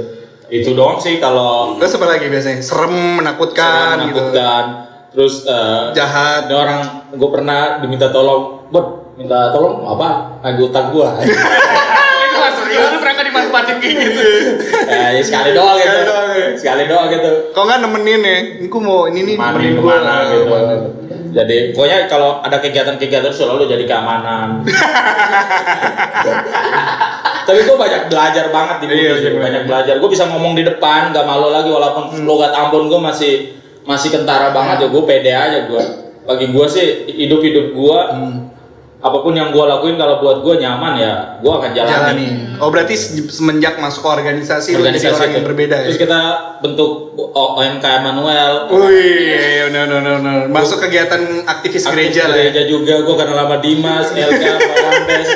itu 0.50 0.70
doang 0.74 0.98
sih 0.98 1.18
kalau 1.18 1.78
Terus 1.78 1.94
apa 1.94 2.06
lagi 2.08 2.26
biasanya? 2.26 2.58
Serem, 2.58 3.22
menakutkan, 3.22 4.02
gitu. 4.06 4.18
menakutkan 4.18 4.64
terus 5.10 5.42
eh, 5.42 5.90
Jahat. 5.90 6.46
ada 6.46 6.54
orang 6.56 6.80
gue 7.10 7.30
pernah 7.30 7.78
diminta 7.78 8.10
tolong 8.10 8.62
buat 8.70 8.86
minta 9.14 9.50
tolong 9.50 9.82
apa 9.84 10.38
nagih 10.40 10.70
utang 10.70 10.94
serius 10.94 11.34
dimanfaatin 13.50 13.76
kayak 13.76 13.94
gitu? 14.00 14.22
Eh, 14.86 15.10
ya 15.12 15.22
sekali 15.22 15.50
doang 15.50 15.74
gitu 15.74 15.90
Sekali 15.90 16.06
doang, 16.06 16.28
ya. 16.30 16.48
sekali 16.54 16.82
doang 16.86 17.06
gitu 17.08 17.30
Kok 17.50 17.62
nggak 17.62 17.78
nemenin 17.82 18.20
ya? 18.22 18.38
Aku 18.64 18.78
mau 18.78 19.04
ini 19.04 19.20
nih 19.24 19.36
nemenin 19.36 19.74
gua. 19.76 19.94
gitu 20.30 20.46
jadi 21.30 21.70
pokoknya 21.70 21.98
kalau 22.06 22.38
ada 22.40 22.58
kegiatan-kegiatan 22.58 23.30
selalu 23.30 23.66
jadi 23.68 23.86
keamanan 23.86 24.66
tapi 27.40 27.62
gue 27.62 27.76
banyak 27.76 28.06
belajar 28.06 28.44
banget 28.48 28.76
di 28.80 28.86
Iya, 28.88 29.14
iya, 29.16 29.30
Hmm. 29.30 29.38
banyak 29.40 29.62
belajar 29.64 29.94
gue 29.96 30.08
bisa 30.08 30.26
ngomong 30.26 30.54
di 30.54 30.62
depan 30.62 31.10
gak 31.10 31.22
malu 31.22 31.48
lagi 31.48 31.66
walaupun 31.66 32.22
logat 32.22 32.50
Ambon 32.50 32.86
gue 32.86 32.98
masih 32.98 33.34
masih 33.82 34.10
kentara 34.10 34.50
banget 34.50 34.82
ya 34.82 34.88
gue 34.88 35.02
pede 35.02 35.30
aja 35.30 35.58
gue 35.64 35.82
bagi 36.24 36.46
gue 36.48 36.66
sih 36.66 36.86
hidup 37.08 37.40
hidup 37.40 37.66
gue 37.70 37.98
Hmm. 38.10 38.50
Apa 39.00 39.16
pun 39.18 39.32
yang 39.32 39.48
gue 39.48 39.64
lakuin 39.64 39.96
kalau 39.96 40.20
buat 40.20 40.44
gue 40.44 40.60
nyaman 40.60 40.92
ya 40.94 41.12
gue 41.40 41.48
akan 41.48 41.70
jalani 41.72 41.88
Jalani. 41.90 42.28
Oh 42.60 42.68
berarti 42.68 42.94
se- 42.94 43.32
semenjak 43.32 43.80
masuk 43.80 44.04
organisasi, 44.04 44.76
lu 44.76 44.84
jadi 44.84 45.08
orang 45.08 45.32
itu. 45.32 45.36
yang 45.40 45.46
berbeda 45.48 45.76
ya? 45.80 45.84
terus 45.88 45.96
kita 45.96 46.20
bentuk 46.60 47.16
OMK 47.16 47.84
Manuel 48.04 48.68
Wih, 48.68 49.72
no, 49.72 49.88
no, 49.88 49.96
no, 49.98 50.12
no. 50.20 50.32
Masuk 50.52 50.84
kegiatan 50.84 51.16
aktivis 51.44 51.80
gereja 51.82 52.28
lah 52.28 52.36
ya. 52.36 52.52
gereja 52.52 52.62
juga 52.68 53.00
gue 53.00 53.16
kenal 53.16 53.36
sama 53.40 53.56
Dimas 53.58 54.12
LK 54.12 54.44
Balandes 54.60 55.28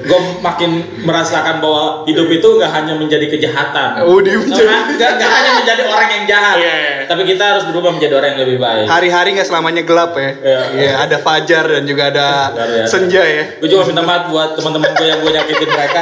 gue 0.00 0.14
makin 0.38 0.70
merasakan 1.00 1.58
bahwa 1.58 1.82
hidup 2.04 2.28
itu 2.28 2.48
nggak 2.48 2.70
hanya 2.70 2.94
menjadi 2.94 3.26
kejahatan 3.26 3.98
Oh, 4.00 4.18
dia 4.18 4.34
menjadi- 4.34 4.94
Nggak- 4.94 5.18
hanya 5.20 5.50
menjadi 5.56 5.82
orang 5.84 6.08
yang 6.08 6.24
jahat 6.24 6.56
Iya, 6.56 6.74
iya. 6.74 6.92
tapi 7.04 7.22
kita 7.24 7.44
harus 7.48 7.64
berubah 7.64 7.90
menjadi 7.90 8.14
orang 8.14 8.28
yang 8.30 8.40
lebih 8.42 8.58
baik 8.58 8.86
Hari-hari 8.86 9.28
nggak 9.32 9.46
selamanya 9.46 9.82
gelap 9.82 10.12
ya. 10.12 10.30
Iya. 10.34 10.60
Iya, 10.72 10.92
ada 11.00 11.16
fajar 11.18 11.64
dan 11.68 11.82
juga 11.84 12.02
ada 12.08 12.28
biasa. 12.52 12.88
senja 12.88 13.22
ya. 13.22 13.44
gue 13.54 13.68
cuma 13.68 13.82
minta 13.84 14.02
maaf 14.02 14.24
buat 14.26 14.54
teman-teman 14.54 14.90
gue 14.92 15.06
yang 15.06 15.18
gue 15.18 15.32
nyakitin 15.32 15.68
mereka 15.68 16.00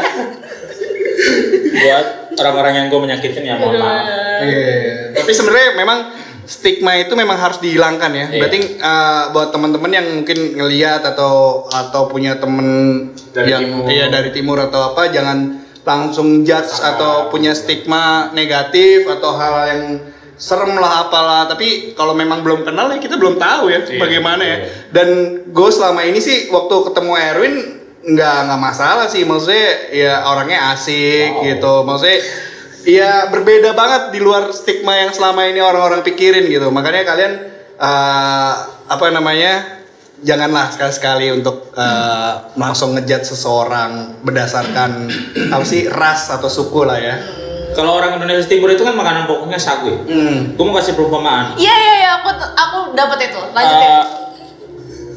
buat 1.76 2.06
orang-orang 2.37 2.72
yang 2.74 2.87
gue 2.87 3.00
menyakitin 3.00 3.42
ya 3.42 3.54
mohon 3.56 3.76
maaf 3.76 4.04
Iya. 4.37 5.16
Tapi 5.16 5.30
sebenarnya 5.32 5.72
memang 5.74 5.98
stigma 6.46 6.94
itu 6.94 7.12
memang 7.12 7.37
harus 7.37 7.59
dihilangkan 7.59 8.11
ya. 8.11 8.26
Iya. 8.30 8.38
Berarti 8.40 8.59
eh, 8.78 9.22
buat 9.30 9.48
teman-teman 9.50 9.90
yang 9.90 10.06
mungkin 10.16 10.38
ngeliat 10.54 11.02
atau 11.04 11.66
atau 11.68 12.06
punya 12.06 12.38
temen 12.38 12.66
Dari 13.30 13.50
yang 13.50 13.62
timur. 13.66 13.85
iya 13.87 14.06
dari 14.09 14.30
timur 14.30 14.56
atau 14.56 14.94
apa 14.94 15.11
jangan 15.11 15.38
langsung 15.82 16.42
judge 16.42 16.82
atau 16.82 17.28
punya 17.28 17.54
stigma 17.54 18.30
negatif 18.32 19.06
atau 19.06 19.35
hal 19.35 19.54
yang 19.68 19.82
serem 20.35 20.74
lah 20.74 21.06
apalah. 21.06 21.46
Tapi 21.46 21.92
kalau 21.92 22.12
memang 22.12 22.42
belum 22.42 22.62
kenal 22.62 22.90
ya 22.90 22.98
kita 22.98 23.14
belum 23.14 23.37
tahu 23.37 23.70
ya 23.70 23.82
Iya, 23.82 23.98
bagaimana 23.98 24.42
ya. 24.42 24.56
dan 24.90 25.09
gue 25.46 25.70
selama 25.70 26.02
ini 26.02 26.18
sih 26.18 26.50
waktu 26.50 26.74
ketemu 26.90 27.12
Erwin 27.16 27.54
nggak 28.06 28.37
nggak 28.46 28.61
masalah 28.61 29.06
sih. 29.06 29.22
Maksudnya 29.22 29.66
ya 29.90 30.14
orangnya 30.26 30.74
asik 30.74 31.42
gitu. 31.42 31.82
Maksudnya 31.82 32.18
Iya 32.87 33.29
berbeda 33.29 33.75
banget 33.75 34.14
di 34.14 34.20
luar 34.20 34.46
stigma 34.51 34.94
yang 34.94 35.11
selama 35.11 35.42
ini 35.42 35.59
orang-orang 35.59 36.01
pikirin 36.01 36.46
gitu. 36.46 36.70
Makanya 36.70 37.03
kalian 37.03 37.33
eh, 37.77 38.53
apa 38.87 39.05
namanya 39.11 39.83
janganlah 40.16 40.70
sekali-sekali 40.70 41.35
untuk 41.35 41.75
eh, 41.75 42.33
langsung 42.55 42.94
ngejat 42.94 43.27
seseorang 43.27 44.22
berdasarkan 44.22 45.11
apa 45.51 45.61
sih 45.62 45.85
ras 45.87 46.31
atau 46.31 46.46
suku 46.46 46.83
lah 46.83 46.96
ya. 46.96 47.16
kalau 47.75 47.92
orang 47.92 48.16
Indonesia 48.16 48.49
Timur 48.49 48.72
itu 48.72 48.81
kan 48.81 48.96
makanan 48.96 49.29
pokoknya 49.29 49.61
sagu 49.61 49.85
ya 49.87 50.01
Hmm. 50.01 50.57
gue 50.57 50.64
mau 50.64 50.72
kasih 50.72 50.96
perumpamaan 50.96 51.53
Iya 51.55 51.75
iya 51.77 51.94
iya 51.99 52.11
aku 52.16 52.29
aku 52.33 52.79
dapat 52.96 53.29
itu. 53.29 53.37
Lanjut 53.53 53.77
ya. 53.77 53.90
Eh, 53.92 54.05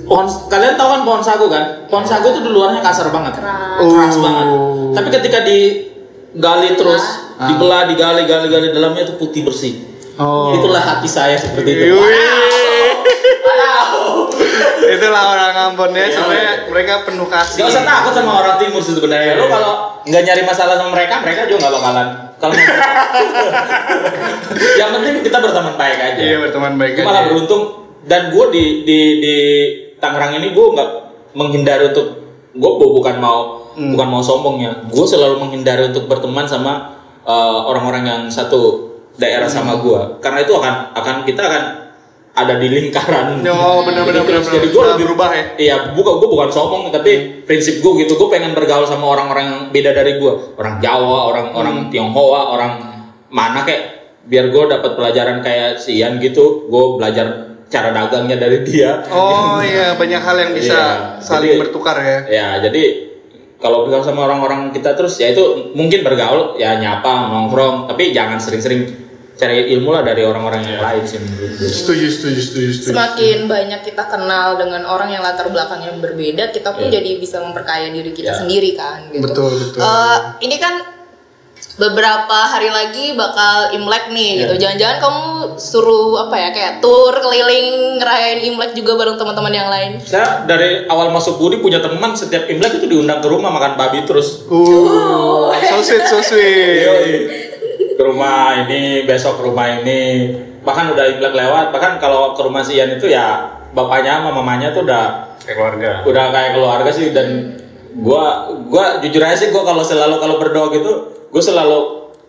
pohon 0.03 0.27
kalian 0.27 0.75
tahu 0.75 0.89
kan 0.89 1.01
pohon 1.05 1.21
sagu 1.21 1.45
kan 1.47 1.63
pohon 1.87 2.03
sagu 2.03 2.27
itu 2.27 2.41
di 2.41 2.51
luarnya 2.51 2.81
kasar 2.81 3.07
banget 3.07 3.37
Keras. 3.37 3.79
keras 3.79 4.11
Oh. 4.11 4.21
banget 4.21 4.47
tapi 4.91 5.07
ketika 5.13 5.39
digali 5.41 6.69
terus 6.73 7.03
Ah. 7.39 7.47
dibelah 7.47 7.87
digali 7.87 8.27
gali 8.27 8.47
gali 8.47 8.67
dalamnya 8.69 9.07
itu 9.07 9.15
putih 9.15 9.41
bersih 9.41 9.87
Oh. 10.19 10.51
itulah 10.51 10.83
hati 10.83 11.07
saya 11.07 11.39
seperti 11.39 11.69
itu 11.71 11.95
Wih. 11.95 12.91
Itulah 14.89 15.23
orang 15.31 15.53
Ambon 15.71 15.93
ya, 15.93 16.09
sebenarnya 16.09 16.67
mereka 16.67 17.05
penuh 17.05 17.23
kasih. 17.23 17.61
Gak 17.61 17.71
usah 17.71 17.83
takut 17.85 18.11
sama 18.11 18.41
orang 18.41 18.57
timur 18.57 18.81
sih 18.81 18.91
sebenarnya. 18.91 19.37
Lo 19.37 19.45
kalau 19.47 20.01
nggak 20.03 20.23
nyari 20.25 20.43
masalah 20.43 20.75
sama 20.75 20.91
mereka, 20.91 21.21
mereka 21.21 21.45
juga 21.45 21.63
nggak 21.63 21.75
bakalan. 21.77 22.07
Kalau 22.35 22.53
yang 24.75 24.89
penting 24.91 25.13
kita 25.21 25.37
berteman 25.39 25.75
baik 25.75 25.99
aja. 25.99 26.19
Iya 26.19 26.37
berteman 26.41 26.73
baik 26.75 26.91
Gue 26.95 27.05
malah 27.05 27.21
aja. 27.21 27.29
beruntung 27.29 27.63
dan 28.03 28.21
gue 28.29 28.45
di 28.49 28.63
di 28.83 28.99
di 29.21 29.35
Tangerang 29.99 30.35
ini 30.35 30.51
gue 30.51 30.65
nggak 30.73 30.89
menghindari 31.31 31.91
untuk 31.91 32.07
gue 32.49 32.71
bukan 32.75 33.15
mau 33.19 33.39
Hmm. 33.69 33.95
bukan 33.95 34.07
mau 34.09 34.19
sombongnya. 34.19 34.83
Gue 34.89 35.05
selalu 35.05 35.39
menghindari 35.39 35.87
untuk 35.87 36.09
berteman 36.09 36.43
sama 36.43 36.98
uh, 37.29 37.59
orang-orang 37.63 38.03
yang 38.03 38.21
satu 38.27 38.89
daerah 39.15 39.45
sama 39.45 39.75
Hmm. 39.75 39.83
gue 39.83 40.01
karena 40.19 40.39
itu 40.41 40.51
akan 40.51 40.73
akan 40.93 41.15
kita 41.23 41.41
akan 41.41 41.63
ada 42.31 42.55
di 42.55 42.67
lingkaran. 42.67 43.43
Oh, 43.51 43.83
benar-benar, 43.83 44.23
Jadi 44.23 44.31
terus, 44.31 44.47
benar-benar. 44.47 44.55
Jadi 44.55 44.67
gue 44.69 44.79
Nah, 44.79 44.89
lebih 44.89 45.05
berubah 45.05 45.29
ya? 45.29 45.43
Iya, 45.59 45.75
bukan 45.91 46.13
gue 46.17 46.29
bukan 46.29 46.49
sombong 46.49 46.83
tapi 46.87 47.11
prinsip 47.43 47.79
gue 47.79 47.91
gitu. 47.99 48.15
Gue 48.15 48.29
pengen 48.29 48.53
bergaul 48.53 48.83
sama 48.83 49.05
orang-orang 49.09 49.45
yang 49.45 49.59
beda 49.69 49.91
dari 49.91 50.15
gue. 50.15 50.33
Orang 50.55 50.79
Jawa, 50.79 51.19
orang 51.27 51.47
orang 51.53 51.75
Hmm. 51.77 51.89
Tionghoa, 51.89 52.41
orang 52.49 52.71
mana 53.27 53.61
kayak 53.61 53.83
biar 54.23 54.47
gue 54.47 54.63
dapat 54.67 54.91
pelajaran 54.95 55.37
kayak 55.39 55.77
si 55.77 55.99
Ian 55.99 56.15
gitu. 56.17 56.65
Gue 56.65 56.95
belajar 56.95 57.27
cara 57.67 57.91
dagangnya 57.91 58.39
dari 58.39 58.63
dia. 58.63 59.03
Oh 59.09 59.59
iya 59.65 59.93
banyak 59.93 60.17
hal 60.17 60.37
yang 60.39 60.51
bisa 60.53 60.71
Iya, 60.71 60.87
saling 61.19 61.51
jadi- 61.51 61.61
bertukar 61.61 61.97
ya. 61.99 62.17
Ya, 62.25 62.47
jadi 62.63 63.08
kalau 63.59 63.83
bergaul 63.85 64.03
sama 64.03 64.23
orang-orang 64.25 64.71
kita 64.71 64.95
terus 64.95 65.19
ya 65.19 65.35
itu 65.35 65.75
mungkin 65.75 65.99
bergaul 66.01 66.55
ya 66.55 66.79
nyapa 66.79 67.27
nongkrong 67.27 67.91
tapi 67.91 68.15
jangan 68.15 68.39
sering-sering 68.39 68.87
cari 69.39 69.71
ilmu 69.71 69.95
lah 69.95 70.03
dari 70.03 70.27
orang-orang 70.27 70.67
yang 70.67 70.83
lain 70.83 71.03
sih 71.07 71.15
menurut 71.15 71.55
gue. 71.55 71.63
Setuju, 71.63 72.11
setuju, 72.11 72.39
setuju, 72.43 72.69
setuju. 72.75 72.91
Semakin 72.91 73.37
banyak 73.47 73.81
kita 73.87 74.03
kenal 74.11 74.59
dengan 74.59 74.83
orang 74.83 75.15
yang 75.15 75.23
latar 75.23 75.47
belakangnya 75.47 75.95
berbeda, 75.95 76.51
kita 76.51 76.75
pun 76.75 76.91
Iya. 76.91 76.99
jadi 76.99 77.23
bisa 77.23 77.39
memperkaya 77.39 77.87
diri 77.87 78.11
kita 78.11 78.35
Iya. 78.35 78.39
sendiri 78.43 78.75
kan 78.75 79.07
gitu. 79.15 79.23
Betul, 79.23 79.51
betul. 79.55 79.79
Eh, 79.79 80.17
ini 80.43 80.59
kan 80.59 80.98
beberapa 81.79 82.37
hari 82.45 82.67
lagi 82.67 83.15
bakal 83.15 83.71
Imlek 83.71 84.11
nih 84.11 84.43
gitu. 84.43 84.53
Jangan-jangan 84.59 84.97
kamu 84.99 85.23
suruh 85.55 86.27
apa 86.27 86.35
ya 86.35 86.49
kayak 86.51 86.73
tour 86.83 87.15
keliling 87.15 87.97
ngerayain 87.97 88.39
Imlek 88.43 88.75
juga 88.75 88.99
bareng 88.99 89.15
teman-teman 89.15 89.53
yang 89.55 89.69
lain. 89.71 89.91
Saya 90.03 90.43
dari 90.43 90.83
awal 90.85 91.09
masuk 91.09 91.39
Budi 91.39 91.63
punya 91.63 91.79
teman 91.79 92.11
setiap 92.11 92.51
Imlek 92.51 92.83
itu 92.83 92.85
diundang 92.85 93.23
ke 93.23 93.27
rumah 93.31 93.47
makan 93.47 93.79
babi 93.79 94.03
terus. 94.03 94.43
Uh, 94.51 95.55
so 95.55 95.79
sweet, 95.79 96.03
so 96.03 96.19
sweet. 96.19 96.83
Yoi. 96.83 97.13
Ke 97.95 98.03
rumah 98.03 98.67
ini, 98.67 99.07
besok 99.07 99.39
ke 99.39 99.43
rumah 99.47 99.79
ini. 99.79 100.35
Bahkan 100.59 100.91
udah 100.91 101.05
Imlek 101.15 101.31
lewat, 101.31 101.71
bahkan 101.71 101.95
kalau 101.97 102.35
ke 102.35 102.43
rumah 102.43 102.59
si 102.59 102.75
Ian 102.75 102.99
itu 102.99 103.07
ya 103.07 103.55
bapaknya 103.71 104.19
sama 104.19 104.35
mamanya 104.35 104.75
tuh 104.75 104.83
udah 104.83 105.31
Kayak 105.39 105.55
keluarga. 105.55 105.91
udah 106.03 106.25
kayak 106.29 106.51
keluarga 106.51 106.89
sih 106.91 107.07
dan 107.09 107.55
gua 107.95 108.45
gua 108.67 108.99
jujur 108.99 109.23
aja 109.23 109.33
sih 109.33 109.49
gua 109.49 109.63
kalau 109.63 109.81
selalu 109.81 110.19
kalau 110.19 110.35
berdoa 110.37 110.67
gitu 110.75 110.91
gua 111.29 111.41
selalu 111.41 111.79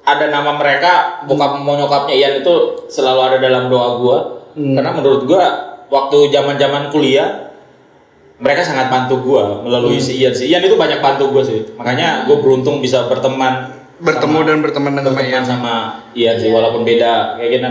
ada 0.00 0.26
nama 0.26 0.54
mereka 0.54 1.22
bokap 1.24 1.58
mau 1.58 1.74
nyokapnya 1.74 2.14
Ian 2.14 2.34
itu 2.40 2.54
selalu 2.86 3.20
ada 3.22 3.36
dalam 3.38 3.68
doa 3.68 3.88
gua. 3.96 4.18
Karena 4.52 4.90
menurut 4.90 5.24
gua 5.24 5.44
waktu 5.86 6.28
zaman-zaman 6.28 6.90
kuliah 6.90 7.52
mereka 8.36 8.62
sangat 8.62 8.88
bantu 8.88 9.20
gua 9.20 9.60
melalui 9.60 9.96
si 9.96 10.16
Ian. 10.16 10.32
Si 10.32 10.48
Ian 10.48 10.60
itu 10.60 10.74
banyak 10.74 10.98
bantu 10.98 11.28
gua 11.28 11.42
sih. 11.42 11.74
Makanya 11.74 12.24
gua 12.24 12.38
beruntung 12.38 12.80
bisa 12.80 13.04
berteman 13.06 13.76
Bertemu 14.00 14.32
sama- 14.34 14.48
dan 14.48 14.58
berteman 14.60 14.92
dengan 14.94 15.12
berteman 15.12 15.28
Ian. 15.28 15.44
sama 15.44 15.74
Ian 16.16 16.36
sih 16.36 16.48
walaupun 16.48 16.82
beda 16.82 17.36
kayak 17.36 17.50
gitu 17.52 17.68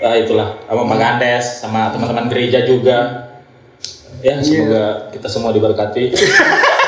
Ah, 0.00 0.16
itulah. 0.16 0.56
Sama 0.64 0.96
Andes 0.96 1.44
sama 1.60 1.92
teman-teman 1.92 2.24
gereja 2.26 2.64
juga. 2.64 3.28
Ya 4.20 4.36
semoga 4.38 5.08
kita 5.08 5.28
semua 5.28 5.48
diberkati 5.50 6.08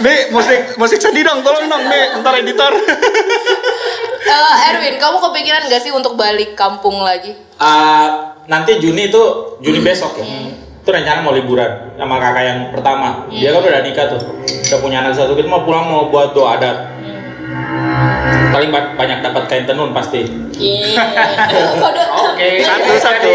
Nih, 0.00 0.28
musik 0.28 0.76
musik 0.76 0.98
sedih 1.00 1.24
dong, 1.24 1.40
tolong 1.40 1.64
dong 1.68 1.84
nih, 1.88 2.20
ntar 2.20 2.34
editor. 2.40 2.72
Eh, 4.26 4.54
Erwin, 4.74 4.98
kamu 4.98 5.22
kepikiran 5.22 5.70
gak 5.70 5.86
sih 5.86 5.94
untuk 5.94 6.18
balik 6.18 6.58
kampung 6.58 6.98
lagi? 6.98 7.38
Ah, 7.62 8.34
nanti 8.50 8.82
Juni 8.82 9.06
itu 9.06 9.22
Juni 9.62 9.78
besok 9.80 10.18
ya. 10.18 10.26
Itu 10.82 10.90
rencana 10.90 11.22
mau 11.22 11.30
liburan 11.30 11.94
sama 11.94 12.18
kakak 12.18 12.42
yang 12.42 12.60
pertama. 12.74 13.22
Dia 13.30 13.54
kan 13.54 13.62
udah 13.62 13.86
nikah 13.86 14.10
tuh. 14.10 14.18
Udah 14.42 14.78
punya 14.82 15.06
anak 15.06 15.14
satu 15.14 15.38
kita 15.38 15.46
mau 15.46 15.62
pulang 15.62 15.86
mau 15.86 16.10
buat 16.10 16.34
doa 16.34 16.58
adat 16.58 16.95
Paling 18.46 18.70
ba- 18.72 18.94
banyak 18.96 19.20
dapat 19.20 19.44
kain 19.46 19.64
tenun 19.66 19.92
pasti. 19.92 20.24
Iya. 20.56 21.02
Oke. 22.32 22.62
Satu-satu. 22.62 23.34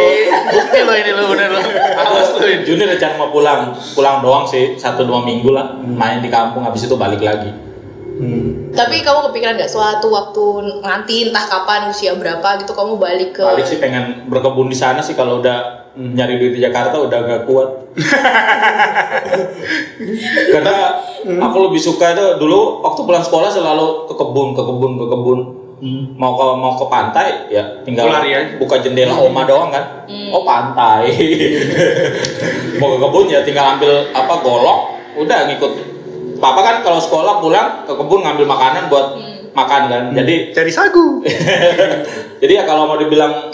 Bukti 0.51 0.79
lo 0.81 0.93
ini 0.97 1.11
lo 1.13 1.23
bener 1.29 1.49
lo. 1.53 1.61
Awas 1.95 2.33
lo 2.33 2.43
ini. 2.43 2.65
Juni 2.65 2.83
rencana 2.85 3.15
mau 3.15 3.29
pulang, 3.29 3.69
pulang 3.93 4.19
doang 4.19 4.45
sih 4.47 4.73
satu 4.75 5.05
dua 5.05 5.21
minggu 5.21 5.53
lah, 5.53 5.77
main 5.77 6.19
di 6.19 6.29
kampung, 6.31 6.65
habis 6.65 6.89
itu 6.89 6.95
balik 6.97 7.21
lagi. 7.21 7.70
Tapi 8.71 9.01
kamu 9.01 9.19
kepikiran 9.29 9.57
gak 9.57 9.71
suatu 9.71 10.07
waktu 10.13 10.45
nanti 10.85 11.29
entah 11.29 11.41
kapan 11.41 11.89
usia 11.89 12.13
berapa 12.13 12.61
gitu 12.61 12.77
kamu 12.77 13.01
balik 13.01 13.33
ke 13.33 13.43
Balik 13.43 13.65
sih 13.65 13.81
pengen 13.81 14.29
berkebun 14.29 14.69
di 14.69 14.77
sana 14.77 15.01
sih 15.01 15.17
kalau 15.17 15.41
udah 15.41 15.81
nyari 15.97 16.39
duit 16.39 16.55
di 16.55 16.61
Jakarta 16.63 17.01
udah 17.01 17.19
gak 17.19 17.43
kuat. 17.49 17.69
Karena 20.53 20.75
aku 21.41 21.57
lebih 21.67 21.81
suka 21.81 22.15
itu 22.15 22.25
dulu 22.39 22.85
waktu 22.85 23.01
pulang 23.03 23.25
sekolah 23.25 23.49
selalu 23.51 24.07
ke 24.07 24.13
kebun, 24.15 24.55
ke 24.55 24.61
kebun, 24.63 24.91
ke 24.95 25.05
kebun. 25.09 25.39
Mau 26.13 26.37
ke 26.37 26.45
mau 26.61 26.77
ke 26.77 26.85
pantai 26.93 27.49
ya 27.49 27.65
tinggal 27.81 28.05
Lari 28.05 28.37
aja. 28.37 28.53
buka 28.61 28.77
jendela 28.77 29.17
oma 29.17 29.41
doang 29.49 29.73
kan. 29.73 30.05
Oh 30.29 30.45
pantai. 30.45 31.09
mau 32.79 32.93
ke 32.93 32.97
kebun 33.01 33.25
ya 33.33 33.41
tinggal 33.41 33.75
ambil 33.75 34.05
apa 34.13 34.33
golok, 34.45 34.79
udah 35.17 35.49
ngikut. 35.49 35.90
Papa 36.41 36.59
kan 36.65 36.75
kalau 36.81 36.97
sekolah 36.97 37.37
pulang 37.37 37.85
ke 37.85 37.93
kebun 37.93 38.25
ngambil 38.25 38.49
makanan 38.49 38.89
buat 38.89 39.13
makan 39.53 39.81
kan. 39.87 40.03
Jadi 40.17 40.57
Cari 40.57 40.71
sagu. 40.73 41.21
jadi 42.41 42.53
ya 42.57 42.63
kalau 42.65 42.89
mau 42.89 42.97
dibilang 42.97 43.53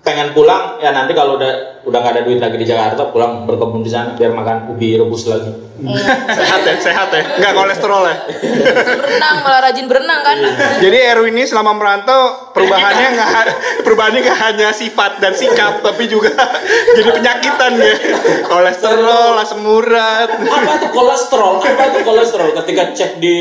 pengen 0.00 0.32
pulang 0.32 0.80
ya 0.80 0.96
nanti 0.96 1.12
kalau 1.12 1.36
udah 1.36 1.84
udah 1.84 1.98
nggak 2.00 2.14
ada 2.16 2.22
duit 2.24 2.40
lagi 2.40 2.56
di 2.56 2.64
Jakarta 2.64 3.12
pulang 3.12 3.44
berkebun 3.44 3.84
di 3.84 3.92
sana 3.92 4.16
biar 4.16 4.32
makan 4.32 4.72
ubi 4.72 4.96
rebus 4.96 5.28
lagi. 5.28 5.52
sehat 6.28 6.60
ya, 6.60 6.76
sehat 6.76 7.08
ya. 7.08 7.24
Enggak 7.40 7.52
kolesterol 7.56 8.04
ya. 8.04 8.16
berenang 9.00 9.36
malah 9.40 9.60
rajin 9.64 9.88
berenang 9.88 10.20
kan 10.20 10.36
Jadi 10.76 10.98
Erwin 11.08 11.32
ini 11.32 11.48
selama 11.48 11.72
merantau 11.72 12.52
perubahannya 12.52 13.16
nggak 13.16 13.30
perubahannya 13.84 14.20
nggak 14.20 14.40
hanya 14.44 14.68
sifat 14.76 15.24
dan 15.24 15.32
sikap 15.32 15.80
tapi 15.80 16.04
juga 16.08 16.32
jadi 16.96 17.10
penyakitan 17.16 17.72
ya. 17.80 17.94
Kolesterol, 18.44 19.40
asam 19.40 19.64
urat. 19.64 20.28
Apa 20.28 20.72
tuh 20.80 20.90
kolesterol? 20.92 21.54
Apa 21.64 21.84
tuh 21.92 22.02
kolesterol? 22.04 22.48
Ketika 22.60 22.82
cek 22.96 23.20
di 23.20 23.34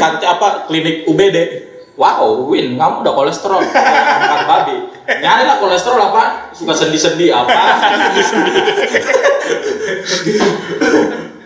apa 0.00 0.68
klinik 0.68 1.08
UBD. 1.08 1.71
Wow, 1.92 2.48
Win, 2.48 2.80
kamu 2.80 3.04
udah 3.04 3.12
kolesterol. 3.12 3.60
Angkat 3.60 4.42
babi. 4.48 4.76
Nyari 5.20 5.44
lah 5.44 5.60
kolesterol 5.60 6.00
apa? 6.00 6.48
Suka 6.56 6.72
sendi-sendi 6.72 7.28
apa? 7.28 7.52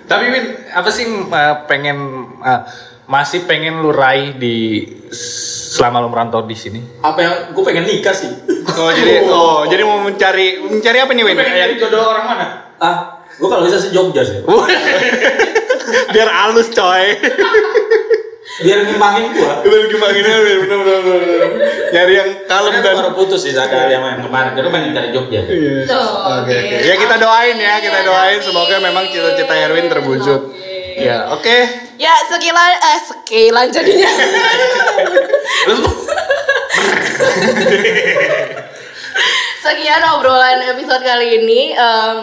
Tapi 0.07 0.25
Win, 0.31 0.45
apa 0.71 0.87
sih 0.95 1.03
uh, 1.11 1.67
pengen 1.67 2.31
uh, 2.39 2.63
masih 3.11 3.43
pengen 3.47 3.83
lu 3.83 3.91
raih 3.91 4.39
di 4.39 4.87
selama 5.75 5.99
lu 6.07 6.15
merantau 6.15 6.47
di 6.47 6.55
sini? 6.55 6.79
Apa 7.03 7.19
yang 7.19 7.35
gue 7.51 7.65
pengen 7.67 7.85
nikah 7.91 8.15
sih? 8.15 8.31
Oh 8.77 8.91
jadi 8.95 9.27
oh 9.27 9.67
jadi 9.67 9.83
mau 9.83 9.99
mencari 9.99 10.63
mencari 10.63 10.99
apa 11.03 11.11
nih 11.11 11.25
Win? 11.27 11.35
Pengen 11.35 11.59
jadi 11.59 11.75
jodoh 11.75 12.07
orang 12.07 12.25
mana? 12.27 12.47
Ah, 12.79 13.19
gue 13.35 13.49
kalau 13.51 13.67
bisa 13.67 13.83
sih 13.83 13.91
Jogja 13.91 14.23
sih. 14.23 14.47
Biar 16.15 16.31
halus 16.31 16.71
coy. 16.71 17.19
Biar 18.57 18.79
ngimbangin 18.89 19.37
gua. 19.37 19.61
Bener 19.61 19.85
gimana 19.93 20.13
bener 20.17 20.41
bener 20.41 20.79
bener 20.81 21.01
bener. 21.05 21.51
Nyari 21.93 22.13
yang 22.17 22.31
kalem 22.49 22.73
Karena 22.73 22.89
dan 22.89 22.97
baru 22.97 23.11
putus 23.13 23.45
sih 23.45 23.53
ada 23.53 23.89
yang 23.93 24.01
yang 24.01 24.25
kemarin. 24.25 24.57
Gue 24.57 24.73
pengen 24.73 24.97
cari 24.97 25.09
Jogja. 25.13 25.41
Oh, 25.93 26.41
Oke 26.41 26.55
oke. 26.57 26.77
Ya 26.81 26.95
kita 26.97 27.17
doain 27.21 27.57
ya, 27.61 27.75
kita 27.85 28.01
doain 28.03 28.41
semoga 28.41 28.81
memang 28.81 29.05
cita-cita 29.13 29.55
Erwin 29.55 29.93
terwujud. 29.93 30.41
Ya, 30.97 31.29
oke. 31.29 31.85
ya 31.97 32.13
sekilan 32.29 32.73
eh 32.77 33.01
sekilan 33.05 33.69
jadinya 33.73 34.09
sekian 39.65 40.03
obrolan 40.13 40.61
episode 40.73 41.01
kali 41.01 41.41
ini 41.41 41.73
Em, 41.73 42.19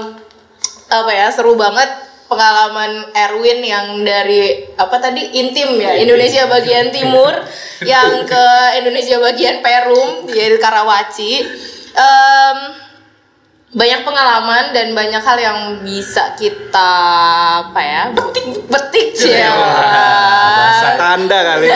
apa 0.90 1.12
ya 1.12 1.28
seru 1.34 1.58
banget 1.58 1.90
pengalaman 2.34 3.14
Erwin 3.14 3.62
yang 3.62 4.02
dari 4.02 4.66
apa 4.74 4.98
tadi 4.98 5.38
intim 5.38 5.78
ya? 5.78 5.94
Indonesia 5.94 6.50
bagian 6.50 6.90
timur 6.90 7.30
yang 7.94 8.26
ke 8.26 8.46
Indonesia 8.82 9.22
bagian 9.22 9.62
Perum 9.62 10.26
yaitu 10.34 10.58
Karawaci. 10.58 11.46
Em, 11.94 12.58
banyak 13.74 14.06
pengalaman 14.06 14.70
dan 14.70 14.94
banyak 14.94 15.22
hal 15.22 15.38
yang 15.38 15.60
bisa 15.82 16.38
kita 16.38 16.94
apa 17.70 17.82
ya 17.82 18.04
betik. 18.14 18.46
betik 18.70 19.08
ya. 19.18 19.50
Tanda 21.02 21.40
kali. 21.42 21.70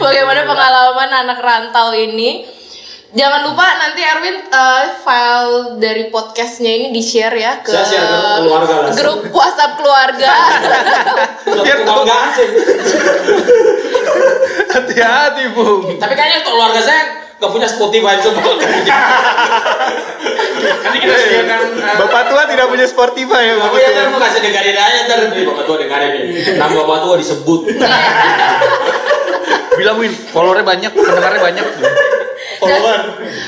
bagaimana 0.00 0.44
pengalaman 0.44 1.10
anak 1.24 1.40
rantau 1.40 1.96
ini 1.96 2.44
jangan 3.14 3.46
lupa 3.46 3.62
nanti 3.78 4.02
Erwin 4.02 4.42
eh, 4.42 4.84
file 5.06 5.78
dari 5.78 6.10
podcastnya 6.10 6.74
ini 6.74 6.86
di 6.90 6.98
share 6.98 7.38
ya 7.38 7.62
ke 7.62 7.70
share 7.70 8.02
ke 8.02 8.42
keluarga 8.42 8.74
langsung. 8.82 8.98
grup 8.98 9.20
WhatsApp 9.30 9.78
keluarga 9.78 10.32
Biar 11.64 11.78
nggak 11.86 12.18
asing. 12.30 12.50
Hati-hati, 14.74 15.44
Bung. 15.54 15.86
Tapi 16.02 16.14
kayaknya 16.18 16.42
untuk 16.42 16.58
keluarga 16.58 16.80
saya 16.82 17.02
nggak 17.38 17.50
punya 17.54 17.68
Spotify 17.70 18.14
semua. 18.18 18.52
Nanti 18.58 18.90
kita 20.98 21.14
sediakan 21.14 21.60
uh, 21.78 21.94
Bapak 22.04 22.22
tua 22.32 22.42
tidak 22.50 22.66
punya 22.66 22.86
Spotify 22.90 23.42
ya, 23.52 23.54
Bapak 23.60 23.78
tua. 23.78 24.10
mau 24.10 24.18
kasih 24.20 24.40
dengarin 24.42 24.74
aja 24.76 24.98
ntar 25.06 25.18
nih 25.30 25.44
bapak 25.46 25.64
tua 25.64 25.76
dengarin 25.78 26.10
nih. 26.10 26.58
Nama 26.58 26.72
bapak 26.74 26.98
tua 27.06 27.14
disebut. 27.20 27.60
bilang 29.74 29.98
Win, 29.98 30.14
followernya 30.30 30.62
banyak, 30.66 30.90
pendengarnya 30.94 31.40
banyak. 31.42 31.64
Follower. 32.56 32.98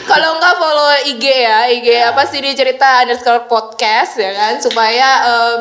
kalau 0.04 0.30
enggak 0.34 0.54
follow 0.56 0.86
IG 1.06 1.24
ya 1.24 1.58
IG 1.68 1.86
apa 2.04 2.22
sih 2.24 2.38
dia 2.38 2.52
cerita 2.52 3.02
underscore 3.02 3.46
podcast 3.46 4.16
ya 4.16 4.32
kan 4.32 4.54
supaya 4.56 5.08
eh, 5.22 5.54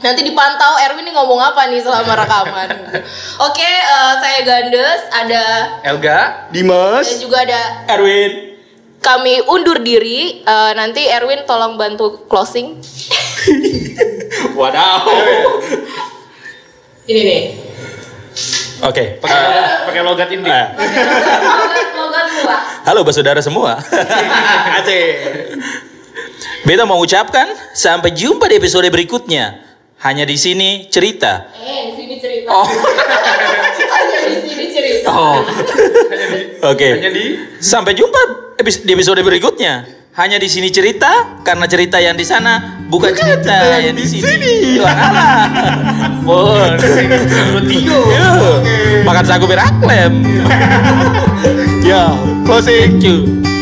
nanti 0.00 0.20
dipantau 0.22 0.76
Erwin 0.80 1.02
ini 1.02 1.12
ngomong 1.12 1.40
apa 1.40 1.68
nih 1.68 1.80
selama 1.80 2.12
rekaman 2.20 2.68
oke 3.38 3.60
eh, 3.62 4.14
saya 4.18 4.40
Gandes 4.42 5.00
ada 5.10 5.44
Elga, 5.82 6.18
dan 6.44 6.52
Dimas. 6.52 7.06
juga 7.18 7.42
ada 7.42 7.60
Erwin. 7.90 8.56
kami 8.98 9.44
undur 9.44 9.78
diri 9.78 10.40
Eh, 10.40 10.72
nanti 10.72 11.04
Erwin 11.04 11.44
tolong 11.44 11.76
bantu 11.76 12.24
closing 12.24 12.80
Wadaw. 14.58 15.04
ini 17.04 17.20
nih 17.20 17.42
Oke. 18.82 19.22
pakai 19.22 19.38
pakai 19.86 20.02
logat 20.02 20.28
ini. 20.34 20.42
Eh, 20.42 20.66
logat 21.94 22.26
gua 22.42 22.56
halo 22.84 23.00
saudara 23.14 23.38
semua. 23.38 23.78
Aceh. 24.80 25.04
Beta 26.64 26.88
mau 26.88 26.98
ucapkan 26.98 27.46
sampai 27.76 28.10
jumpa 28.16 28.48
di 28.48 28.56
episode 28.58 28.88
berikutnya. 28.90 29.62
Hanya 30.04 30.28
di 30.28 30.36
sini 30.36 30.90
cerita. 30.92 31.48
eh 31.64 31.88
di 31.88 31.92
sini 31.96 32.14
cerita 32.20 32.52
Oh. 32.52 32.68
hanya 33.96 34.18
di 34.28 34.36
sini 34.44 34.64
cerita 34.68 35.08
Oh. 35.08 35.40
Oke. 36.68 36.88
Hanya 37.00 37.08
di 37.08 37.24
Sampai 37.56 37.96
jumpa 37.96 38.20
di 38.60 38.92
episode 38.92 39.20
berikutnya. 39.24 40.03
Hanya 40.14 40.38
di 40.38 40.46
sini 40.46 40.70
cerita 40.70 41.42
karena 41.42 41.66
cerita 41.66 41.98
yang 41.98 42.14
di 42.14 42.22
sana 42.22 42.78
bukan, 42.86 43.10
cerita, 43.18 43.82
yang 43.82 43.98
di 43.98 44.06
sini. 44.06 44.78
Tuhan 44.78 44.94
Allah. 44.94 45.50
Tigo. 47.66 47.98
Yuh. 48.14 48.62
Makan 49.02 49.24
sagu 49.26 49.50
beraklem. 49.50 50.22
Ya, 51.84 52.16
closing. 52.48 52.96
Thank 52.96 53.04
you. 53.04 53.53